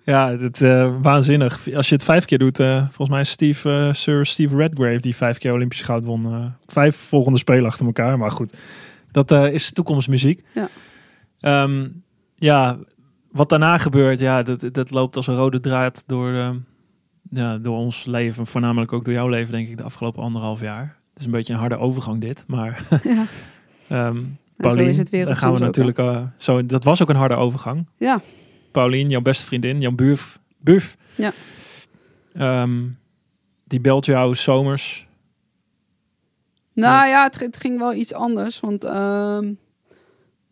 Ja, 0.04 0.36
het, 0.38 0.60
eh, 0.62 0.94
waanzinnig. 1.02 1.74
Als 1.74 1.88
je 1.88 1.94
het 1.94 2.04
vijf 2.04 2.24
keer 2.24 2.38
doet, 2.38 2.58
eh, 2.58 2.76
volgens 2.84 3.08
mij 3.08 3.20
is 3.20 3.30
Steve, 3.30 3.90
Sir 3.92 4.26
Steve 4.26 4.56
Redgrave 4.56 5.00
die 5.00 5.16
vijf 5.16 5.38
keer 5.38 5.52
Olympisch 5.52 5.82
goud 5.82 6.04
won. 6.04 6.52
vijf 6.66 6.96
volgende 6.96 7.38
spelen 7.38 7.64
achter 7.64 7.86
elkaar, 7.86 8.18
maar 8.18 8.30
goed. 8.30 8.56
Dat 9.10 9.30
is 9.30 9.72
toekomstmuziek. 9.72 10.44
Ja. 10.54 10.68
Ehm, 11.40 11.88
ja, 12.34 12.78
wat 13.32 13.48
daarna 13.48 13.78
gebeurt, 13.78 14.18
ja, 14.18 14.42
dat, 14.42 14.68
dat 14.72 14.90
loopt 14.90 15.16
als 15.16 15.26
een 15.26 15.36
rode 15.36 15.60
draad 15.60 16.02
door, 16.06 16.32
eh, 16.32 16.50
ja, 17.30 17.58
door 17.58 17.76
ons 17.76 18.04
leven. 18.04 18.46
Voornamelijk 18.46 18.92
ook 18.92 19.04
door 19.04 19.14
jouw 19.14 19.28
leven, 19.28 19.52
denk 19.52 19.68
ik, 19.68 19.76
de 19.76 19.82
afgelopen 19.82 20.22
anderhalf 20.22 20.60
jaar. 20.60 20.96
Het 21.10 21.20
is 21.20 21.24
een 21.24 21.30
beetje 21.30 21.52
een 21.52 21.58
harde 21.58 21.78
overgang 21.78 22.20
dit, 22.20 22.44
maar... 22.46 22.86
ja. 23.88 24.12
zo 24.12 24.22
Paulien, 24.56 24.88
is 24.88 24.96
het 24.96 25.10
weer 25.10 25.26
daar 25.26 25.36
gaan 25.36 25.52
we 25.52 25.58
natuurlijk... 25.58 25.98
eh, 25.98 26.22
zo, 26.36 26.66
dat 26.66 26.84
was 26.84 27.02
ook 27.02 27.08
een 27.08 27.16
harde 27.16 27.34
overgang. 27.34 27.86
Ja, 27.96 28.20
Paulien, 28.72 29.08
jouw 29.08 29.20
beste 29.20 29.44
vriendin, 29.44 29.80
jouw 29.80 29.92
buurf, 29.92 30.38
buurf. 30.58 30.96
Ja. 31.14 31.32
Ehm, 32.32 32.80
die 33.64 33.80
belt 33.80 34.06
jou 34.06 34.34
zomers. 34.34 35.06
Nou 36.72 37.00
Met- 37.00 37.10
ja, 37.10 37.22
het, 37.22 37.40
het 37.40 37.56
ging 37.56 37.78
wel 37.78 37.94
iets 37.94 38.14
anders. 38.14 38.60
Want 38.60 38.84
ehm, 38.84 39.52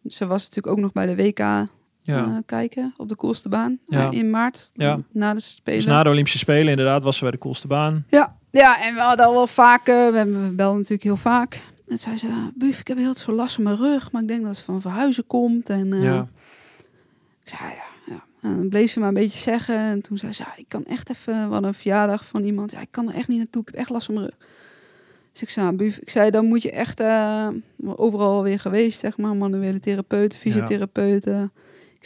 ze 0.06 0.26
was 0.26 0.42
natuurlijk 0.42 0.66
ook 0.76 0.82
nog 0.82 0.92
bij 0.92 1.06
de 1.06 1.16
WK 1.16 1.68
Ja. 2.10 2.24
eh, 2.24 2.36
kijken 2.46 2.94
op 2.96 3.08
de 3.08 3.16
coolste 3.16 3.48
baan 3.48 3.78
Ja. 3.88 4.10
eh, 4.10 4.18
in 4.18 4.30
maart. 4.30 4.70
Ja. 4.74 5.00
Na 5.12 5.34
de 5.34 5.40
Spelen. 5.40 5.78
dus 5.78 5.88
na 5.88 6.02
de 6.02 6.08
Olympische 6.10 6.38
Spelen 6.38 6.68
inderdaad 6.70 7.02
was 7.02 7.16
ze 7.16 7.22
bij 7.22 7.30
de 7.32 7.38
koelste 7.38 7.66
baan. 7.66 8.04
Ja, 8.08 8.36
ja, 8.50 8.82
en 8.82 8.94
we 8.94 9.00
hadden 9.00 9.26
al 9.26 9.32
wel 9.32 9.46
vaak, 9.46 9.86
we, 9.86 9.92
hebben, 9.92 10.42
we 10.48 10.54
belden 10.54 10.76
natuurlijk 10.76 11.02
heel 11.02 11.16
vaak. 11.16 11.62
En 11.88 11.98
zei 11.98 12.16
ze, 12.18 12.26
"Ah, 12.26 12.44
Buf, 12.54 12.80
ik 12.80 12.88
heb 12.88 12.96
heel 12.98 13.14
veel 13.14 13.34
last 13.34 13.54
van 13.54 13.64
mijn 13.64 13.76
rug, 13.76 14.12
maar 14.12 14.22
ik 14.22 14.28
denk 14.28 14.40
dat 14.44 14.50
het 14.56 14.64
van 14.64 14.80
verhuizen 14.80 15.26
komt. 15.26 15.68
En 15.70 15.92
eh, 15.92 16.02
ja. 16.02 16.28
ik 17.44 17.48
zei, 17.48 17.62
ja, 17.70 18.14
ja. 18.14 18.22
En 18.42 18.56
dan 18.56 18.68
bleef 18.68 18.90
ze 18.90 18.98
maar 18.98 19.08
een 19.08 19.14
beetje 19.14 19.38
zeggen. 19.38 19.74
En 19.78 20.02
toen 20.02 20.18
zei 20.18 20.32
ze, 20.32 20.44
ik 20.56 20.64
kan 20.68 20.84
echt 20.84 21.10
even, 21.10 21.34
hadden 21.34 21.64
een 21.64 21.74
verjaardag 21.74 22.24
van 22.24 22.44
iemand. 22.44 22.70
Ja, 22.70 22.80
ik 22.80 22.88
kan 22.90 23.08
er 23.08 23.14
echt 23.14 23.28
niet 23.28 23.38
naartoe, 23.38 23.62
ik 23.62 23.68
heb 23.68 23.76
echt 23.76 23.90
last 23.90 24.06
van 24.06 24.14
mijn 24.14 24.26
rug. 24.26 24.36
Dus 25.32 25.42
ik 25.42 25.48
zei, 25.50 25.66
"Ah, 25.68 25.76
Buf, 25.76 25.96
ik 25.98 26.10
zei, 26.10 26.30
dan 26.30 26.46
moet 26.46 26.62
je 26.62 26.70
echt 26.70 27.00
eh, 27.00 27.48
overal 27.84 28.42
weer 28.42 28.60
geweest, 28.60 29.00
zeg 29.00 29.16
maar. 29.16 29.36
Manuele 29.36 29.80
therapeuten, 29.80 30.38
fysiotherapeuten. 30.38 31.52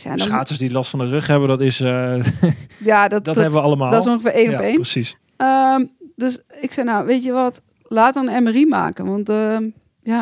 Zei, 0.00 0.16
dan, 0.16 0.26
Schaatsers 0.26 0.58
die 0.58 0.72
last 0.72 0.90
van 0.90 0.98
de 0.98 1.08
rug 1.08 1.26
hebben, 1.26 1.48
dat 1.48 1.60
is... 1.60 1.80
eh, 1.80 2.22
ja, 2.90 3.08
dat, 3.08 3.24
dat, 3.24 3.34
hebben 3.34 3.52
we 3.54 3.60
allemaal. 3.66 3.90
dat 3.90 4.06
is 4.06 4.12
ongeveer 4.12 4.32
één 4.32 4.50
ja, 4.50 4.56
op 4.56 4.62
één. 4.62 4.74
precies. 4.74 5.16
Ehm, 5.36 5.84
dus 6.16 6.38
ik 6.60 6.72
zei, 6.72 6.86
nou, 6.86 7.06
weet 7.06 7.24
je 7.24 7.32
wat, 7.32 7.62
laat 7.82 8.14
dan 8.14 8.28
een 8.28 8.42
MRI 8.42 8.66
maken. 8.66 9.04
Want 9.06 9.28
ehm, 9.28 9.68
ja, 10.02 10.20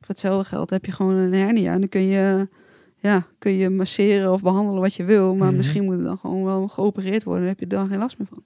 voor 0.00 0.08
hetzelfde 0.08 0.48
geld 0.48 0.70
heb 0.70 0.84
je 0.84 0.92
gewoon 0.92 1.14
een 1.14 1.32
hernia. 1.34 1.72
En 1.72 1.78
dan 1.80 1.88
kun 1.88 2.06
je, 2.06 2.48
ja, 2.96 3.26
kun 3.38 3.52
je 3.52 3.70
masseren 3.70 4.32
of 4.32 4.42
behandelen 4.42 4.80
wat 4.80 4.94
je 4.94 5.04
wil. 5.04 5.34
Maar 5.34 5.48
Mhm. 5.48 5.56
misschien 5.56 5.84
moet 5.84 5.94
het 5.94 6.04
dan 6.04 6.18
gewoon 6.18 6.44
wel 6.44 6.68
geopereerd 6.68 7.24
worden. 7.24 7.40
Dan 7.42 7.48
heb 7.50 7.58
je 7.58 7.64
er 7.66 7.80
dan 7.80 7.88
geen 7.88 7.98
last 7.98 8.18
meer 8.18 8.28
van. 8.28 8.42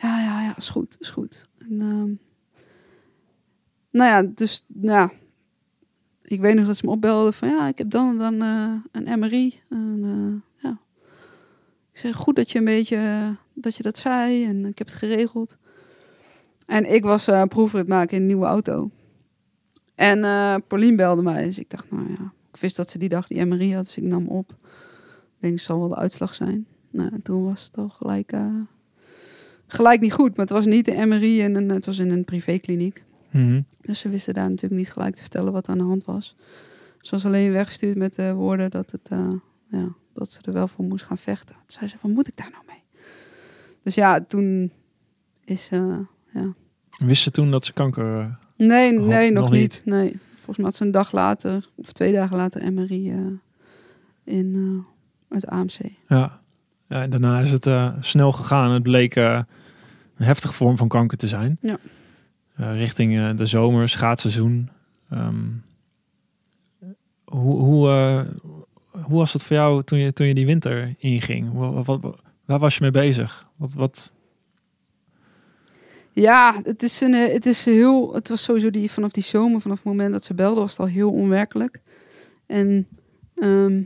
Ja, 0.00 0.20
ja, 0.20 0.42
ja, 0.42 0.56
is 0.56 0.68
goed, 0.68 0.96
is 1.00 1.10
goed. 1.10 1.46
En, 1.58 1.80
ehm, 1.80 2.10
nou 3.90 4.10
ja, 4.10 4.22
dus, 4.34 4.64
nou 4.68 4.98
ja, 4.98 5.10
ik 6.26 6.40
weet 6.40 6.54
nog 6.54 6.66
dat 6.66 6.76
ze 6.76 6.86
me 6.86 6.90
opbelden 6.90 7.34
van, 7.34 7.48
ja, 7.48 7.68
ik 7.68 7.78
heb 7.78 7.90
dan 7.90 8.18
dan 8.18 8.42
eh, 8.42 8.72
een 8.92 9.18
MRI. 9.18 9.58
En, 9.68 10.00
eh, 10.02 10.64
ja. 10.70 10.78
Ik 11.92 12.00
zeg, 12.00 12.16
goed 12.16 12.36
dat 12.36 12.50
je 12.50 12.58
een 12.58 12.64
beetje, 12.64 12.96
eh, 12.96 13.28
dat 13.52 13.76
je 13.76 13.82
dat 13.82 13.98
zei 13.98 14.44
en 14.44 14.64
ik 14.64 14.78
heb 14.78 14.86
het 14.86 14.96
geregeld. 14.96 15.56
En 16.66 16.92
ik 16.92 17.02
was 17.02 17.28
eh 17.28 17.42
proefrit 17.42 17.88
maken 17.88 18.16
in 18.16 18.20
een 18.20 18.26
nieuwe 18.26 18.46
auto. 18.46 18.90
En 19.94 20.20
Paulien 20.66 20.96
belde 20.96 21.22
mij, 21.22 21.44
dus 21.44 21.58
ik 21.58 21.70
dacht, 21.70 21.90
nou 21.90 22.08
ja, 22.08 22.32
ik 22.52 22.60
wist 22.60 22.76
dat 22.76 22.90
ze 22.90 22.98
die 22.98 23.08
dag 23.08 23.26
die 23.26 23.44
MRI 23.44 23.74
had, 23.74 23.84
dus 23.84 23.96
ik 23.96 24.02
nam 24.02 24.26
op. 24.28 24.50
Ik 24.50 25.38
denk, 25.38 25.54
het 25.54 25.62
zal 25.62 25.78
wel 25.78 25.88
de 25.88 25.96
uitslag 25.96 26.34
zijn. 26.34 26.66
Nou, 26.90 27.10
en 27.12 27.22
toen 27.22 27.44
was 27.44 27.64
het 27.64 27.76
al 27.76 27.88
gelijk, 27.88 28.32
gelijk 29.66 30.00
niet 30.00 30.12
goed, 30.12 30.36
maar 30.36 30.46
het 30.46 30.54
was 30.54 30.66
niet 30.66 30.84
de 30.84 31.06
MRI 31.06 31.42
en 31.42 31.68
het 31.68 31.86
was 31.86 31.98
in 31.98 32.10
een 32.10 32.24
privékliniek. 32.24 33.04
Mhm. 33.36 33.60
Dus 33.80 34.00
ze 34.00 34.08
wisten 34.08 34.34
daar 34.34 34.48
natuurlijk 34.48 34.80
niet 34.80 34.92
gelijk 34.92 35.14
te 35.14 35.20
vertellen 35.20 35.52
wat 35.52 35.68
aan 35.68 35.78
de 35.78 35.84
hand 35.84 36.04
was. 36.04 36.36
Ze 37.00 37.10
was 37.10 37.24
alleen 37.26 37.52
weggestuurd 37.52 37.96
met 37.96 38.14
de 38.14 38.32
woorden 38.32 38.70
dat, 38.70 38.90
het, 38.90 39.08
eh, 39.10 39.28
ja, 39.70 39.88
dat 40.14 40.32
ze 40.32 40.38
er 40.44 40.52
wel 40.52 40.68
voor 40.68 40.84
moest 40.84 41.04
gaan 41.04 41.18
vechten. 41.18 41.54
Toen 41.54 41.64
zei 41.66 41.88
ze, 41.88 41.96
wat 42.00 42.10
moet 42.12 42.28
ik 42.28 42.36
daar 42.36 42.50
nou 42.52 42.62
mee? 42.66 42.82
Dus 43.82 43.94
ja, 43.94 44.20
toen 44.20 44.70
is... 45.44 45.68
eh, 45.72 45.98
ja. 46.32 46.54
Wist 46.98 47.22
ze 47.22 47.30
toen 47.30 47.50
dat 47.50 47.64
ze 47.64 47.72
kanker... 47.72 48.20
eh, 48.20 48.26
Nee, 48.56 48.98
Had 48.98 49.06
nee, 49.08 49.30
nog, 49.32 49.42
nog 49.42 49.52
niet. 49.52 49.60
niet. 49.60 49.82
Nee. 49.84 50.18
Volgens 50.34 50.56
mij 50.56 50.66
had 50.66 50.76
ze 50.76 50.84
een 50.84 50.90
dag 50.90 51.12
later, 51.12 51.68
of 51.74 51.92
twee 51.92 52.12
dagen 52.12 52.36
later, 52.36 52.72
MRI 52.72 53.10
eh, 53.10 53.18
in 54.24 54.54
eh, 54.54 55.34
het 55.36 55.46
AMC. 55.46 55.78
ja. 56.08 56.40
Ja, 56.88 57.02
en 57.02 57.10
daarna 57.10 57.40
is 57.40 57.50
het 57.50 57.66
eh, 57.66 57.92
snel 58.00 58.32
gegaan. 58.32 58.70
Het 58.70 58.82
bleek 58.82 59.16
eh, 59.16 59.40
een 60.16 60.24
heftige 60.26 60.52
vorm 60.54 60.76
van 60.76 60.88
kanker 60.88 61.16
te 61.18 61.28
zijn. 61.28 61.58
Ja. 61.60 61.78
Eh, 62.56 62.76
richting 62.78 63.16
eh, 63.16 63.36
de 63.36 63.46
zomer, 63.46 63.88
schaatsseizoen. 63.88 64.68
Ehm, 65.10 65.44
hoe, 67.24 67.60
hoe, 67.60 67.88
eh, 67.88 68.20
hoe 69.02 69.18
was 69.18 69.32
het 69.32 69.42
voor 69.42 69.56
jou 69.56 69.82
toen 69.82 69.98
je, 69.98 70.12
toen 70.12 70.26
je 70.26 70.34
die 70.34 70.46
winter 70.46 70.94
inging? 70.98 71.52
Wa- 71.52 71.70
wat, 71.82 72.00
wat- 72.00 72.20
waar 72.44 72.58
was 72.58 72.74
je 72.74 72.82
mee 72.82 72.90
bezig? 72.90 73.48
Wat, 73.56 73.74
wat, 73.74 74.14
Ja, 76.12 76.60
het 76.62 76.82
is 76.82 77.00
een, 77.00 77.12
het 77.12 77.46
is 77.46 77.64
heel. 77.64 78.14
Het 78.14 78.28
was 78.28 78.42
sowieso 78.42 78.70
die 78.70 78.90
vanaf 78.90 79.10
die 79.10 79.22
zomer, 79.22 79.60
vanaf 79.60 79.76
het 79.76 79.86
moment 79.86 80.12
dat 80.12 80.24
ze 80.24 80.34
belde, 80.34 80.60
was 80.60 80.70
het 80.70 80.80
al 80.80 80.86
heel 80.86 81.12
onwerkelijk. 81.12 81.80
En 82.46 82.86
ehm, 83.34 83.82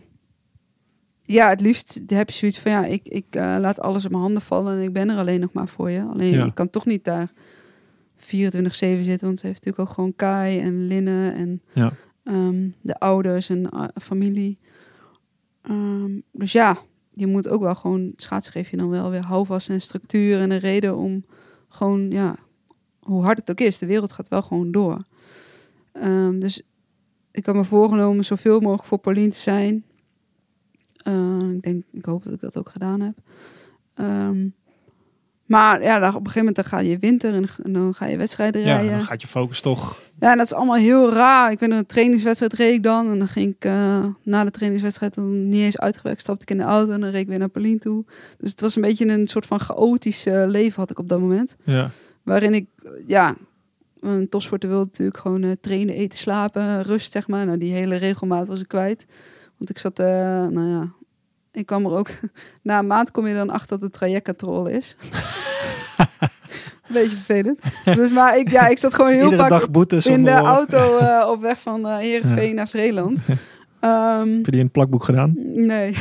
ja, 1.23 1.49
het 1.49 1.61
liefst 1.61 2.01
heb 2.07 2.31
je 2.31 2.37
zoiets 2.37 2.59
van 2.59 2.71
ja, 2.73 2.85
ik, 2.85 3.09
ik 3.09 3.25
laat 3.35 3.81
alles 3.81 4.05
in 4.05 4.11
mijn 4.11 4.23
handen 4.23 4.43
vallen 4.43 4.77
en 4.77 4.83
ik 4.83 4.93
ben 4.93 5.09
er 5.11 5.17
alleen 5.17 5.41
nog 5.41 5.53
maar 5.53 5.69
voor 5.69 5.91
je. 5.91 6.03
Alleen 6.03 6.33
Ja. 6.33 6.45
ik 6.45 6.55
kan 6.55 6.71
toch 6.71 6.87
niet 6.87 7.05
daar 7.05 7.31
24/7 8.31 9.05
zitten, 9.05 9.27
want 9.27 9.41
ze 9.41 9.47
heeft 9.47 9.65
natuurlijk 9.65 9.79
ook 9.89 9.95
gewoon 9.95 10.15
Kai 10.17 10.59
en 10.61 10.87
Linne 10.87 11.31
en 11.31 11.61
Ja. 11.73 11.93
ehm, 12.25 12.69
de 12.81 12.99
ouders 12.99 13.49
en 13.49 13.71
eh, 13.71 13.85
familie. 14.03 14.59
Ehm, 15.63 16.21
dus 16.33 16.53
ja, 16.53 16.79
je 17.15 17.27
moet 17.27 17.49
ook 17.49 17.61
wel 17.63 17.75
gewoon 17.75 18.13
schaatsen 18.17 18.53
geef 18.53 18.71
je 18.71 18.77
dan 18.77 18.89
wel 18.91 19.11
weer 19.11 19.25
houvast 19.25 19.69
en 19.69 19.81
structuur 19.81 20.41
en 20.41 20.51
een 20.51 20.59
reden 20.59 20.97
om 20.97 21.25
gewoon, 21.69 22.11
ja, 22.11 22.37
hoe 23.01 23.23
hard 23.23 23.39
het 23.39 23.51
ook 23.51 23.61
is, 23.61 23.79
de 23.79 23.87
wereld 23.87 24.13
gaat 24.13 24.29
wel 24.29 24.43
gewoon 24.43 24.71
door. 24.71 25.03
Ehm, 25.93 26.39
dus 26.39 26.63
ik 27.31 27.47
had 27.47 27.55
me 27.55 27.65
voorgenomen 27.65 28.25
zoveel 28.25 28.61
mogelijk 28.61 28.85
voor 28.89 28.99
Pauline 28.99 29.29
te 29.29 29.39
zijn. 29.39 29.85
Ik 31.55 31.63
denk, 31.63 31.85
ik 31.93 32.05
hoop 32.05 32.25
dat 32.25 32.33
ik 32.33 32.41
dat 32.41 32.57
ook 32.59 32.69
gedaan 32.69 33.01
heb. 33.01 33.19
Maar 35.51 35.83
ja, 35.83 35.99
dan 35.99 36.09
op 36.09 36.15
een 36.15 36.31
gegeven 36.31 36.39
moment 36.39 36.57
dan 36.57 36.65
ga 36.65 36.79
je 36.79 36.99
winter 36.99 37.35
en, 37.35 37.47
en 37.63 37.73
dan 37.73 37.95
ga 37.95 38.07
je 38.07 38.17
wedstrijden 38.17 38.61
ja, 38.61 38.75
rijden. 38.75 38.91
dan 38.91 39.05
gaat 39.05 39.21
je 39.21 39.27
focus 39.27 39.61
toch... 39.61 39.99
Ja, 40.21 40.31
en 40.31 40.37
dat 40.37 40.47
is 40.47 40.55
allemaal 40.55 40.77
heel 40.77 41.13
raar. 41.13 41.51
Ik 41.51 41.59
ben 41.59 41.71
een 41.71 41.87
trainingswedstrijd 41.87 42.53
reed 42.53 42.75
ik 42.75 42.83
dan. 42.83 43.11
En 43.11 43.19
dan 43.19 43.29
ging 43.29 43.55
ik 43.55 43.65
eh, 43.65 44.05
na 44.23 44.45
de 44.45 44.51
trainingswedstrijd 44.51 45.15
dan 45.15 45.49
niet 45.49 45.63
eens 45.63 45.79
uitgewerkt. 45.79 46.21
Stapte 46.21 46.43
ik 46.43 46.51
in 46.51 46.57
de 46.57 46.63
auto 46.63 46.93
en 46.93 47.01
dan 47.01 47.11
reed 47.11 47.21
ik 47.21 47.29
weer 47.29 47.39
naar 47.39 47.49
Pauline 47.49 47.79
toe. 47.79 48.05
Dus 48.39 48.51
het 48.51 48.61
was 48.61 48.77
een 48.77 48.83
beetje 48.83 49.07
een 49.07 49.27
soort 49.27 49.47
van 49.47 49.61
chaotisch 49.61 50.25
leven 50.25 50.81
had 50.81 50.91
ik 50.91 50.99
op 50.99 51.09
dat 51.09 51.21
moment. 51.21 51.57
Ja, 51.65 51.91
Waarin 52.23 52.55
ik, 52.55 52.67
ja, 53.07 53.37
een 54.01 54.29
topsporter 54.29 54.69
wilde 54.69 54.85
natuurlijk 54.85 55.19
gewoon 55.19 55.43
eh, 55.43 55.51
trainen, 55.61 55.95
eten, 55.95 56.19
slapen, 56.19 56.83
rust 56.83 57.13
zeg 57.13 57.29
maar. 57.29 57.47
Nou, 57.47 57.59
die 57.59 57.73
hele 57.73 57.97
regelmaat 57.97 58.49
was 58.49 58.61
ik 58.61 58.69
kwijt. 58.69 59.07
Want 59.57 59.71
ik 59.71 59.79
zat, 59.79 59.99
eh, 59.99 60.07
nou 60.47 60.69
ja, 60.69 60.93
ik 61.53 61.67
kwam 61.67 61.85
er 61.85 61.91
ook... 61.93 62.09
Na 62.63 62.79
een 62.79 62.87
maand 62.87 63.11
kom 63.11 63.27
je 63.27 63.35
dan 63.35 63.51
achter 63.51 63.69
dat 63.69 63.81
het 63.81 63.93
trajectcontrole 63.93 64.73
is. 64.73 64.97
Beetje 66.93 67.17
vervelend. 67.17 67.59
Dus 67.85 68.11
maar 68.11 68.39
ik, 68.39 68.51
ja, 68.51 68.69
ik 68.69 68.79
zat 68.79 68.95
gewoon 68.95 69.13
heel 69.13 69.25
Iedere 69.31 69.49
vaak 69.49 69.93
in 70.05 70.23
de 70.23 70.31
auto 70.31 70.97
eh, 70.99 71.29
op 71.29 71.41
weg 71.41 71.61
van 71.61 71.87
eh 71.87 71.97
Heerenveen 71.97 72.55
naar 72.55 72.69
Vreeland. 72.69 73.19
Ehm, 73.81 74.29
Heb 74.29 74.45
je 74.45 74.51
die 74.51 74.53
in 74.61 74.65
het 74.65 74.73
plakboek 74.73 75.05
gedaan? 75.05 75.33
nee. 75.55 75.97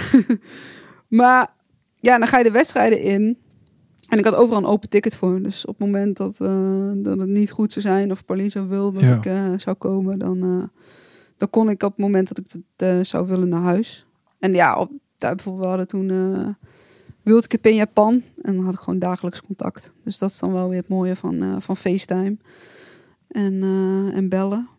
maar 1.08 1.50
ja, 2.00 2.18
dan 2.18 2.28
ga 2.28 2.38
je 2.38 2.44
de 2.44 2.52
wedstrijden 2.52 3.02
in. 3.02 3.38
En 4.08 4.18
ik 4.20 4.26
had 4.26 4.36
overal 4.36 4.58
een 4.62 4.70
open 4.70 4.90
ticket 4.90 5.16
voor. 5.16 5.42
Dus 5.42 5.66
op 5.66 5.78
het 5.78 5.88
moment 5.88 6.18
dat, 6.18 6.40
eh, 6.40 6.92
dat 6.96 7.20
het 7.20 7.30
niet 7.30 7.52
goed 7.52 7.72
zou 7.72 7.86
zijn... 7.86 8.12
of 8.12 8.26
Pauline 8.26 8.50
zou 8.50 8.68
willen 8.68 8.94
dat 8.94 9.04
Ja. 9.04 9.16
ik 9.16 9.26
eh, 9.26 9.54
zou 9.58 9.76
komen... 9.76 10.20
Dan, 10.20 10.44
eh, 10.44 10.68
dan 11.38 11.50
kon 11.50 11.70
ik 11.70 11.84
op 11.84 11.90
het 11.92 12.00
moment 12.00 12.28
dat 12.28 12.38
ik 12.38 12.44
het 12.52 12.62
eh, 12.76 13.00
zou 13.04 13.28
willen 13.28 13.50
naar 13.50 13.62
huis. 13.62 14.06
En 14.40 14.54
ja, 14.54 14.76
op, 14.76 14.92
daar 15.20 15.36
bijvoorbeeld, 15.36 15.64
we 15.64 15.70
hadden 15.70 15.88
toen... 15.88 16.56
World 17.30 17.48
Cup 17.48 17.66
in 17.66 17.76
Japan. 17.76 18.24
En 18.42 18.56
dan 18.56 18.66
had 18.66 18.74
ik 18.74 18.80
gewoon 18.80 19.00
dagelijks 19.00 19.42
contact. 19.42 19.94
Dus 20.04 20.18
dat 20.18 20.30
is 20.30 20.40
dan 20.40 20.54
wel 20.54 20.70
weer 20.70 20.78
het 20.78 20.88
mooie 20.88 21.16
van, 21.16 21.44
eh, 21.44 21.56
van 21.60 21.78
FaceTime. 21.78 22.38
En, 23.28 23.64
eh, 23.64 24.18
en 24.18 24.30
bellen. 24.30 24.70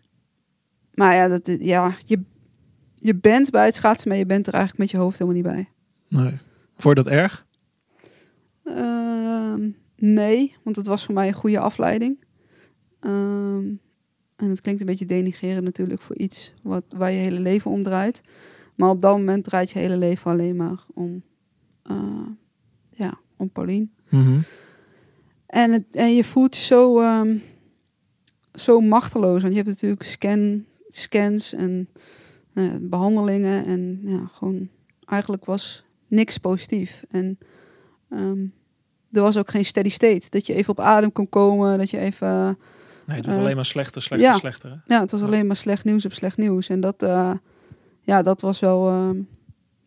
Maar 0.95 1.15
ja, 1.15 1.29
dat, 1.29 1.51
ja 1.61 1.97
je, 2.05 2.21
je 2.95 3.15
bent 3.15 3.51
bij 3.51 3.65
het 3.65 3.75
schaatsen, 3.75 4.09
maar 4.09 4.19
je 4.19 4.27
bent 4.27 4.47
er 4.47 4.53
eigenlijk 4.53 4.83
met 4.83 4.91
je 4.91 4.97
hoofd 4.97 5.19
helemaal 5.19 5.43
niet 5.43 5.53
bij. 5.53 5.69
Nee. 6.09 6.39
Vond 6.77 6.97
je 6.97 7.03
dat 7.03 7.13
erg? 7.13 7.47
Ehm, 8.65 9.69
nee, 9.97 10.57
want 10.63 10.77
het 10.77 10.87
was 10.87 11.05
voor 11.05 11.15
mij 11.15 11.29
een 11.29 11.35
goede 11.35 11.59
afleiding. 11.59 12.25
Ehm, 13.01 13.65
en 14.37 14.49
het 14.49 14.61
klinkt 14.61 14.81
een 14.81 14.87
beetje 14.87 15.07
denigrerend 15.07 15.65
natuurlijk 15.65 16.03
voor 16.03 16.17
iets 16.17 16.55
wat, 16.63 16.85
waar 16.89 17.11
je 17.11 17.19
hele 17.19 17.41
leven 17.41 17.71
om 17.71 17.83
draait. 17.83 18.23
Maar 18.81 18.91
op 18.91 19.01
dat 19.01 19.17
moment 19.17 19.45
draait 19.45 19.71
je 19.71 19.79
hele 19.79 19.97
leven 19.97 20.31
alleen 20.31 20.57
maar 20.57 20.85
om, 20.95 21.23
eh, 21.83 22.27
ja, 22.91 23.19
om 23.37 23.51
Pauline. 23.51 23.87
Mhm. 24.09 24.39
En, 25.47 25.73
het, 25.73 25.85
en 25.93 26.15
je 26.15 26.25
voelt 26.25 26.57
je 26.57 26.63
zo, 26.63 27.01
ehm, 27.01 27.37
zo 28.55 28.81
machteloos. 28.81 29.41
Want 29.41 29.55
je 29.55 29.59
hebt 29.59 29.69
natuurlijk 29.69 30.03
scan, 30.03 30.65
scans 30.89 31.53
en 31.53 31.89
nou 32.53 32.79
behandelingen. 32.79 33.67
En 33.67 34.01
ja, 34.03 34.27
gewoon 34.33 34.69
eigenlijk 35.07 35.45
was 35.45 35.85
niks 36.07 36.39
positief. 36.39 37.03
En 37.11 37.39
ehm, 38.11 38.41
er 39.13 39.23
was 39.23 39.37
ook 39.37 39.51
geen 39.51 39.65
steady 39.65 39.89
state. 39.89 40.27
Dat 40.29 40.47
je 40.47 40.55
even 40.55 40.71
op 40.71 40.81
adem 40.81 41.13
kon 41.13 41.29
komen. 41.29 41.79
Dat 41.79 41.91
je 41.91 41.99
even... 41.99 42.29
Nee, 43.07 43.17
het 43.17 43.25
wordt 43.25 43.29
Eh, 43.29 43.45
alleen 43.45 43.57
maar 43.57 43.65
slechter, 43.65 44.03
slechter, 44.03 44.29
ja. 44.29 44.37
slechter. 44.39 44.71
Hè? 44.71 44.95
Ja, 44.95 45.01
het 45.01 45.11
was 45.11 45.23
alleen 45.23 45.47
maar 45.47 45.57
slecht 45.57 45.85
nieuws 45.85 46.05
op 46.05 46.13
slecht 46.13 46.37
nieuws. 46.37 46.69
En 46.69 46.81
dat, 46.81 47.03
eh, 47.03 47.33
ja, 48.11 48.23
dat 48.23 48.41
was 48.41 48.61
wel... 48.61 48.89
ehm, 48.89 49.21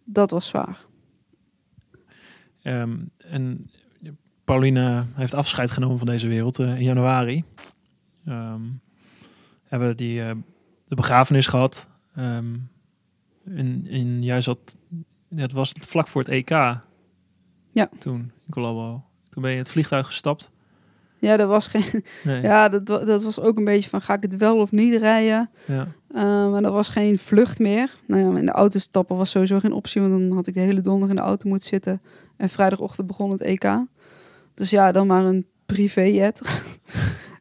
dat 0.04 0.32
was 0.32 0.48
zwaar. 0.48 0.86
Ehm, 2.62 2.98
en 3.18 3.70
Pauline 4.44 5.06
heeft 5.14 5.34
afscheid 5.34 5.72
genomen 5.72 5.98
van 5.98 6.08
deze 6.08 6.28
wereld 6.28 6.60
eh, 6.60 6.76
in 6.76 6.84
januari. 6.84 7.44
Ehm, 8.26 8.62
hebben 9.64 9.88
we 9.88 9.96
die, 9.96 10.22
eh, 10.22 10.36
de 10.88 10.96
begrafenis 10.96 11.48
gehad. 11.48 11.90
Ehm 12.16 12.56
en, 13.46 13.88
en 13.90 14.24
jij 14.24 14.42
zat, 14.42 14.78
het 15.36 15.52
was 15.52 15.74
vlak 15.80 16.08
voor 16.08 16.22
het 16.22 16.30
EK. 16.30 16.50
Ja. 17.72 17.90
Toen, 18.00 18.20
in 18.20 18.52
Colombo. 18.52 19.04
Toen 19.30 19.42
ben 19.42 19.52
je 19.52 19.58
in 19.58 19.64
het 19.64 19.72
vliegtuig 19.72 20.06
gestapt. 20.06 20.52
Ja, 21.20 21.38
dat 21.38 21.48
was 21.48 21.68
geen... 21.68 22.04
Nee. 22.24 22.42
Ja, 22.52 22.70
dat, 22.70 22.86
dat 22.86 23.24
was 23.24 23.40
ook 23.40 23.58
een 23.58 23.64
beetje 23.64 23.90
van... 23.90 24.02
Ga 24.02 24.14
ik 24.14 24.22
het 24.22 24.38
wel 24.38 24.58
of 24.58 24.72
niet 24.72 25.02
rijden? 25.02 25.50
Ja. 25.66 25.88
Uh, 26.16 26.22
maar 26.51 26.61
dat 26.61 26.74
was 26.74 26.89
geen 26.89 27.18
vlucht 27.20 27.59
meer. 27.59 27.91
Nou 28.07 28.22
ja, 28.34 28.39
in 28.39 28.45
de 28.45 28.51
auto 28.51 28.80
stappen 28.80 29.16
was 29.16 29.30
sowieso 29.30 29.59
geen 29.59 29.74
optie, 29.74 30.01
want 30.01 30.14
dan 30.14 30.32
had 30.38 30.47
ik 30.47 30.53
de 30.53 30.59
hele 30.59 30.82
donderdag 30.82 31.09
in 31.09 31.16
de 31.16 31.22
auto 31.30 31.49
moeten 31.49 31.68
zitten. 31.68 32.01
En 32.38 32.49
vrijdagochtend 32.49 33.07
begon 33.07 33.32
het 33.32 33.41
EK. 33.41 33.66
Dus 34.53 34.70
ja, 34.70 34.91
dan 34.91 35.07
maar 35.07 35.26
een 35.26 35.45
privéjet. 35.66 36.41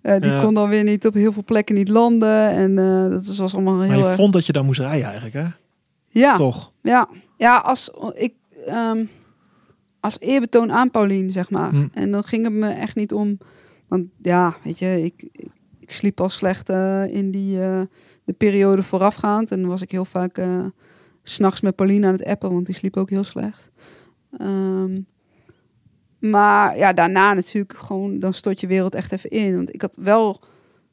Eh 0.03 0.21
die 0.21 0.31
Ja. 0.31 0.43
kon 0.43 0.55
dan 0.55 0.69
weer 0.69 0.83
niet 0.85 1.07
op 1.07 1.15
heel 1.15 1.33
veel 1.33 1.45
plekken 1.45 1.75
niet 1.75 1.89
landen. 1.89 2.49
En 2.51 2.79
eh, 2.79 3.11
dat 3.11 3.37
was 3.37 3.55
allemaal 3.55 3.75
Maar 3.77 3.87
heel 3.89 3.99
je 3.99 4.05
erg... 4.05 4.15
vond 4.15 4.33
dat 4.33 4.47
je 4.47 4.53
daar 4.53 4.65
moest 4.65 4.81
rijden 4.81 5.05
eigenlijk, 5.05 5.35
hè? 5.35 5.45
Ja, 6.09 6.37
Toch? 6.37 6.73
ja, 6.83 7.09
ja, 7.37 7.57
als 7.57 7.91
ik... 8.15 8.35
ehm, 8.67 9.05
als 10.01 10.17
eerbetoon 10.21 10.73
aan 10.73 10.91
Paulien, 10.91 11.31
zeg 11.31 11.51
maar. 11.51 11.71
Hm. 11.71 11.87
En 11.95 12.11
dan 12.11 12.25
ging 12.25 12.45
het 12.45 12.53
me 12.53 12.69
echt 12.69 12.97
niet 12.97 13.13
om... 13.13 13.39
Want 13.89 14.07
ja, 14.23 14.57
weet 14.65 14.79
je, 14.79 15.03
ik, 15.05 15.29
ik, 15.33 15.47
ik 15.81 15.93
sliep 15.93 16.21
al 16.21 16.29
slecht 16.29 16.69
eh, 16.69 17.05
in 17.07 17.31
die 17.31 17.59
de 18.25 18.33
periode 18.33 18.83
voorafgaand. 18.83 19.51
En 19.51 19.61
dan 19.61 19.69
was 19.69 19.83
ik 19.83 19.91
heel 19.91 20.05
vaak 20.05 20.37
s 21.23 21.35
s'nachts 21.35 21.61
met 21.61 21.77
Pauline 21.77 22.07
aan 22.07 22.13
het 22.13 22.25
appen, 22.25 22.53
want 22.53 22.67
die 22.67 22.75
sliep 22.75 22.97
ook 22.97 23.11
heel 23.11 23.25
slecht. 23.25 23.69
Ehm, 24.39 25.01
maar 26.19 26.79
ja, 26.79 26.93
daarna 26.93 27.33
natuurlijk 27.33 27.77
gewoon, 27.79 28.19
dan 28.21 28.33
stort 28.35 28.61
je 28.61 28.67
wereld 28.67 28.95
echt 28.95 29.13
even 29.13 29.31
in. 29.31 29.57
Want 29.57 29.75
ik 29.75 29.83
had 29.83 29.97
wel 30.01 30.41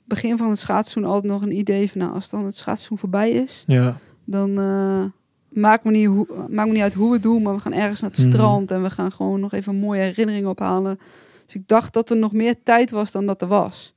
begin 0.05 0.37
van 0.37 0.49
het 0.49 0.59
schaatsseizoen 0.59 1.11
altijd 1.13 1.31
nog 1.33 1.41
een 1.41 1.57
idee 1.57 1.91
van... 1.91 2.01
nou, 2.01 2.13
als 2.13 2.29
dan 2.29 2.45
het 2.45 2.55
schaatsseizoen 2.55 2.97
voorbij 2.97 3.31
is, 3.31 3.63
Ja. 3.67 3.97
dan 4.25 4.59
uh, 4.59 5.03
maakt, 5.49 5.83
me 5.83 5.91
niet 5.91 6.07
hoe, 6.07 6.27
maakt 6.49 6.67
me 6.67 6.73
niet 6.73 6.83
uit 6.83 6.93
hoe 6.93 7.07
we 7.07 7.13
het 7.13 7.23
doen... 7.23 7.41
maar 7.41 7.53
we 7.53 7.59
gaan 7.59 7.73
ergens 7.73 8.01
naar 8.01 8.09
het 8.09 8.19
Mhm. 8.19 8.29
strand 8.31 8.71
en 8.71 8.83
we 8.83 8.89
gaan 8.89 9.11
gewoon 9.11 9.39
nog 9.39 9.53
even 9.53 9.75
mooie 9.75 10.01
herinneringen 10.01 10.49
ophalen. 10.49 10.99
Dus 11.45 11.55
ik 11.55 11.67
dacht 11.67 11.93
dat 11.93 12.09
er 12.09 12.17
nog 12.17 12.31
meer 12.33 12.55
tijd 12.63 12.91
was 12.91 13.11
dan 13.11 13.25
dat 13.25 13.41
er 13.41 13.47
was. 13.47 13.93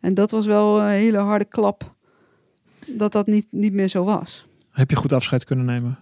En 0.00 0.14
dat 0.14 0.30
was 0.30 0.46
wel 0.46 0.80
een 0.80 0.88
hele 0.88 1.18
harde 1.18 1.44
klap 1.44 1.90
dat 2.86 3.12
dat 3.12 3.26
niet, 3.26 3.46
niet 3.50 3.72
meer 3.72 3.88
zo 3.88 4.04
was. 4.04 4.44
Heb 4.70 4.90
je 4.90 4.96
goed 4.96 5.12
afscheid 5.12 5.44
kunnen 5.44 5.64
nemen? 5.64 5.98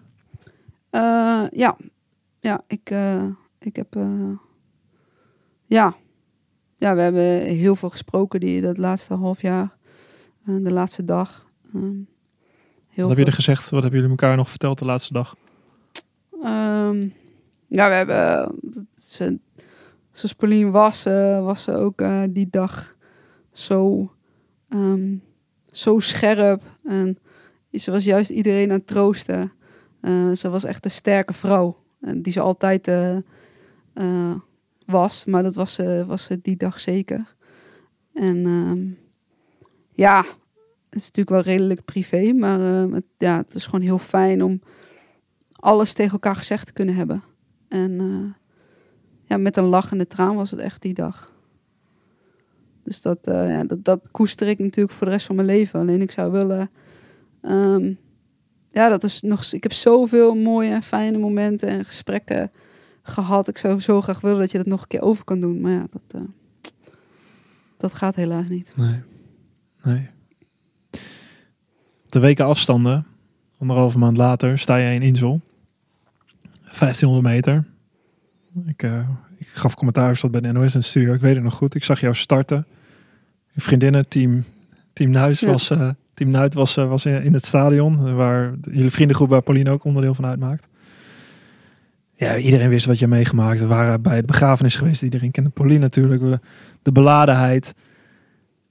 Uh, 0.90 1.46
ja, 1.50 1.76
ja 2.40 2.62
ik, 2.66 2.90
uh, 2.90 3.24
ik 3.58 3.76
heb. 3.76 3.96
Uh, 3.96 4.28
ja. 5.66 5.96
ja, 6.76 6.94
we 6.94 7.00
hebben 7.00 7.42
heel 7.42 7.76
veel 7.76 7.90
gesproken 7.90 8.40
die 8.40 8.60
dat 8.60 8.76
laatste 8.76 9.14
half 9.14 9.42
jaar, 9.42 9.76
de 10.44 10.72
laatste 10.72 11.04
dag. 11.04 11.46
Um, 11.74 12.08
heel 12.88 13.08
Wat 13.08 13.16
heb 13.16 13.24
je 13.24 13.30
er 13.30 13.36
gezegd? 13.36 13.70
Wat 13.70 13.82
hebben 13.82 14.00
jullie 14.00 14.16
elkaar 14.16 14.36
nog 14.36 14.50
verteld 14.50 14.78
de 14.78 14.84
laatste 14.84 15.12
dag? 15.12 15.36
Um, 16.44 17.12
ja, 17.66 17.88
we 17.88 17.94
hebben. 17.94 18.54
Ze, 18.96 19.38
zoals 20.12 20.32
Pauline 20.32 20.70
was, 20.70 21.02
was 21.42 21.62
ze 21.62 21.72
ook 21.72 22.02
die 22.28 22.48
dag 22.50 22.94
zo, 23.52 24.12
um, 24.68 25.22
zo 25.72 25.98
scherp. 25.98 26.62
En 26.84 27.18
ze 27.72 27.90
was 27.90 28.04
juist 28.04 28.30
iedereen 28.30 28.70
aan 28.70 28.76
het 28.76 28.86
troosten. 28.86 29.52
Uh, 30.02 30.32
ze 30.32 30.48
was 30.48 30.64
echt 30.64 30.84
een 30.84 30.90
sterke 30.90 31.32
vrouw. 31.32 31.76
En 32.00 32.22
die 32.22 32.32
ze 32.32 32.40
altijd 32.40 32.88
uh, 32.88 33.16
eh, 33.92 34.34
was. 34.86 35.24
Maar 35.24 35.42
dat 35.42 35.54
was, 35.54 35.74
ze 35.74 36.04
was 36.06 36.24
ze 36.24 36.40
die 36.42 36.56
dag 36.56 36.80
zeker. 36.80 37.34
En 38.14 38.46
ehm, 38.46 39.08
ja, 39.92 40.18
het 40.88 40.98
is 41.00 41.04
natuurlijk 41.04 41.30
wel 41.30 41.54
redelijk 41.54 41.84
privé. 41.84 42.32
Maar 42.32 42.60
ehm, 42.60 42.92
het, 42.92 43.04
ja, 43.18 43.36
het 43.36 43.54
is 43.54 43.64
gewoon 43.64 43.80
heel 43.80 43.98
fijn 43.98 44.44
om 44.44 44.60
alles 45.52 45.92
tegen 45.92 46.12
elkaar 46.12 46.36
gezegd 46.36 46.66
te 46.66 46.72
kunnen 46.72 46.94
hebben. 46.94 47.22
En 47.68 48.00
eh, 48.00 48.48
ja, 49.24 49.36
met 49.36 49.56
een 49.56 49.64
lachende 49.64 50.06
traan 50.06 50.36
was 50.36 50.50
het 50.50 50.60
echt 50.60 50.82
die 50.82 50.94
dag. 50.94 51.32
Dus 52.84 53.00
dat, 53.00 53.26
eh, 53.26 53.48
ja, 53.48 53.64
dat, 53.64 53.84
dat 53.84 54.10
koester 54.10 54.48
ik 54.48 54.58
natuurlijk 54.58 54.96
voor 54.96 55.06
de 55.06 55.12
rest 55.12 55.26
van 55.26 55.34
mijn 55.34 55.46
leven. 55.46 55.80
Alleen 55.80 56.00
ik 56.02 56.10
zou 56.10 56.32
willen. 56.32 56.68
ehm, 57.42 57.92
ja, 58.72 58.88
dat 58.88 59.04
is 59.04 59.20
nog. 59.20 59.52
Ik 59.52 59.62
heb 59.62 59.72
zoveel 59.72 60.34
mooie 60.34 60.70
en 60.70 60.82
fijne 60.82 61.18
momenten 61.18 61.68
en 61.68 61.84
gesprekken 61.84 62.50
gehad. 63.02 63.48
Ik 63.48 63.58
zou 63.58 63.80
zo 63.80 64.00
graag 64.00 64.20
willen 64.20 64.38
dat 64.38 64.50
je 64.50 64.58
dat 64.58 64.66
nog 64.66 64.82
een 64.82 64.88
keer 64.88 65.02
over 65.02 65.24
kan 65.24 65.40
doen. 65.40 65.60
Maar 65.60 65.72
ja, 65.72 65.86
dat, 65.90 66.22
eh, 66.22 66.28
dat 67.76 67.94
gaat 67.94 68.14
helaas 68.14 68.48
niet. 68.48 68.72
Nee. 68.76 69.02
Nee. 69.82 70.08
De 72.08 72.18
weken 72.18 72.44
afstanden, 72.44 73.06
anderhalve 73.58 73.98
maand 73.98 74.16
later, 74.16 74.58
sta 74.58 74.78
jij 74.78 74.94
in 74.94 75.02
Insel. 75.02 75.40
1500 76.62 77.34
meter. 77.34 77.64
Ik, 78.66 78.82
eh, 78.82 79.08
gaf 79.52 79.74
commentaar, 79.74 80.16
zat 80.16 80.30
bij 80.30 80.40
de 80.40 80.52
NOS 80.52 80.74
in 80.74 80.80
de 80.80 80.86
studio. 80.86 81.12
Ik 81.14 81.20
weet 81.20 81.34
het 81.34 81.44
nog 81.44 81.54
goed. 81.54 81.74
Ik 81.74 81.84
zag 81.84 82.00
jou 82.00 82.14
starten. 82.14 82.66
Je 83.52 83.60
vriendinnen, 83.60 84.08
team, 84.08 84.44
team 84.92 85.10
Nuis 85.10 85.40
Ja. 85.40 85.46
was, 85.50 85.70
eh, 85.70 85.88
team 86.14 86.30
Nuit 86.30 86.54
was, 86.54 86.76
eh, 86.76 86.88
was 86.88 87.04
in 87.06 87.22
in 87.22 87.32
het 87.32 87.44
stadion. 87.46 88.14
Waar 88.14 88.52
de- 88.60 88.70
jullie 88.74 88.90
vriendengroep, 88.90 89.28
waar 89.28 89.42
Pauline 89.42 89.70
ook 89.70 89.84
onderdeel 89.84 90.14
van 90.14 90.26
uitmaakt. 90.26 90.68
Ja, 92.16 92.36
iedereen 92.36 92.68
wist 92.68 92.86
wat 92.86 92.98
je 92.98 93.06
meegemaakt. 93.06 93.60
We 93.60 93.66
waren 93.66 94.02
bij 94.02 94.20
de 94.20 94.26
begrafenis 94.26 94.76
geweest. 94.76 95.02
Iedereen 95.02 95.30
kende 95.30 95.50
Pauline 95.50 95.78
natuurlijk. 95.78 96.22
We- 96.22 96.40
De 96.82 96.92
beladenheid. 96.92 97.74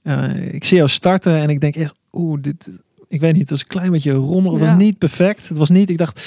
Eh, 0.02 0.52
ik 0.54 0.64
zie 0.64 0.76
jou 0.76 0.88
starten 0.88 1.34
en 1.36 1.48
ik 1.48 1.60
denk 1.60 1.76
echt, 1.76 1.94
oeh, 2.12 2.40
dit, 2.42 2.70
ik 3.08 3.20
weet 3.20 3.32
niet, 3.32 3.40
het 3.40 3.50
was 3.50 3.60
een 3.60 3.66
klein 3.66 3.90
beetje 3.90 4.12
rommel. 4.12 4.52
Het 4.52 4.62
Ja. 4.62 4.68
was 4.68 4.82
niet 4.82 4.98
perfect. 4.98 5.48
Het 5.48 5.58
was 5.58 5.68
niet, 5.70 5.90
ik 5.90 5.98
dacht, 5.98 6.20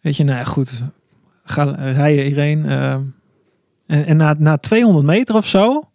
weet 0.00 0.16
je, 0.16 0.24
nou 0.24 0.38
ja, 0.38 0.44
goed, 0.44 0.82
ga 1.44 1.64
rijden 1.92 2.26
Irene. 2.26 2.68
eh, 2.68 2.98
en 3.86 4.04
en 4.06 4.16
na, 4.16 4.34
na 4.38 4.56
200 4.56 5.06
meter 5.06 5.34
of 5.34 5.46
zo, 5.46 5.90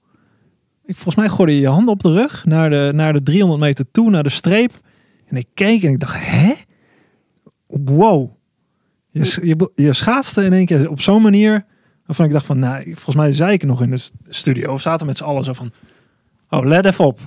ik, 0.86 0.96
volgens 0.96 1.16
mij 1.16 1.30
gooide 1.30 1.54
je 1.54 1.60
je 1.60 1.68
hand 1.68 1.88
op 1.88 2.02
de 2.02 2.14
rug 2.14 2.46
naar 2.46 2.70
de, 2.70 2.92
naar 2.94 3.14
de 3.14 3.24
300 3.24 3.60
meter 3.62 3.86
toe, 3.92 4.10
naar 4.10 4.24
de 4.24 4.30
streep. 4.30 4.72
En 5.26 5.38
ik 5.38 5.48
keek 5.54 5.84
en 5.84 5.92
ik 5.92 6.00
dacht, 6.00 6.16
hè? 6.20 6.54
Wow. 7.68 8.32
Je, 9.10 9.40
je, 9.42 9.72
je 9.76 9.94
schaatste 9.94 10.44
in 10.46 10.54
één 10.54 10.66
keer 10.66 10.90
op 10.90 11.02
zo'n 11.02 11.22
manier, 11.22 11.66
waarvan 12.06 12.26
ik 12.26 12.32
dacht 12.32 12.46
van, 12.46 12.60
nou, 12.60 12.84
volgens 12.84 13.16
mij 13.16 13.34
zei 13.34 13.52
ik 13.52 13.64
nog 13.64 13.82
in 13.82 13.90
de 13.90 13.98
st- 13.98 14.14
studio, 14.24 14.72
of 14.72 14.82
zaten 14.82 15.06
met 15.06 15.18
z'n 15.18 15.24
allen 15.24 15.44
zo 15.44 15.54
van, 15.54 15.72
oh, 16.50 16.66
let 16.66 16.86
even 16.86 17.06
op. 17.06 17.20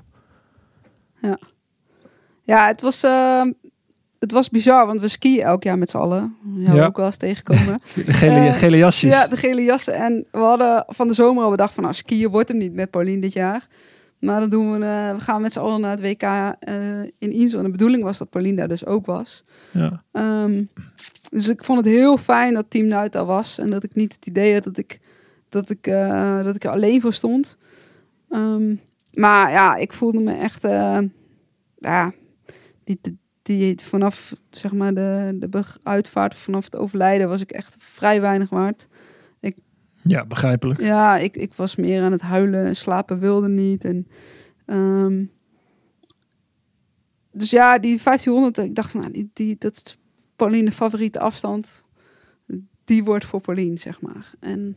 Ja, 2.44 2.66
het 2.66 2.80
was, 2.80 3.02
eh, 3.02 3.42
het 4.20 4.32
was 4.32 4.48
bizar, 4.50 4.86
want 4.86 5.00
we 5.00 5.08
skiën 5.08 5.42
elk 5.42 5.62
jaar 5.62 5.78
met 5.78 5.90
z'n 5.90 5.96
allen. 5.96 6.36
Ja, 6.54 6.74
Ja. 6.74 6.86
ook 6.86 6.96
wel 6.96 7.06
eens 7.06 7.16
tegenkomen. 7.16 7.80
De 8.06 8.12
gele, 8.12 8.34
Eh, 8.46 8.52
gele 8.54 8.76
jasjes. 8.76 9.10
ja, 9.12 9.26
de 9.26 9.36
gele 9.36 9.62
jassen. 9.62 9.94
En 9.94 10.26
we 10.30 10.38
hadden 10.38 10.84
van 10.88 11.08
de 11.08 11.14
zomer 11.14 11.44
al 11.44 11.50
bedacht 11.50 11.74
van, 11.74 11.82
nou, 11.82 11.94
skiën 11.94 12.28
wordt 12.30 12.48
hem 12.48 12.58
niet 12.58 12.72
met 12.74 12.90
Paulien 12.90 13.20
dit 13.20 13.32
jaar. 13.32 13.66
Maar 14.18 14.40
dan 14.40 14.50
doen 14.50 14.70
we, 14.78 14.84
eh, 14.84 15.14
we 15.14 15.20
gaan 15.20 15.40
met 15.42 15.52
z'n 15.52 15.58
allen 15.58 15.80
naar 15.80 15.90
het 15.90 16.00
WK 16.00 16.22
eh, 16.22 17.02
in 17.18 17.32
Insel. 17.32 17.58
En 17.58 17.64
de 17.64 17.70
bedoeling 17.70 18.02
was 18.02 18.18
dat 18.18 18.30
Paulien 18.30 18.56
daar 18.56 18.68
dus 18.68 18.86
ook 18.86 19.06
was. 19.06 19.42
Ja. 19.70 20.02
Ehm, 20.12 20.64
dus 21.30 21.48
ik 21.48 21.64
vond 21.64 21.78
het 21.84 21.94
heel 21.94 22.16
fijn 22.16 22.54
dat 22.54 22.66
Team 22.68 22.86
Nuit 22.86 23.12
daar 23.12 23.24
was. 23.24 23.58
En 23.58 23.70
dat 23.70 23.84
ik 23.84 23.94
niet 23.94 24.12
het 24.14 24.26
idee 24.26 24.54
had 24.54 24.64
dat 24.64 24.78
ik, 24.78 25.00
dat 25.48 25.70
ik, 25.70 25.84
dat 26.44 26.54
ik 26.54 26.64
er 26.64 26.70
alleen 26.70 27.00
voor 27.00 27.12
stond. 27.12 27.56
Ehm, 28.30 28.74
maar 29.12 29.50
ja, 29.50 29.76
ik 29.76 29.92
voelde 29.92 30.20
me 30.20 30.32
echt... 30.34 30.62
ja, 31.76 32.12
die, 32.84 33.00
die, 33.42 33.80
vanaf 33.80 34.34
zeg 34.50 34.72
maar 34.72 34.94
de, 34.94 35.36
de 35.38 35.64
uitvaart, 35.82 36.34
vanaf 36.34 36.64
het 36.64 36.76
overlijden... 36.76 37.28
was 37.28 37.40
ik 37.40 37.50
echt 37.50 37.76
vrij 37.78 38.20
weinig 38.20 38.48
waard. 38.48 38.88
ja, 40.02 40.24
begrijpelijk. 40.24 40.80
Ja, 40.80 41.16
ik, 41.16 41.36
ik 41.36 41.54
was 41.54 41.76
meer 41.76 42.02
aan 42.02 42.12
het 42.12 42.20
huilen 42.20 42.64
en 42.64 42.76
slapen 42.76 43.18
wilde 43.18 43.48
niet. 43.48 43.84
En, 43.84 44.06
ehm, 44.66 45.24
dus 47.32 47.50
ja, 47.50 47.78
die 47.78 48.00
1500, 48.02 48.58
ik 48.58 48.74
dacht 48.74 48.90
van, 48.90 49.00
nou, 49.00 49.12
die, 49.12 49.30
die, 49.32 49.56
dat 49.58 49.76
is 49.84 49.98
Pauline 50.36 50.64
de 50.64 50.72
favoriete 50.72 51.20
afstand. 51.20 51.84
Die 52.84 53.04
wordt 53.04 53.24
voor 53.24 53.40
Pauline, 53.40 53.76
zeg 53.76 54.00
maar. 54.00 54.34
En 54.40 54.76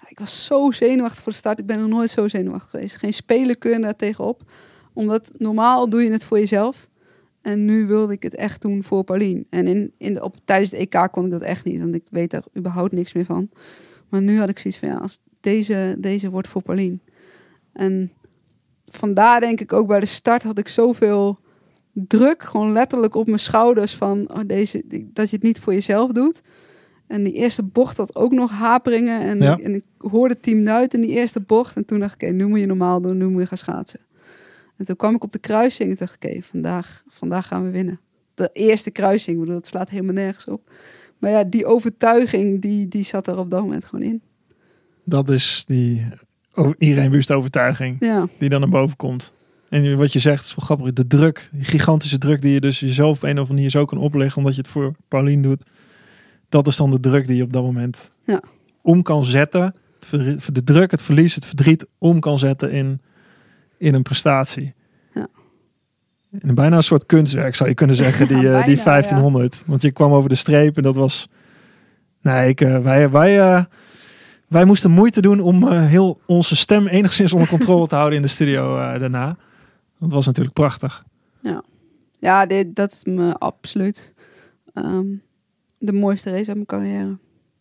ja, 0.00 0.08
ik 0.08 0.18
was 0.18 0.44
zo 0.46 0.70
zenuwachtig 0.70 1.22
voor 1.22 1.32
de 1.32 1.38
start. 1.38 1.58
Ik 1.58 1.66
ben 1.66 1.80
nog 1.80 1.88
nooit 1.88 2.10
zo 2.10 2.28
zenuwachtig 2.28 2.70
geweest. 2.70 2.96
Geen 2.96 3.12
speler 3.12 3.56
kunnen 3.56 3.80
daar 3.80 3.96
tegenop. 3.96 4.52
Omdat 4.92 5.28
normaal 5.38 5.88
doe 5.88 6.02
je 6.02 6.12
het 6.12 6.24
voor 6.24 6.38
jezelf. 6.38 6.88
En 7.42 7.64
nu 7.64 7.86
wilde 7.86 8.12
ik 8.12 8.22
het 8.22 8.34
echt 8.34 8.62
doen 8.62 8.82
voor 8.82 9.04
Pauline. 9.04 9.44
En 9.50 9.66
in, 9.66 9.92
in 9.98 10.14
de, 10.14 10.22
op, 10.22 10.36
tijdens 10.44 10.70
de 10.70 10.76
EK 10.76 11.08
kon 11.10 11.24
ik 11.24 11.30
dat 11.30 11.40
echt 11.40 11.64
niet. 11.64 11.80
Want 11.80 11.94
ik 11.94 12.04
weet 12.10 12.30
daar 12.30 12.44
überhaupt 12.56 12.92
niks 12.92 13.12
meer 13.12 13.24
van. 13.24 13.50
Maar 14.08 14.22
nu 14.22 14.38
had 14.38 14.48
ik 14.48 14.58
zoiets 14.58 14.80
van, 14.80 14.88
ja, 14.88 14.96
als 14.96 15.18
deze, 15.40 15.96
deze 15.98 16.30
wordt 16.30 16.48
voor 16.48 16.62
Pauline. 16.62 16.98
En 17.72 18.12
vandaar 18.86 19.40
denk 19.40 19.60
ik 19.60 19.72
ook 19.72 19.86
bij 19.86 20.00
de 20.00 20.06
start 20.06 20.42
had 20.42 20.58
ik 20.58 20.68
zoveel 20.68 21.36
druk, 21.92 22.42
gewoon 22.42 22.72
letterlijk 22.72 23.14
op 23.14 23.26
mijn 23.26 23.38
schouders 23.38 23.94
van 23.94 24.30
oh, 24.30 24.40
deze, 24.46 24.82
dat 25.12 25.30
je 25.30 25.36
het 25.36 25.44
niet 25.44 25.60
voor 25.60 25.72
jezelf 25.72 26.12
doet. 26.12 26.40
En 27.06 27.24
die 27.24 27.32
eerste 27.32 27.62
bocht 27.62 27.96
had 27.96 28.16
ook 28.16 28.32
nog 28.32 28.50
haperingen. 28.50 29.20
En, 29.20 29.38
Ja. 29.38 29.56
en 29.58 29.74
ik 29.74 29.84
hoorde 29.98 30.40
Team 30.40 30.62
Nuit 30.62 30.94
in 30.94 31.00
die 31.00 31.10
eerste 31.10 31.40
bocht. 31.40 31.76
En 31.76 31.84
toen 31.84 32.00
dacht 32.00 32.14
ik, 32.14 32.22
oké, 32.22 32.36
nu 32.36 32.46
moet 32.46 32.60
je 32.60 32.66
normaal 32.66 33.00
doen, 33.00 33.16
nu 33.16 33.28
moet 33.28 33.40
je 33.42 33.48
gaan 33.48 33.58
schaatsen. 33.58 34.00
En 34.76 34.84
toen 34.84 34.96
kwam 34.96 35.14
ik 35.14 35.24
op 35.24 35.32
de 35.32 35.38
kruising 35.38 35.90
en 35.90 35.96
dacht 35.98 36.14
ik, 36.24 36.30
oké, 36.30 36.42
vandaag, 36.42 37.02
vandaag 37.08 37.46
gaan 37.46 37.64
we 37.64 37.70
winnen. 37.70 38.00
De 38.34 38.50
eerste 38.52 38.90
kruising, 38.90 39.36
ik 39.36 39.42
bedoel, 39.42 39.56
het 39.58 39.66
slaat 39.66 39.90
helemaal 39.90 40.14
nergens 40.14 40.46
op. 40.46 40.70
Maar 41.18 41.30
ja, 41.30 41.44
die 41.44 41.66
overtuiging, 41.66 42.60
die, 42.62 42.88
die 42.88 43.04
zat 43.04 43.26
er 43.26 43.38
op 43.38 43.50
dat 43.50 43.60
moment 43.62 43.84
gewoon 43.84 44.04
in. 44.04 44.22
Dat 45.04 45.30
is 45.30 45.64
die 45.66 46.04
iedereen 46.78 47.10
wust 47.10 47.30
overtuiging 47.32 47.96
Ja, 48.00 48.28
die 48.38 48.48
dan 48.48 48.60
naar 48.60 48.68
boven 48.68 48.96
komt. 48.96 49.32
En 49.68 49.96
wat 49.96 50.12
je 50.12 50.18
zegt 50.18 50.44
is 50.44 50.54
wel 50.54 50.64
grappig. 50.64 50.92
De 50.92 51.06
druk, 51.06 51.48
die 51.52 51.64
gigantische 51.64 52.18
druk 52.18 52.42
die 52.42 52.52
je 52.52 52.60
dus 52.60 52.80
jezelf 52.80 53.16
op 53.16 53.22
een 53.22 53.30
of 53.30 53.36
andere 53.38 53.54
manier 53.54 53.70
zo 53.70 53.84
kan 53.84 53.98
opleggen. 53.98 54.36
Omdat 54.38 54.54
je 54.54 54.60
het 54.60 54.70
voor 54.70 54.92
Paulien 55.08 55.42
doet. 55.42 55.64
Dat 56.48 56.66
is 56.66 56.76
dan 56.76 56.90
de 56.90 57.00
druk 57.00 57.26
die 57.26 57.36
je 57.36 57.42
op 57.42 57.52
dat 57.52 57.62
moment 57.62 58.10
Ja. 58.26 58.42
om 58.82 59.02
kan 59.02 59.24
zetten. 59.24 59.74
De 60.52 60.64
druk, 60.64 60.90
het 60.90 61.02
verlies, 61.02 61.34
het 61.34 61.46
verdriet 61.46 61.86
om 61.98 62.20
kan 62.20 62.38
zetten 62.38 62.70
in, 62.70 63.00
in 63.82 63.94
een 63.94 64.02
prestatie. 64.02 64.74
Ja. 65.14 65.28
Een 66.38 66.54
bijna 66.54 66.76
een 66.76 66.82
soort 66.82 67.06
kunstwerk 67.06 67.54
zou 67.54 67.68
je 67.68 67.74
kunnen 67.74 67.96
zeggen, 67.96 68.28
die, 68.28 68.36
Ja, 68.40 68.42
eh, 68.42 68.50
bijna, 68.50 68.66
die 68.66 68.76
ja. 68.76 68.84
1500. 68.84 69.62
Want 69.66 69.82
je 69.82 69.90
kwam 69.90 70.12
over 70.12 70.28
de 70.28 70.34
streep 70.34 70.76
en 70.76 70.82
dat 70.82 70.96
was... 70.96 71.28
Nee, 72.20 72.48
ik, 72.48 72.60
eh, 72.60 72.78
wij, 72.78 73.10
wij, 73.10 73.40
eh, 73.40 73.64
wij 74.48 74.64
moesten 74.64 74.90
moeite 74.90 75.20
doen 75.20 75.40
om 75.40 75.68
heel 75.72 76.20
onze 76.26 76.56
stem 76.56 76.86
enigszins 76.86 77.32
onder 77.32 77.48
controle 77.48 77.86
te 77.86 77.94
houden 77.94 78.16
in 78.16 78.22
de 78.22 78.28
studio 78.28 78.76
daarna. 78.98 79.36
Dat 79.98 80.10
was 80.10 80.26
natuurlijk 80.26 80.54
prachtig. 80.54 81.04
ja 82.18 82.46
dit, 82.46 82.76
dat 82.76 82.92
is 82.92 83.04
me 83.04 83.34
absoluut 83.38 84.14
ehm, 84.74 85.06
de 85.78 85.92
mooiste 85.92 86.30
race 86.30 86.46
uit 86.46 86.54
mijn 86.54 86.66
carrière. 86.66 87.18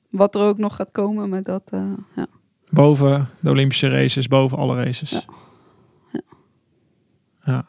Wat 0.09 0.35
er 0.35 0.41
ook 0.41 0.57
nog 0.57 0.75
gaat 0.75 0.91
komen, 0.91 1.29
maar 1.29 1.43
dat, 1.43 1.71
ja. 2.15 2.27
Boven 2.69 3.29
de 3.39 3.49
Olympische 3.49 3.89
races, 3.89 4.27
boven 4.27 4.57
alle 4.57 4.83
races. 4.83 5.09
Ja. 5.09 5.21
Ja. 5.27 5.41
Ja. 7.43 7.65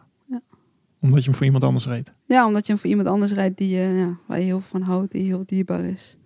Omdat 1.00 1.18
je 1.20 1.24
hem 1.28 1.34
voor 1.34 1.46
iemand 1.46 1.64
anders 1.64 1.86
reed. 1.86 2.12
ja, 2.26 2.46
omdat 2.46 2.66
je 2.66 2.72
hem 2.72 2.80
voor 2.80 2.90
iemand 2.90 3.08
anders 3.08 3.32
rijdt 3.32 3.58
die, 3.58 3.68
je 3.68 3.80
ja, 3.82 4.16
waar 4.26 4.38
je 4.38 4.44
heel 4.44 4.60
veel 4.60 4.68
van 4.80 4.88
houdt, 4.88 5.12
die 5.12 5.22
heel 5.22 5.42
dierbaar 5.46 5.84
is. 5.84 6.16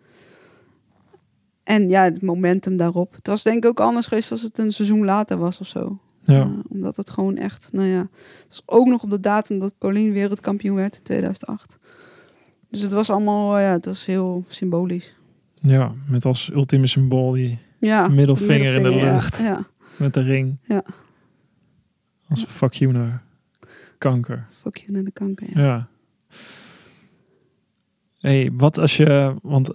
En 1.63 1.89
ja, 1.89 2.03
het 2.03 2.23
momentum 2.23 2.77
daarop. 2.77 3.15
Het 3.15 3.27
was 3.27 3.43
denk 3.43 3.57
ik 3.65 3.71
ook 3.71 3.81
anders 3.81 4.07
geweest 4.07 4.31
als 4.31 4.43
het 4.43 4.59
een 4.59 4.73
seizoen 4.73 5.05
later 5.05 5.37
was 5.39 5.59
of 5.59 5.67
zo. 5.67 5.99
Ja. 6.23 6.41
Eh, 6.41 6.51
omdat 6.69 6.97
het 6.97 7.11
gewoon 7.11 7.37
echt, 7.37 7.69
nou 7.73 7.89
ja, 7.89 7.99
het 7.99 8.47
was 8.49 8.63
ook 8.67 8.87
nog 8.87 9.03
op 9.03 9.11
de 9.11 9.21
datum 9.21 9.59
dat 9.59 9.79
Pauline 9.79 10.13
wereldkampioen 10.13 10.77
werd 10.77 10.97
in 10.97 11.03
2008. 11.03 11.79
Dus 12.71 12.81
het 12.81 12.93
was 12.93 13.11
allemaal, 13.11 13.59
ja, 13.59 13.71
het 13.73 13.85
was 13.85 14.07
heel 14.07 14.45
symbolisch. 14.49 15.15
ja, 15.61 15.93
met 16.09 16.25
als 16.25 16.51
ultieme 16.53 16.87
symbool 16.87 17.33
die 17.33 17.59
Ja, 17.79 18.09
Middelvinger 18.09 18.75
in 18.75 18.83
de 18.83 18.91
ja. 18.91 19.13
lucht. 19.13 19.39
Ja, 19.39 19.67
met 19.97 20.15
de 20.15 20.21
ring. 20.21 20.57
Ja. 20.63 20.83
Als 22.29 22.45
fuck 22.45 22.73
you 22.73 22.93
naar 22.93 23.23
kanker. 23.99 24.47
fuck 24.61 24.77
you 24.77 24.93
naar 24.93 25.05
de 25.05 25.11
kanker. 25.11 25.47
Ja. 25.55 25.65
Ja. 25.65 25.89
hey, 28.19 28.51
wat 28.53 28.79
als 28.79 28.97
je... 28.97 29.35
Want 29.43 29.71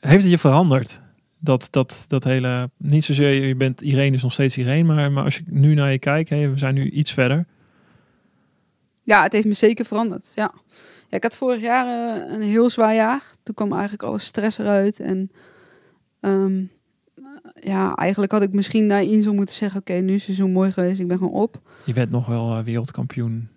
heeft 0.00 0.22
het 0.22 0.30
je 0.30 0.38
veranderd? 0.38 1.02
Dat, 1.38 1.68
dat, 1.70 2.04
dat 2.08 2.24
hele... 2.24 2.70
Niet 2.76 3.04
zozeer, 3.04 3.46
je 3.46 3.54
bent 3.54 3.80
Irene 3.80 4.16
is 4.16 4.22
nog 4.22 4.32
steeds 4.32 4.56
Irene. 4.56 4.94
Maar, 4.94 5.12
maar 5.12 5.24
als 5.24 5.36
je 5.36 5.42
nu 5.46 5.74
naar 5.74 5.92
je 5.92 5.98
kijkt, 5.98 6.28
hey, 6.28 6.50
we 6.50 6.58
zijn 6.58 6.74
nu 6.74 6.90
iets 6.90 7.12
verder. 7.12 7.46
Ja, 9.02 9.22
het 9.22 9.32
heeft 9.32 9.46
me 9.46 9.54
zeker 9.54 9.84
veranderd. 9.84 10.32
Ja. 10.34 10.52
ja 11.08 11.16
ik 11.16 11.22
had 11.22 11.36
vorig 11.36 11.60
jaar 11.60 11.86
eh, 11.86 12.32
een 12.34 12.42
heel 12.42 12.70
zwaar 12.70 12.94
jaar. 12.94 13.22
Toen 13.42 13.54
kwam 13.54 13.72
eigenlijk 13.72 14.02
alle 14.02 14.18
stress 14.18 14.58
eruit. 14.58 15.00
En 15.00 15.30
ehm, 16.20 16.62
ja, 17.60 17.94
eigenlijk 17.94 18.32
had 18.32 18.42
ik 18.42 18.52
misschien 18.52 18.86
naar 18.86 19.02
Insel 19.02 19.34
moeten 19.34 19.54
zeggen... 19.54 19.80
oké, 19.80 19.92
nu 19.92 20.14
is 20.14 20.26
het 20.26 20.36
zo 20.36 20.48
mooi 20.48 20.72
geweest, 20.72 21.00
ik 21.00 21.08
ben 21.08 21.18
gewoon 21.18 21.32
op. 21.32 21.60
Je 21.84 21.92
werd 21.92 22.10
nog 22.10 22.26
wel 22.26 22.56
eh, 22.56 22.64
wereldkampioen 22.64 23.48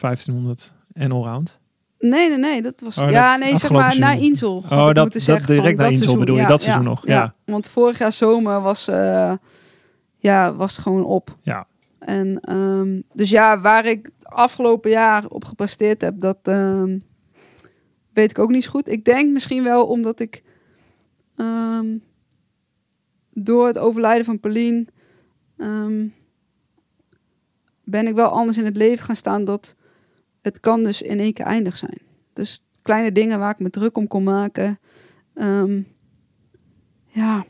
1500 0.00 0.74
en 0.92 1.12
allround. 1.12 1.60
Nee, 1.98 2.28
nee, 2.28 2.38
nee, 2.38 2.62
dat 2.62 2.80
was... 2.80 2.98
Oh, 2.98 3.10
ja, 3.10 3.36
dat 3.36 3.48
nee, 3.48 3.58
zeg 3.58 3.70
maar 3.70 3.80
naar 3.80 3.92
seizoen. 3.92 4.28
Insel. 4.28 4.64
Oh, 4.70 4.86
dat, 4.86 4.94
dat 4.94 5.22
zeggen 5.22 5.46
direct 5.46 5.78
naar 5.78 5.90
Insel 5.90 6.18
bedoel 6.18 6.36
je, 6.36 6.42
Ja, 6.42 6.48
dat 6.48 6.58
ja, 6.58 6.64
seizoen 6.64 6.84
nog. 6.84 7.06
Ja. 7.06 7.34
Want 7.44 7.68
vorig 7.68 7.98
jaar 7.98 8.12
zomer 8.12 8.60
was, 8.60 8.88
eh, 8.88 9.32
ja, 10.18 10.54
was 10.54 10.72
het 10.72 10.82
gewoon 10.82 11.04
op. 11.04 11.36
Ja. 11.42 11.66
En 11.98 12.40
ehm, 12.40 13.00
dus 13.12 13.30
ja, 13.30 13.60
waar 13.60 13.86
ik 13.86 14.10
afgelopen 14.22 14.90
jaar 14.90 15.26
op 15.28 15.44
gepresteerd 15.44 16.00
heb, 16.00 16.20
dat 16.20 16.38
ehm, 16.42 16.98
weet 18.12 18.30
ik 18.30 18.38
ook 18.38 18.50
niet 18.50 18.64
zo 18.64 18.70
goed. 18.70 18.88
Ik 18.88 19.04
denk 19.04 19.32
misschien 19.32 19.62
wel 19.62 19.86
omdat 19.86 20.20
ik 20.20 20.42
ehm, 21.36 21.86
door 23.30 23.66
het 23.66 23.78
overlijden 23.78 24.24
van 24.24 24.40
Pauline 24.40 24.86
ben 27.84 28.06
ik 28.06 28.14
wel 28.14 28.28
anders 28.28 28.58
in 28.58 28.64
het 28.64 28.76
leven 28.76 29.04
gaan 29.04 29.16
staan 29.16 29.44
dat 29.44 29.76
het 30.44 30.60
kan 30.60 30.82
dus 30.82 31.02
in 31.02 31.20
één 31.20 31.32
keer 31.32 31.46
eindig 31.46 31.76
zijn. 31.76 31.98
Dus 32.32 32.64
kleine 32.82 33.12
dingen 33.12 33.38
waar 33.38 33.50
ik 33.50 33.58
me 33.58 33.70
druk 33.70 33.96
om 33.96 34.06
kon 34.06 34.22
maken. 34.22 34.78
ehm, 35.34 35.82
ja, 37.06 37.44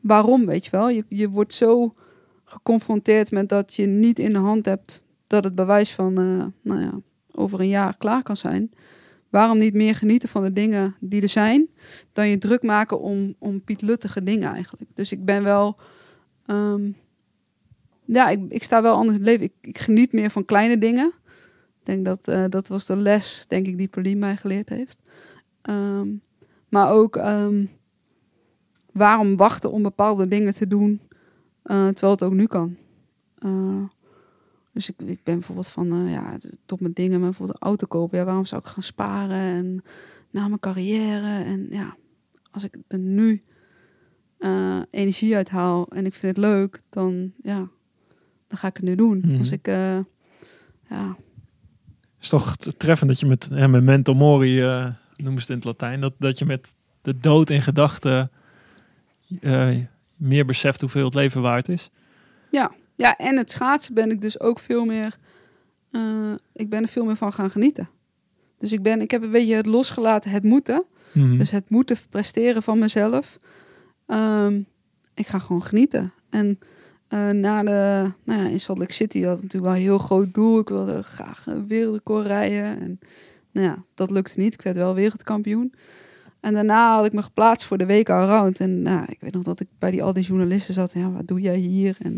waarom, 0.00 0.46
weet 0.46 0.64
je 0.64 0.70
wel? 0.70 0.88
Je, 0.88 1.04
je 1.08 1.28
wordt 1.28 1.54
zo 1.54 1.90
geconfronteerd 2.44 3.30
met 3.30 3.48
dat 3.48 3.74
je 3.74 3.86
niet 3.86 4.18
in 4.18 4.32
de 4.32 4.38
hand 4.38 4.64
hebt 4.64 5.04
dat 5.26 5.44
het 5.44 5.54
bewijs 5.54 5.94
van, 5.94 6.18
eh, 6.18 6.46
nou 6.62 6.80
ja, 6.80 7.00
over 7.32 7.60
een 7.60 7.68
jaar 7.68 7.96
klaar 7.96 8.22
kan 8.22 8.36
zijn. 8.36 8.70
Waarom 9.28 9.58
niet 9.58 9.74
meer 9.74 9.94
genieten 9.94 10.28
van 10.28 10.42
de 10.42 10.52
dingen 10.52 10.96
die 11.00 11.22
er 11.22 11.28
zijn, 11.28 11.68
dan 12.12 12.28
je 12.28 12.38
druk 12.38 12.62
maken 12.62 13.00
om, 13.00 13.34
om 13.38 13.64
pietluttige 13.64 14.22
dingen 14.22 14.52
eigenlijk. 14.52 14.90
Dus 14.94 15.12
ik 15.12 15.24
ben 15.24 15.42
wel, 15.42 15.78
ehm, 16.46 16.90
ja, 18.04 18.28
ik, 18.28 18.40
ik 18.48 18.62
sta 18.62 18.82
wel 18.82 18.94
anders 18.94 19.18
in 19.18 19.24
het 19.24 19.30
leven. 19.30 19.44
Ik, 19.44 19.68
ik 19.68 19.78
geniet 19.78 20.12
meer 20.12 20.30
van 20.30 20.44
kleine 20.44 20.78
dingen. 20.78 21.12
Denk 21.90 22.04
dat 22.04 22.28
eh, 22.28 22.44
dat 22.48 22.68
was 22.68 22.86
de 22.86 22.96
les, 22.96 23.44
denk 23.48 23.66
ik, 23.66 23.76
die 23.78 23.88
Pauline 23.88 24.18
mij 24.18 24.36
geleerd 24.36 24.68
heeft. 24.68 24.98
Ehm, 25.62 26.08
maar 26.68 26.90
ook 26.90 27.16
ehm, 27.16 27.66
waarom 28.92 29.36
wachten 29.36 29.70
om 29.70 29.82
bepaalde 29.82 30.28
dingen 30.28 30.54
te 30.54 30.66
doen, 30.66 31.00
eh, 31.62 31.88
terwijl 31.88 32.12
het 32.12 32.22
ook 32.22 32.32
nu 32.32 32.46
kan. 32.46 32.76
Eh, 33.38 33.82
dus 34.72 34.88
ik, 34.88 34.94
ik 34.98 35.22
ben 35.22 35.34
bijvoorbeeld 35.34 35.68
van, 35.68 36.08
ja, 36.08 36.38
tot 36.64 36.80
mijn 36.80 36.92
dingen, 36.92 37.20
maar 37.20 37.28
bijvoorbeeld 37.28 37.58
een 37.60 37.68
auto 37.68 37.86
kopen. 37.86 38.18
Ja, 38.18 38.24
waarom 38.24 38.44
zou 38.44 38.62
ik 38.64 38.68
gaan 38.68 38.82
sparen 38.82 39.36
en 39.36 39.82
na 40.30 40.48
mijn 40.48 40.60
carrière? 40.60 41.44
En 41.44 41.66
ja, 41.70 41.96
als 42.50 42.64
ik 42.64 42.76
er 42.88 42.98
nu 42.98 43.40
energie 44.90 45.36
uit 45.36 45.48
haal 45.48 45.88
en 45.88 46.06
ik 46.06 46.14
vind 46.14 46.36
het 46.36 46.44
leuk, 46.44 46.82
dan 46.88 47.32
ja, 47.42 47.68
dan 48.48 48.58
ga 48.58 48.68
ik 48.68 48.76
het 48.76 48.84
nu 48.84 48.94
doen. 48.94 49.18
Mhm. 49.18 49.38
Als 49.38 49.50
ik, 49.50 49.66
ja, 50.88 51.16
is 52.20 52.28
toch 52.28 52.56
treffend 52.56 53.10
dat 53.10 53.20
je 53.20 53.26
met 53.26 53.48
ja, 53.50 53.66
memento 53.66 54.14
mori, 54.14 54.60
noemen 55.16 55.42
ze 55.42 55.46
het 55.46 55.48
in 55.48 55.54
het 55.54 55.64
Latijn, 55.64 56.00
dat, 56.00 56.12
dat 56.18 56.38
je 56.38 56.44
met 56.44 56.74
de 57.02 57.18
dood 57.18 57.50
in 57.50 57.62
gedachten 57.62 58.30
eh, 59.40 59.76
meer 60.16 60.44
beseft 60.44 60.80
hoeveel 60.80 61.04
het 61.04 61.14
leven 61.14 61.42
waard 61.42 61.68
is. 61.68 61.90
Ja, 62.50 62.72
ja, 62.96 63.16
en 63.16 63.36
het 63.36 63.50
schaatsen 63.50 63.94
ben 63.94 64.10
ik 64.10 64.20
dus 64.20 64.40
ook 64.40 64.58
veel 64.58 64.84
meer. 64.84 65.16
eh, 65.90 66.32
ik 66.52 66.68
ben 66.68 66.82
er 66.82 66.88
veel 66.88 67.04
meer 67.04 67.16
van 67.16 67.32
gaan 67.32 67.50
genieten. 67.50 67.88
Dus 68.58 68.72
ik, 68.72 68.82
ben, 68.82 69.00
ik 69.00 69.10
heb 69.10 69.22
een 69.22 69.30
beetje 69.30 69.54
het 69.54 69.66
losgelaten, 69.66 70.30
het 70.30 70.42
moeten. 70.42 70.84
Mhm. 71.12 71.38
Dus 71.38 71.50
het 71.50 71.70
moeten 71.70 71.96
presteren 72.10 72.62
van 72.62 72.78
mezelf. 72.78 73.38
Ehm, 74.06 74.60
ik 75.14 75.26
ga 75.26 75.38
gewoon 75.38 75.64
genieten. 75.64 76.12
En 76.30 76.58
eh, 77.10 77.28
na 77.30 77.62
de, 77.62 78.10
nou 78.24 78.42
ja, 78.42 78.48
in 78.48 78.60
Salt 78.60 78.78
Lake 78.78 78.92
City 78.92 79.22
had 79.22 79.36
ik 79.36 79.42
natuurlijk 79.42 79.72
wel 79.72 79.80
een 79.80 79.86
heel 79.86 79.98
groot 79.98 80.34
doel. 80.34 80.58
Ik 80.60 80.68
wilde 80.68 81.02
graag 81.02 81.46
een 81.46 81.66
wereldrecord 81.66 82.26
rijden. 82.26 82.80
En 82.80 82.98
nou 83.52 83.66
ja, 83.66 83.84
dat 83.94 84.10
lukte 84.10 84.40
niet. 84.40 84.54
Ik 84.54 84.62
werd 84.62 84.76
wel 84.76 84.94
wereldkampioen. 84.94 85.74
En 86.40 86.54
daarna 86.54 86.94
had 86.96 87.04
ik 87.06 87.12
me 87.12 87.22
geplaatst 87.22 87.66
voor 87.66 87.78
de 87.78 87.86
week 87.86 88.10
allround. 88.10 88.60
En 88.60 88.82
nou, 88.82 89.04
ik 89.08 89.20
weet 89.20 89.32
nog 89.32 89.42
dat 89.42 89.60
ik 89.60 89.66
bij 89.78 89.90
die, 89.90 90.02
al 90.02 90.12
die 90.12 90.24
journalisten 90.24 90.74
zat. 90.74 90.92
Ja, 90.92 91.10
wat 91.10 91.26
doe 91.28 91.40
jij 91.40 91.56
hier? 91.56 91.96
En 91.98 92.14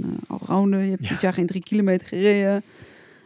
uh, 0.51 0.84
je 0.84 0.90
hebt 0.90 1.03
Ja. 1.03 1.09
dit 1.09 1.20
jaar 1.20 1.32
geen 1.32 1.47
drie 1.47 1.62
kilometer 1.62 2.07
gereden. 2.07 2.62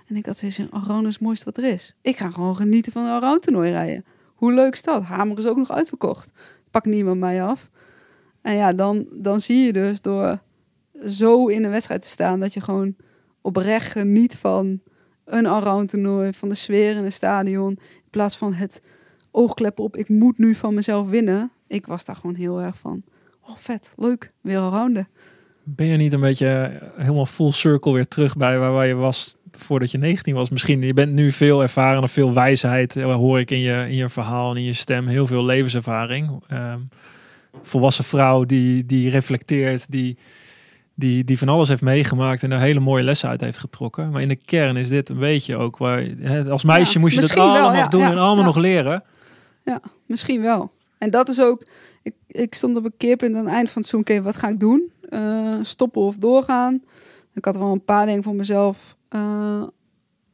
En 0.06 0.16
ik 0.16 0.26
had 0.26 0.38
zoiets 0.38 0.56
van, 0.56 0.70
allround 0.70 1.06
is 1.06 1.12
het 1.12 1.22
mooiste 1.22 1.44
wat 1.44 1.56
er 1.56 1.64
is. 1.64 1.94
Ik 2.02 2.16
ga 2.16 2.30
gewoon 2.30 2.56
genieten 2.56 2.92
van 2.92 3.04
een 3.04 3.10
allround 3.12 3.42
toernooi 3.42 3.70
rijden. 3.70 4.04
Hoe 4.34 4.52
leuk 4.52 4.72
is 4.72 4.82
dat? 4.82 5.02
Hamer 5.02 5.38
is 5.38 5.46
ook 5.46 5.56
nog 5.56 5.70
uitverkocht. 5.70 6.30
Pak 6.70 6.84
niemand 6.84 7.20
mij 7.20 7.42
af. 7.42 7.68
En 8.42 8.54
ja, 8.54 8.72
dan, 8.72 9.06
dan 9.12 9.40
zie 9.40 9.66
je 9.66 9.72
dus 9.72 10.00
door 10.00 10.38
zo 11.06 11.46
in 11.46 11.64
een 11.64 11.70
wedstrijd 11.70 12.02
te 12.02 12.08
staan... 12.08 12.40
dat 12.40 12.54
je 12.54 12.60
gewoon 12.60 12.96
oprecht 13.40 13.92
geniet 13.92 14.36
van 14.36 14.80
een 15.24 15.46
allround 15.46 15.90
toernooi... 15.90 16.32
van 16.32 16.48
de 16.48 16.54
sfeer 16.54 16.96
in 16.96 17.04
het 17.04 17.12
stadion. 17.12 17.70
In 17.70 18.10
plaats 18.10 18.36
van 18.36 18.52
het 18.52 18.80
oogkleppen 19.30 19.84
op... 19.84 19.96
ik 19.96 20.08
moet 20.08 20.38
nu 20.38 20.54
van 20.54 20.74
mezelf 20.74 21.08
winnen. 21.08 21.50
Ik 21.66 21.86
was 21.86 22.04
daar 22.04 22.16
gewoon 22.16 22.34
heel 22.34 22.60
erg 22.60 22.78
van... 22.78 23.02
oh 23.42 23.56
vet, 23.56 23.92
leuk, 23.96 24.32
weer 24.40 24.58
allrounden. 24.58 25.08
Ben 25.68 25.86
je 25.86 25.96
niet 25.96 26.12
een 26.12 26.20
beetje 26.20 26.48
eh, 26.48 26.88
helemaal 26.96 27.26
full 27.26 27.50
circle 27.50 27.92
weer 27.92 28.08
terug 28.08 28.36
bij 28.36 28.58
waar, 28.58 28.72
waar 28.72 28.86
je 28.86 28.94
was 28.94 29.36
voordat 29.50 29.90
je 29.90 29.98
19 29.98 30.34
was? 30.34 30.50
Misschien, 30.50 30.82
je 30.82 30.94
bent 30.94 31.12
nu 31.12 31.32
veel 31.32 31.62
ervaren, 31.62 32.08
veel 32.08 32.32
wijsheid, 32.32 32.96
eh, 32.96 33.14
hoor 33.14 33.40
ik 33.40 33.50
in 33.50 33.58
je, 33.58 33.86
in 33.88 33.94
je 33.94 34.08
verhaal 34.08 34.50
en 34.50 34.56
in 34.56 34.62
je 34.62 34.72
stem. 34.72 35.06
Heel 35.06 35.26
veel 35.26 35.44
levenservaring. 35.44 36.42
Ehm, 36.48 36.80
volwassen 37.62 38.04
vrouw 38.04 38.44
die, 38.44 38.86
die 38.86 39.10
reflecteert, 39.10 39.90
die, 39.90 40.18
die, 40.98 41.24
die 41.24 41.38
van 41.38 41.48
alles 41.48 41.68
heeft 41.68 41.82
meegemaakt 41.82 42.42
en 42.42 42.52
er 42.52 42.60
hele 42.60 42.80
mooie 42.80 43.02
lessen 43.02 43.28
uit 43.28 43.40
heeft 43.40 43.58
getrokken. 43.58 44.10
Maar 44.10 44.22
in 44.22 44.28
de 44.28 44.36
kern 44.36 44.76
is 44.76 44.88
dit 44.88 45.08
een 45.08 45.18
beetje 45.18 45.56
ook 45.56 45.76
waar, 45.76 46.02
hè, 46.02 46.50
als 46.50 46.64
meisje 46.64 46.92
Ja, 46.92 47.00
moest 47.00 47.14
je 47.14 47.20
dat 47.20 47.32
wel, 47.32 47.48
allemaal 47.48 47.74
ja, 47.74 47.88
doen 47.88 48.00
ja, 48.00 48.10
en 48.10 48.18
allemaal 48.18 48.38
ja. 48.38 48.44
nog 48.44 48.56
leren. 48.56 49.04
Misschien 50.06 50.42
wel. 50.42 50.70
En 50.98 51.10
dat 51.10 51.28
is 51.28 51.40
ook... 51.40 51.62
Ik, 52.02 52.14
ik 52.26 52.54
stond 52.54 52.76
op 52.76 52.84
een 52.84 52.96
keerpunt 52.96 53.36
aan 53.36 53.44
het 53.44 53.54
eind 53.54 53.70
van 53.70 53.82
het 53.82 53.94
oké, 53.94 54.22
wat 54.22 54.36
ga 54.36 54.48
ik 54.48 54.60
doen? 54.60 54.92
Eh, 55.08 55.54
stoppen 55.62 56.02
of 56.02 56.16
doorgaan? 56.16 56.82
Ik 57.34 57.44
had 57.44 57.56
wel 57.56 57.72
een 57.72 57.84
paar 57.84 58.06
dingen 58.06 58.22
voor 58.22 58.34
mezelf 58.34 58.96
eh, 59.08 59.62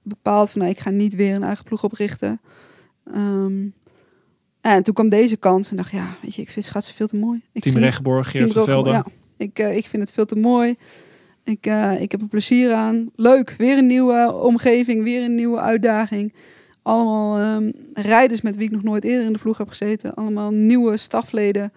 bepaald... 0.02 0.50
van 0.50 0.60
nou, 0.60 0.72
ik 0.72 0.80
ga 0.80 0.90
niet 0.90 1.14
weer 1.14 1.34
een 1.34 1.42
eigen 1.42 1.64
ploeg 1.64 1.84
oprichten. 1.84 2.40
Ehm, 3.04 3.66
en 4.60 4.82
toen 4.82 4.94
kwam 4.94 5.08
deze 5.08 5.36
kans 5.36 5.70
en 5.70 5.76
dacht 5.76 5.90
ja, 5.90 6.16
weet 6.22 6.34
je, 6.34 6.42
ik 6.42 6.50
vind 6.50 6.64
schaatsen 6.64 6.94
veel 6.94 7.06
te 7.06 7.16
mooi. 7.16 7.40
Ik 7.52 7.62
Team 7.62 7.76
Rechtborg, 7.76 8.30
Geert 8.30 8.52
Velden. 8.52 9.04
Ja, 9.42 9.48
ik, 9.48 9.58
eh, 9.58 9.76
ik 9.76 9.86
vind 9.86 10.02
het 10.02 10.12
veel 10.12 10.24
te 10.26 10.36
mooi. 10.36 10.74
Ik, 11.44 11.66
eh, 11.66 12.00
ik 12.00 12.10
heb 12.10 12.20
er 12.20 12.28
plezier 12.28 12.72
aan. 12.72 13.10
Leuk, 13.16 13.54
weer 13.58 13.78
een 13.78 13.86
nieuwe 13.86 14.32
omgeving, 14.32 15.02
weer 15.02 15.22
een 15.24 15.34
nieuwe 15.34 15.58
uitdaging. 15.60 16.34
Allemaal 16.82 17.38
ehm, 17.38 17.70
rijders 17.94 18.40
met 18.40 18.56
wie 18.56 18.66
ik 18.66 18.72
nog 18.72 18.82
nooit 18.82 19.04
eerder 19.04 19.26
in 19.26 19.32
de 19.32 19.38
ploeg 19.38 19.58
heb 19.58 19.68
gezeten. 19.68 20.14
Allemaal 20.14 20.50
nieuwe 20.50 20.96
stafleden 20.96 21.72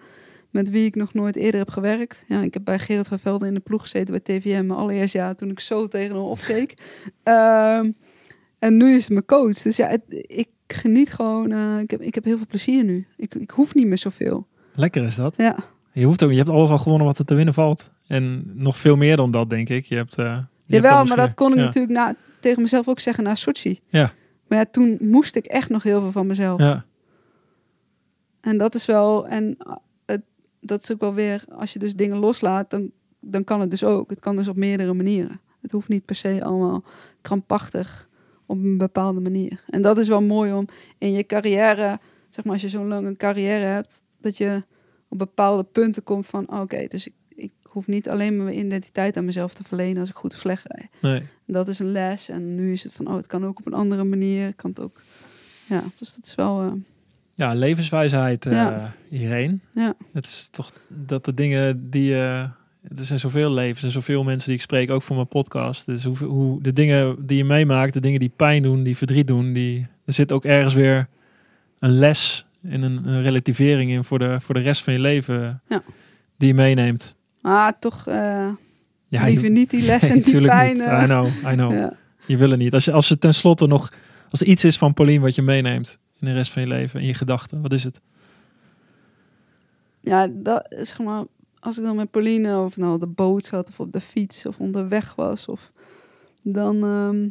met 0.50 0.70
wie 0.70 0.84
ik 0.86 0.94
nog 0.94 1.14
nooit 1.14 1.36
eerder 1.36 1.60
heb 1.60 1.68
gewerkt. 1.70 2.24
Ja, 2.28 2.42
ik 2.42 2.54
heb 2.54 2.64
bij 2.64 2.78
Gerard 2.78 3.08
van 3.08 3.18
Velden 3.18 3.48
in 3.48 3.54
de 3.54 3.60
ploeg 3.60 3.80
gezeten 3.82 4.10
bij 4.10 4.20
TVM. 4.38 4.66
Mijn 4.66 4.78
allereerste 4.78 5.18
jaar 5.18 5.34
toen 5.34 5.50
ik 5.50 5.60
zo 5.60 5.88
tegen 5.88 6.14
hem 6.16 6.24
opkeek. 6.24 6.74
Ehm, 7.22 7.90
en 8.58 8.76
nu 8.76 8.94
is 8.94 9.02
het 9.02 9.12
mijn 9.12 9.24
coach. 9.24 9.62
Dus 9.62 9.76
ja, 9.76 9.88
het- 9.88 10.02
ik 10.26 10.48
geniet 10.66 11.12
gewoon. 11.12 11.52
eh, 11.52 11.78
ik, 11.80 11.90
heb, 11.90 12.00
ik 12.00 12.14
heb 12.14 12.24
heel 12.24 12.36
veel 12.36 12.46
plezier 12.46 12.84
nu. 12.84 13.06
Ik, 13.16 13.34
ik 13.34 13.50
hoef 13.50 13.74
niet 13.74 13.86
meer 13.86 13.98
zoveel. 13.98 14.46
Lekker 14.74 15.04
is 15.04 15.14
dat. 15.14 15.34
Ja. 15.36 15.56
Je, 16.00 16.04
hoeft 16.04 16.22
ook, 16.24 16.30
je 16.30 16.36
hebt 16.36 16.48
alles 16.48 16.70
al 16.70 16.78
gewonnen 16.78 17.06
wat 17.06 17.18
er 17.18 17.24
te 17.24 17.34
winnen 17.34 17.54
valt. 17.54 17.90
En 18.06 18.52
nog 18.54 18.76
veel 18.76 18.96
meer 18.96 19.16
dan 19.16 19.30
dat, 19.30 19.50
denk 19.50 19.68
ik. 19.68 19.84
Je 19.84 19.96
hebt, 19.96 20.18
eh, 20.18 20.24
je 20.24 20.30
hebt 20.74 20.84
Jawel, 20.84 21.04
maar 21.04 21.16
dat 21.16 21.34
kon 21.34 21.50
ik 21.52 21.58
ja. 21.58 21.64
natuurlijk 21.64 21.94
na, 21.94 22.14
tegen 22.40 22.62
mezelf 22.62 22.88
ook 22.88 23.00
zeggen 23.00 23.24
na 23.24 23.34
Sochi. 23.34 23.80
Ja. 23.88 24.12
Maar 24.48 24.58
ja, 24.58 24.64
toen 24.70 24.96
moest 25.00 25.36
ik 25.36 25.46
echt 25.46 25.68
nog 25.68 25.82
heel 25.82 26.00
veel 26.00 26.10
van 26.12 26.26
mezelf. 26.26 26.60
Ja, 26.60 26.84
En 28.40 28.58
dat 28.58 28.74
is 28.74 28.86
wel, 28.86 29.26
en 29.26 29.56
uh, 29.66 29.74
het, 30.06 30.22
dat 30.60 30.82
is 30.82 30.92
ook 30.92 31.00
wel 31.00 31.14
weer, 31.14 31.44
als 31.48 31.72
je 31.72 31.78
dus 31.78 31.94
dingen 31.94 32.16
loslaat, 32.16 32.70
dan, 32.70 32.90
dan 33.20 33.44
kan 33.44 33.60
het 33.60 33.70
dus 33.70 33.84
ook. 33.84 34.10
Het 34.10 34.20
kan 34.20 34.36
dus 34.36 34.48
op 34.48 34.56
meerdere 34.56 34.92
manieren. 34.92 35.40
Het 35.62 35.70
hoeft 35.70 35.88
niet 35.88 36.04
per 36.04 36.16
se 36.16 36.44
allemaal 36.44 36.84
krampachtig 37.20 38.08
op 38.46 38.56
een 38.56 38.78
bepaalde 38.78 39.20
manier. 39.20 39.62
En 39.66 39.82
dat 39.82 39.98
is 39.98 40.08
wel 40.08 40.22
mooi 40.22 40.52
om 40.52 40.66
in 40.98 41.12
je 41.12 41.26
carrière, 41.26 41.98
zeg 42.30 42.44
maar 42.44 42.52
als 42.52 42.62
je 42.62 42.68
zo'n 42.68 42.88
lange 42.88 43.16
carrière 43.16 43.64
hebt, 43.64 44.00
dat 44.20 44.36
je 44.36 44.62
op 45.08 45.18
bepaalde 45.18 45.62
punten 45.64 46.02
komt 46.02 46.26
van, 46.26 46.60
oké, 46.60 46.86
dus 46.88 47.06
ik, 47.06 47.12
ik 47.34 47.52
hoef 47.62 47.86
niet 47.86 48.08
alleen 48.08 48.44
mijn 48.44 48.58
identiteit 48.58 49.16
aan 49.16 49.24
mezelf 49.24 49.54
te 49.54 49.64
verlenen 49.64 50.00
als 50.00 50.08
ik 50.10 50.16
goed 50.16 50.34
of 50.34 50.40
slecht 50.40 50.64
rijd. 50.68 50.90
nee. 51.00 51.22
Dat 51.46 51.68
is 51.68 51.78
een 51.78 51.92
les. 51.92 52.28
En 52.28 52.54
nu 52.54 52.72
is 52.72 52.82
het 52.82 52.92
van, 52.92 53.06
oh, 53.08 53.16
het 53.16 53.26
kan 53.26 53.44
ook 53.44 53.58
op 53.58 53.66
een 53.66 53.74
andere 53.74 54.04
manier. 54.04 54.54
Kan 54.54 54.70
het 54.70 54.80
ook. 54.80 55.02
Ja, 55.68 55.82
dus 55.94 56.14
dat 56.14 56.26
is 56.26 56.34
wel. 56.34 56.60
eh, 56.62 56.72
ja 57.34 57.54
levenswijsheid, 57.54 58.46
eh 58.46 58.52
Ja. 58.52 58.94
hierheen. 59.08 59.60
Ja. 59.74 59.94
Het 60.12 60.24
is 60.24 60.48
toch 60.50 60.70
dat 60.88 61.24
de 61.24 61.34
dingen 61.34 61.90
die 61.90 62.04
je... 62.04 62.48
Er 62.96 63.04
zijn 63.04 63.18
zoveel 63.18 63.50
levens 63.50 63.82
en 63.82 63.90
zoveel 63.90 64.24
mensen 64.24 64.46
die 64.48 64.56
ik 64.56 64.62
spreek, 64.62 64.90
ook 64.90 65.02
voor 65.02 65.16
mijn 65.16 65.28
podcast. 65.28 65.86
Dus 65.86 66.04
hoe, 66.04 66.16
hoe 66.16 66.62
de 66.62 66.72
dingen 66.72 67.26
die 67.26 67.36
je 67.36 67.44
meemaakt, 67.44 67.94
de 67.94 68.00
dingen 68.00 68.20
die 68.20 68.32
pijn 68.36 68.62
doen, 68.62 68.82
die 68.82 68.96
verdriet 68.96 69.26
doen, 69.26 69.52
die, 69.52 69.86
er 70.04 70.12
zit 70.12 70.32
ook 70.32 70.44
ergens 70.44 70.74
weer 70.74 71.08
een 71.78 71.90
les 71.90 72.46
en 72.62 72.82
een, 72.82 73.08
een 73.08 73.22
relativering 73.22 73.90
in 73.90 74.04
voor 74.04 74.18
de, 74.18 74.40
voor 74.40 74.54
de 74.54 74.60
rest 74.60 74.82
van 74.84 74.92
je 74.92 74.98
leven 74.98 75.62
Ja. 75.68 75.82
die 76.36 76.48
je 76.48 76.54
meeneemt. 76.54 77.16
Ah, 77.42 77.68
toch 77.80 78.06
eh, 78.06 78.48
Ja, 79.08 79.24
liever 79.24 79.44
je- 79.44 79.50
niet 79.50 79.70
die 79.70 79.82
les 79.92 80.02
en 80.02 80.08
Nee, 80.14 80.22
die 80.22 80.40
pijn. 80.46 80.72
niet. 80.76 80.82
I 80.86 81.04
know, 81.04 81.26
I 81.26 81.54
know. 81.54 81.72
ja. 81.72 81.92
Je 82.26 82.36
wil 82.36 82.50
het 82.50 82.58
niet. 82.58 82.74
Als, 82.74 82.84
je, 82.84 82.92
als 82.92 83.10
er 83.10 83.18
tenslotte 83.18 83.66
nog... 83.66 83.92
Als 84.30 84.40
er 84.40 84.46
iets 84.46 84.64
is 84.64 84.78
van 84.78 84.94
Paulien 84.94 85.20
wat 85.20 85.34
je 85.34 85.42
meeneemt 85.42 85.98
in 86.20 86.26
de 86.26 86.32
rest 86.32 86.52
van 86.52 86.62
je 86.62 86.68
leven, 86.68 87.00
in 87.00 87.06
je 87.06 87.14
gedachten, 87.14 87.62
wat 87.62 87.72
is 87.72 87.84
het? 87.84 88.00
ja, 90.00 90.28
dat 90.32 90.66
is 90.78 90.88
zeg 90.88 90.98
maar, 90.98 91.24
als 91.60 91.78
ik 91.78 91.84
dan 91.84 91.96
met 91.96 92.10
Pauline 92.10 92.58
of 92.58 92.76
nou 92.76 92.98
de 92.98 93.06
boot 93.06 93.44
zat 93.44 93.68
of 93.68 93.80
op 93.80 93.92
de 93.92 94.00
fiets 94.00 94.46
of 94.46 94.58
onderweg 94.58 95.14
was, 95.14 95.46
of, 95.48 95.70
dan, 96.42 96.84
ehm, 96.84 97.28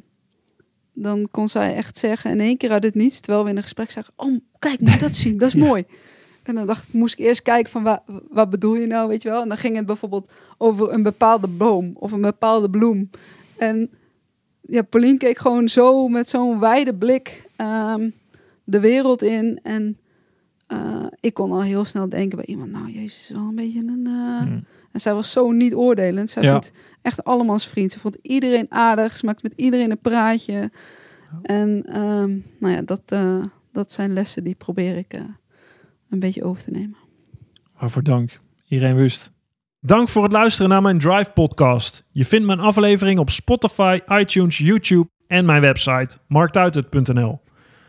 dan 0.95 1.27
kon 1.31 1.47
zij 1.49 1.75
echt 1.75 1.97
zeggen 1.97 2.31
in 2.31 2.39
één 2.39 2.57
keer 2.57 2.71
uit 2.71 2.83
het 2.83 2.95
niets, 2.95 3.19
terwijl 3.19 3.43
we 3.43 3.49
in 3.49 3.55
een 3.57 3.63
gesprek 3.63 3.91
zagen, 3.91 4.13
oh 4.15 4.39
kijk, 4.59 4.79
moet 4.79 4.91
je 4.93 4.99
dat 4.99 5.15
zien, 5.15 5.37
dat 5.37 5.47
is 5.47 5.53
Ja. 5.61 5.65
mooi. 5.65 5.83
En 6.43 6.55
dan 6.55 6.65
dacht 6.67 6.87
ik, 6.87 6.93
moest 6.93 7.19
ik 7.19 7.25
eerst 7.25 7.41
kijken 7.41 7.71
van 7.71 7.83
wa- 7.83 8.03
wat 8.29 8.49
bedoel 8.49 8.75
je 8.75 8.85
nou, 8.87 9.07
weet 9.07 9.21
je 9.21 9.29
wel? 9.29 9.41
En 9.41 9.47
dan 9.47 9.57
ging 9.57 9.75
het 9.75 9.85
bijvoorbeeld 9.85 10.31
over 10.57 10.93
een 10.93 11.03
bepaalde 11.03 11.47
boom 11.47 11.91
of 11.99 12.11
een 12.11 12.21
bepaalde 12.21 12.69
bloem. 12.69 13.09
En 13.57 13.89
ja, 14.61 14.81
Pauline 14.81 15.17
keek 15.17 15.37
gewoon 15.37 15.69
zo 15.69 16.07
met 16.07 16.29
zo'n 16.29 16.59
wijde 16.59 16.93
blik 16.95 17.49
ehm, 17.55 18.09
de 18.63 18.79
wereld 18.79 19.21
in. 19.23 19.59
En 19.63 19.97
eh, 20.67 21.05
ik 21.19 21.33
kon 21.33 21.51
al 21.51 21.61
heel 21.63 21.85
snel 21.85 22.09
denken 22.09 22.37
bij 22.37 22.45
iemand, 22.45 22.71
nou 22.71 22.91
jezus, 22.91 23.19
is 23.21 23.29
wel 23.29 23.47
een 23.47 23.55
beetje 23.55 23.79
een... 23.79 24.03
eh, 24.07 24.39
Hmm. 24.41 24.63
En 24.95 25.01
zij 25.01 25.13
was 25.13 25.31
zo 25.31 25.51
niet 25.51 25.73
oordelend. 25.73 26.29
Zij 26.29 26.43
Ja. 26.43 26.51
vond 26.51 26.71
echt 27.01 27.23
allemans 27.23 27.67
vriend. 27.67 27.91
Ze 27.91 27.99
vond 27.99 28.17
iedereen 28.21 28.65
aardig. 28.69 29.17
Ze 29.17 29.25
maakte 29.25 29.39
met 29.43 29.53
iedereen 29.55 29.91
een 29.91 29.99
praatje. 30.01 30.71
En 31.41 31.83
ehm, 31.85 32.37
nou 32.59 32.73
ja, 32.73 32.81
dat, 32.81 33.01
eh, 33.05 33.43
dat 33.71 33.91
zijn 33.91 34.13
lessen 34.13 34.43
die 34.43 34.55
probeer 34.55 34.97
ik 34.97 35.13
eh, 35.13 35.21
een 36.09 36.19
beetje 36.19 36.43
over 36.43 36.63
te 36.63 36.71
nemen. 36.71 36.95
Waarvoor 37.79 38.03
dank. 38.03 38.39
Irene 38.67 38.93
Wust. 38.93 39.31
Dank 39.79 40.09
voor 40.09 40.23
het 40.23 40.31
luisteren 40.31 40.69
naar 40.69 40.81
mijn 40.81 40.99
Drive 40.99 41.31
podcast. 41.31 42.03
Je 42.11 42.25
vindt 42.25 42.45
mijn 42.45 42.59
aflevering 42.59 43.19
op 43.19 43.29
Spotify, 43.29 43.99
iTunes, 44.07 44.57
YouTube 44.57 45.07
en 45.27 45.45
mijn 45.45 45.61
website 45.61 46.17
marktuitert.nl. 46.27 47.41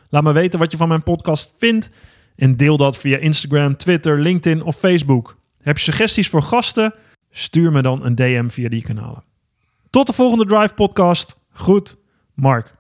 Laat 0.09 0.23
me 0.23 0.33
weten 0.33 0.59
wat 0.59 0.71
je 0.71 0.77
van 0.77 0.89
mijn 0.89 1.03
podcast 1.03 1.53
vindt 1.59 1.91
en 2.37 2.57
deel 2.57 2.77
dat 2.77 2.97
via 2.99 3.17
Instagram, 3.19 3.77
Twitter, 3.77 4.21
LinkedIn 4.21 4.63
of 4.63 4.77
Facebook. 4.77 5.37
Heb 5.67 5.79
je 5.79 5.85
suggesties 5.85 6.29
voor 6.29 6.43
gasten? 6.43 6.95
Stuur 7.31 7.73
me 7.73 7.83
dan 7.83 8.05
een 8.05 8.15
DM 8.15 8.49
via 8.49 8.69
die 8.69 8.83
kanalen. 8.83 9.25
Tot 9.91 10.07
de 10.07 10.13
volgende 10.13 10.47
Drive 10.47 10.75
podcast. 10.75 11.37
Goed, 11.51 11.97
Mark. 12.35 12.76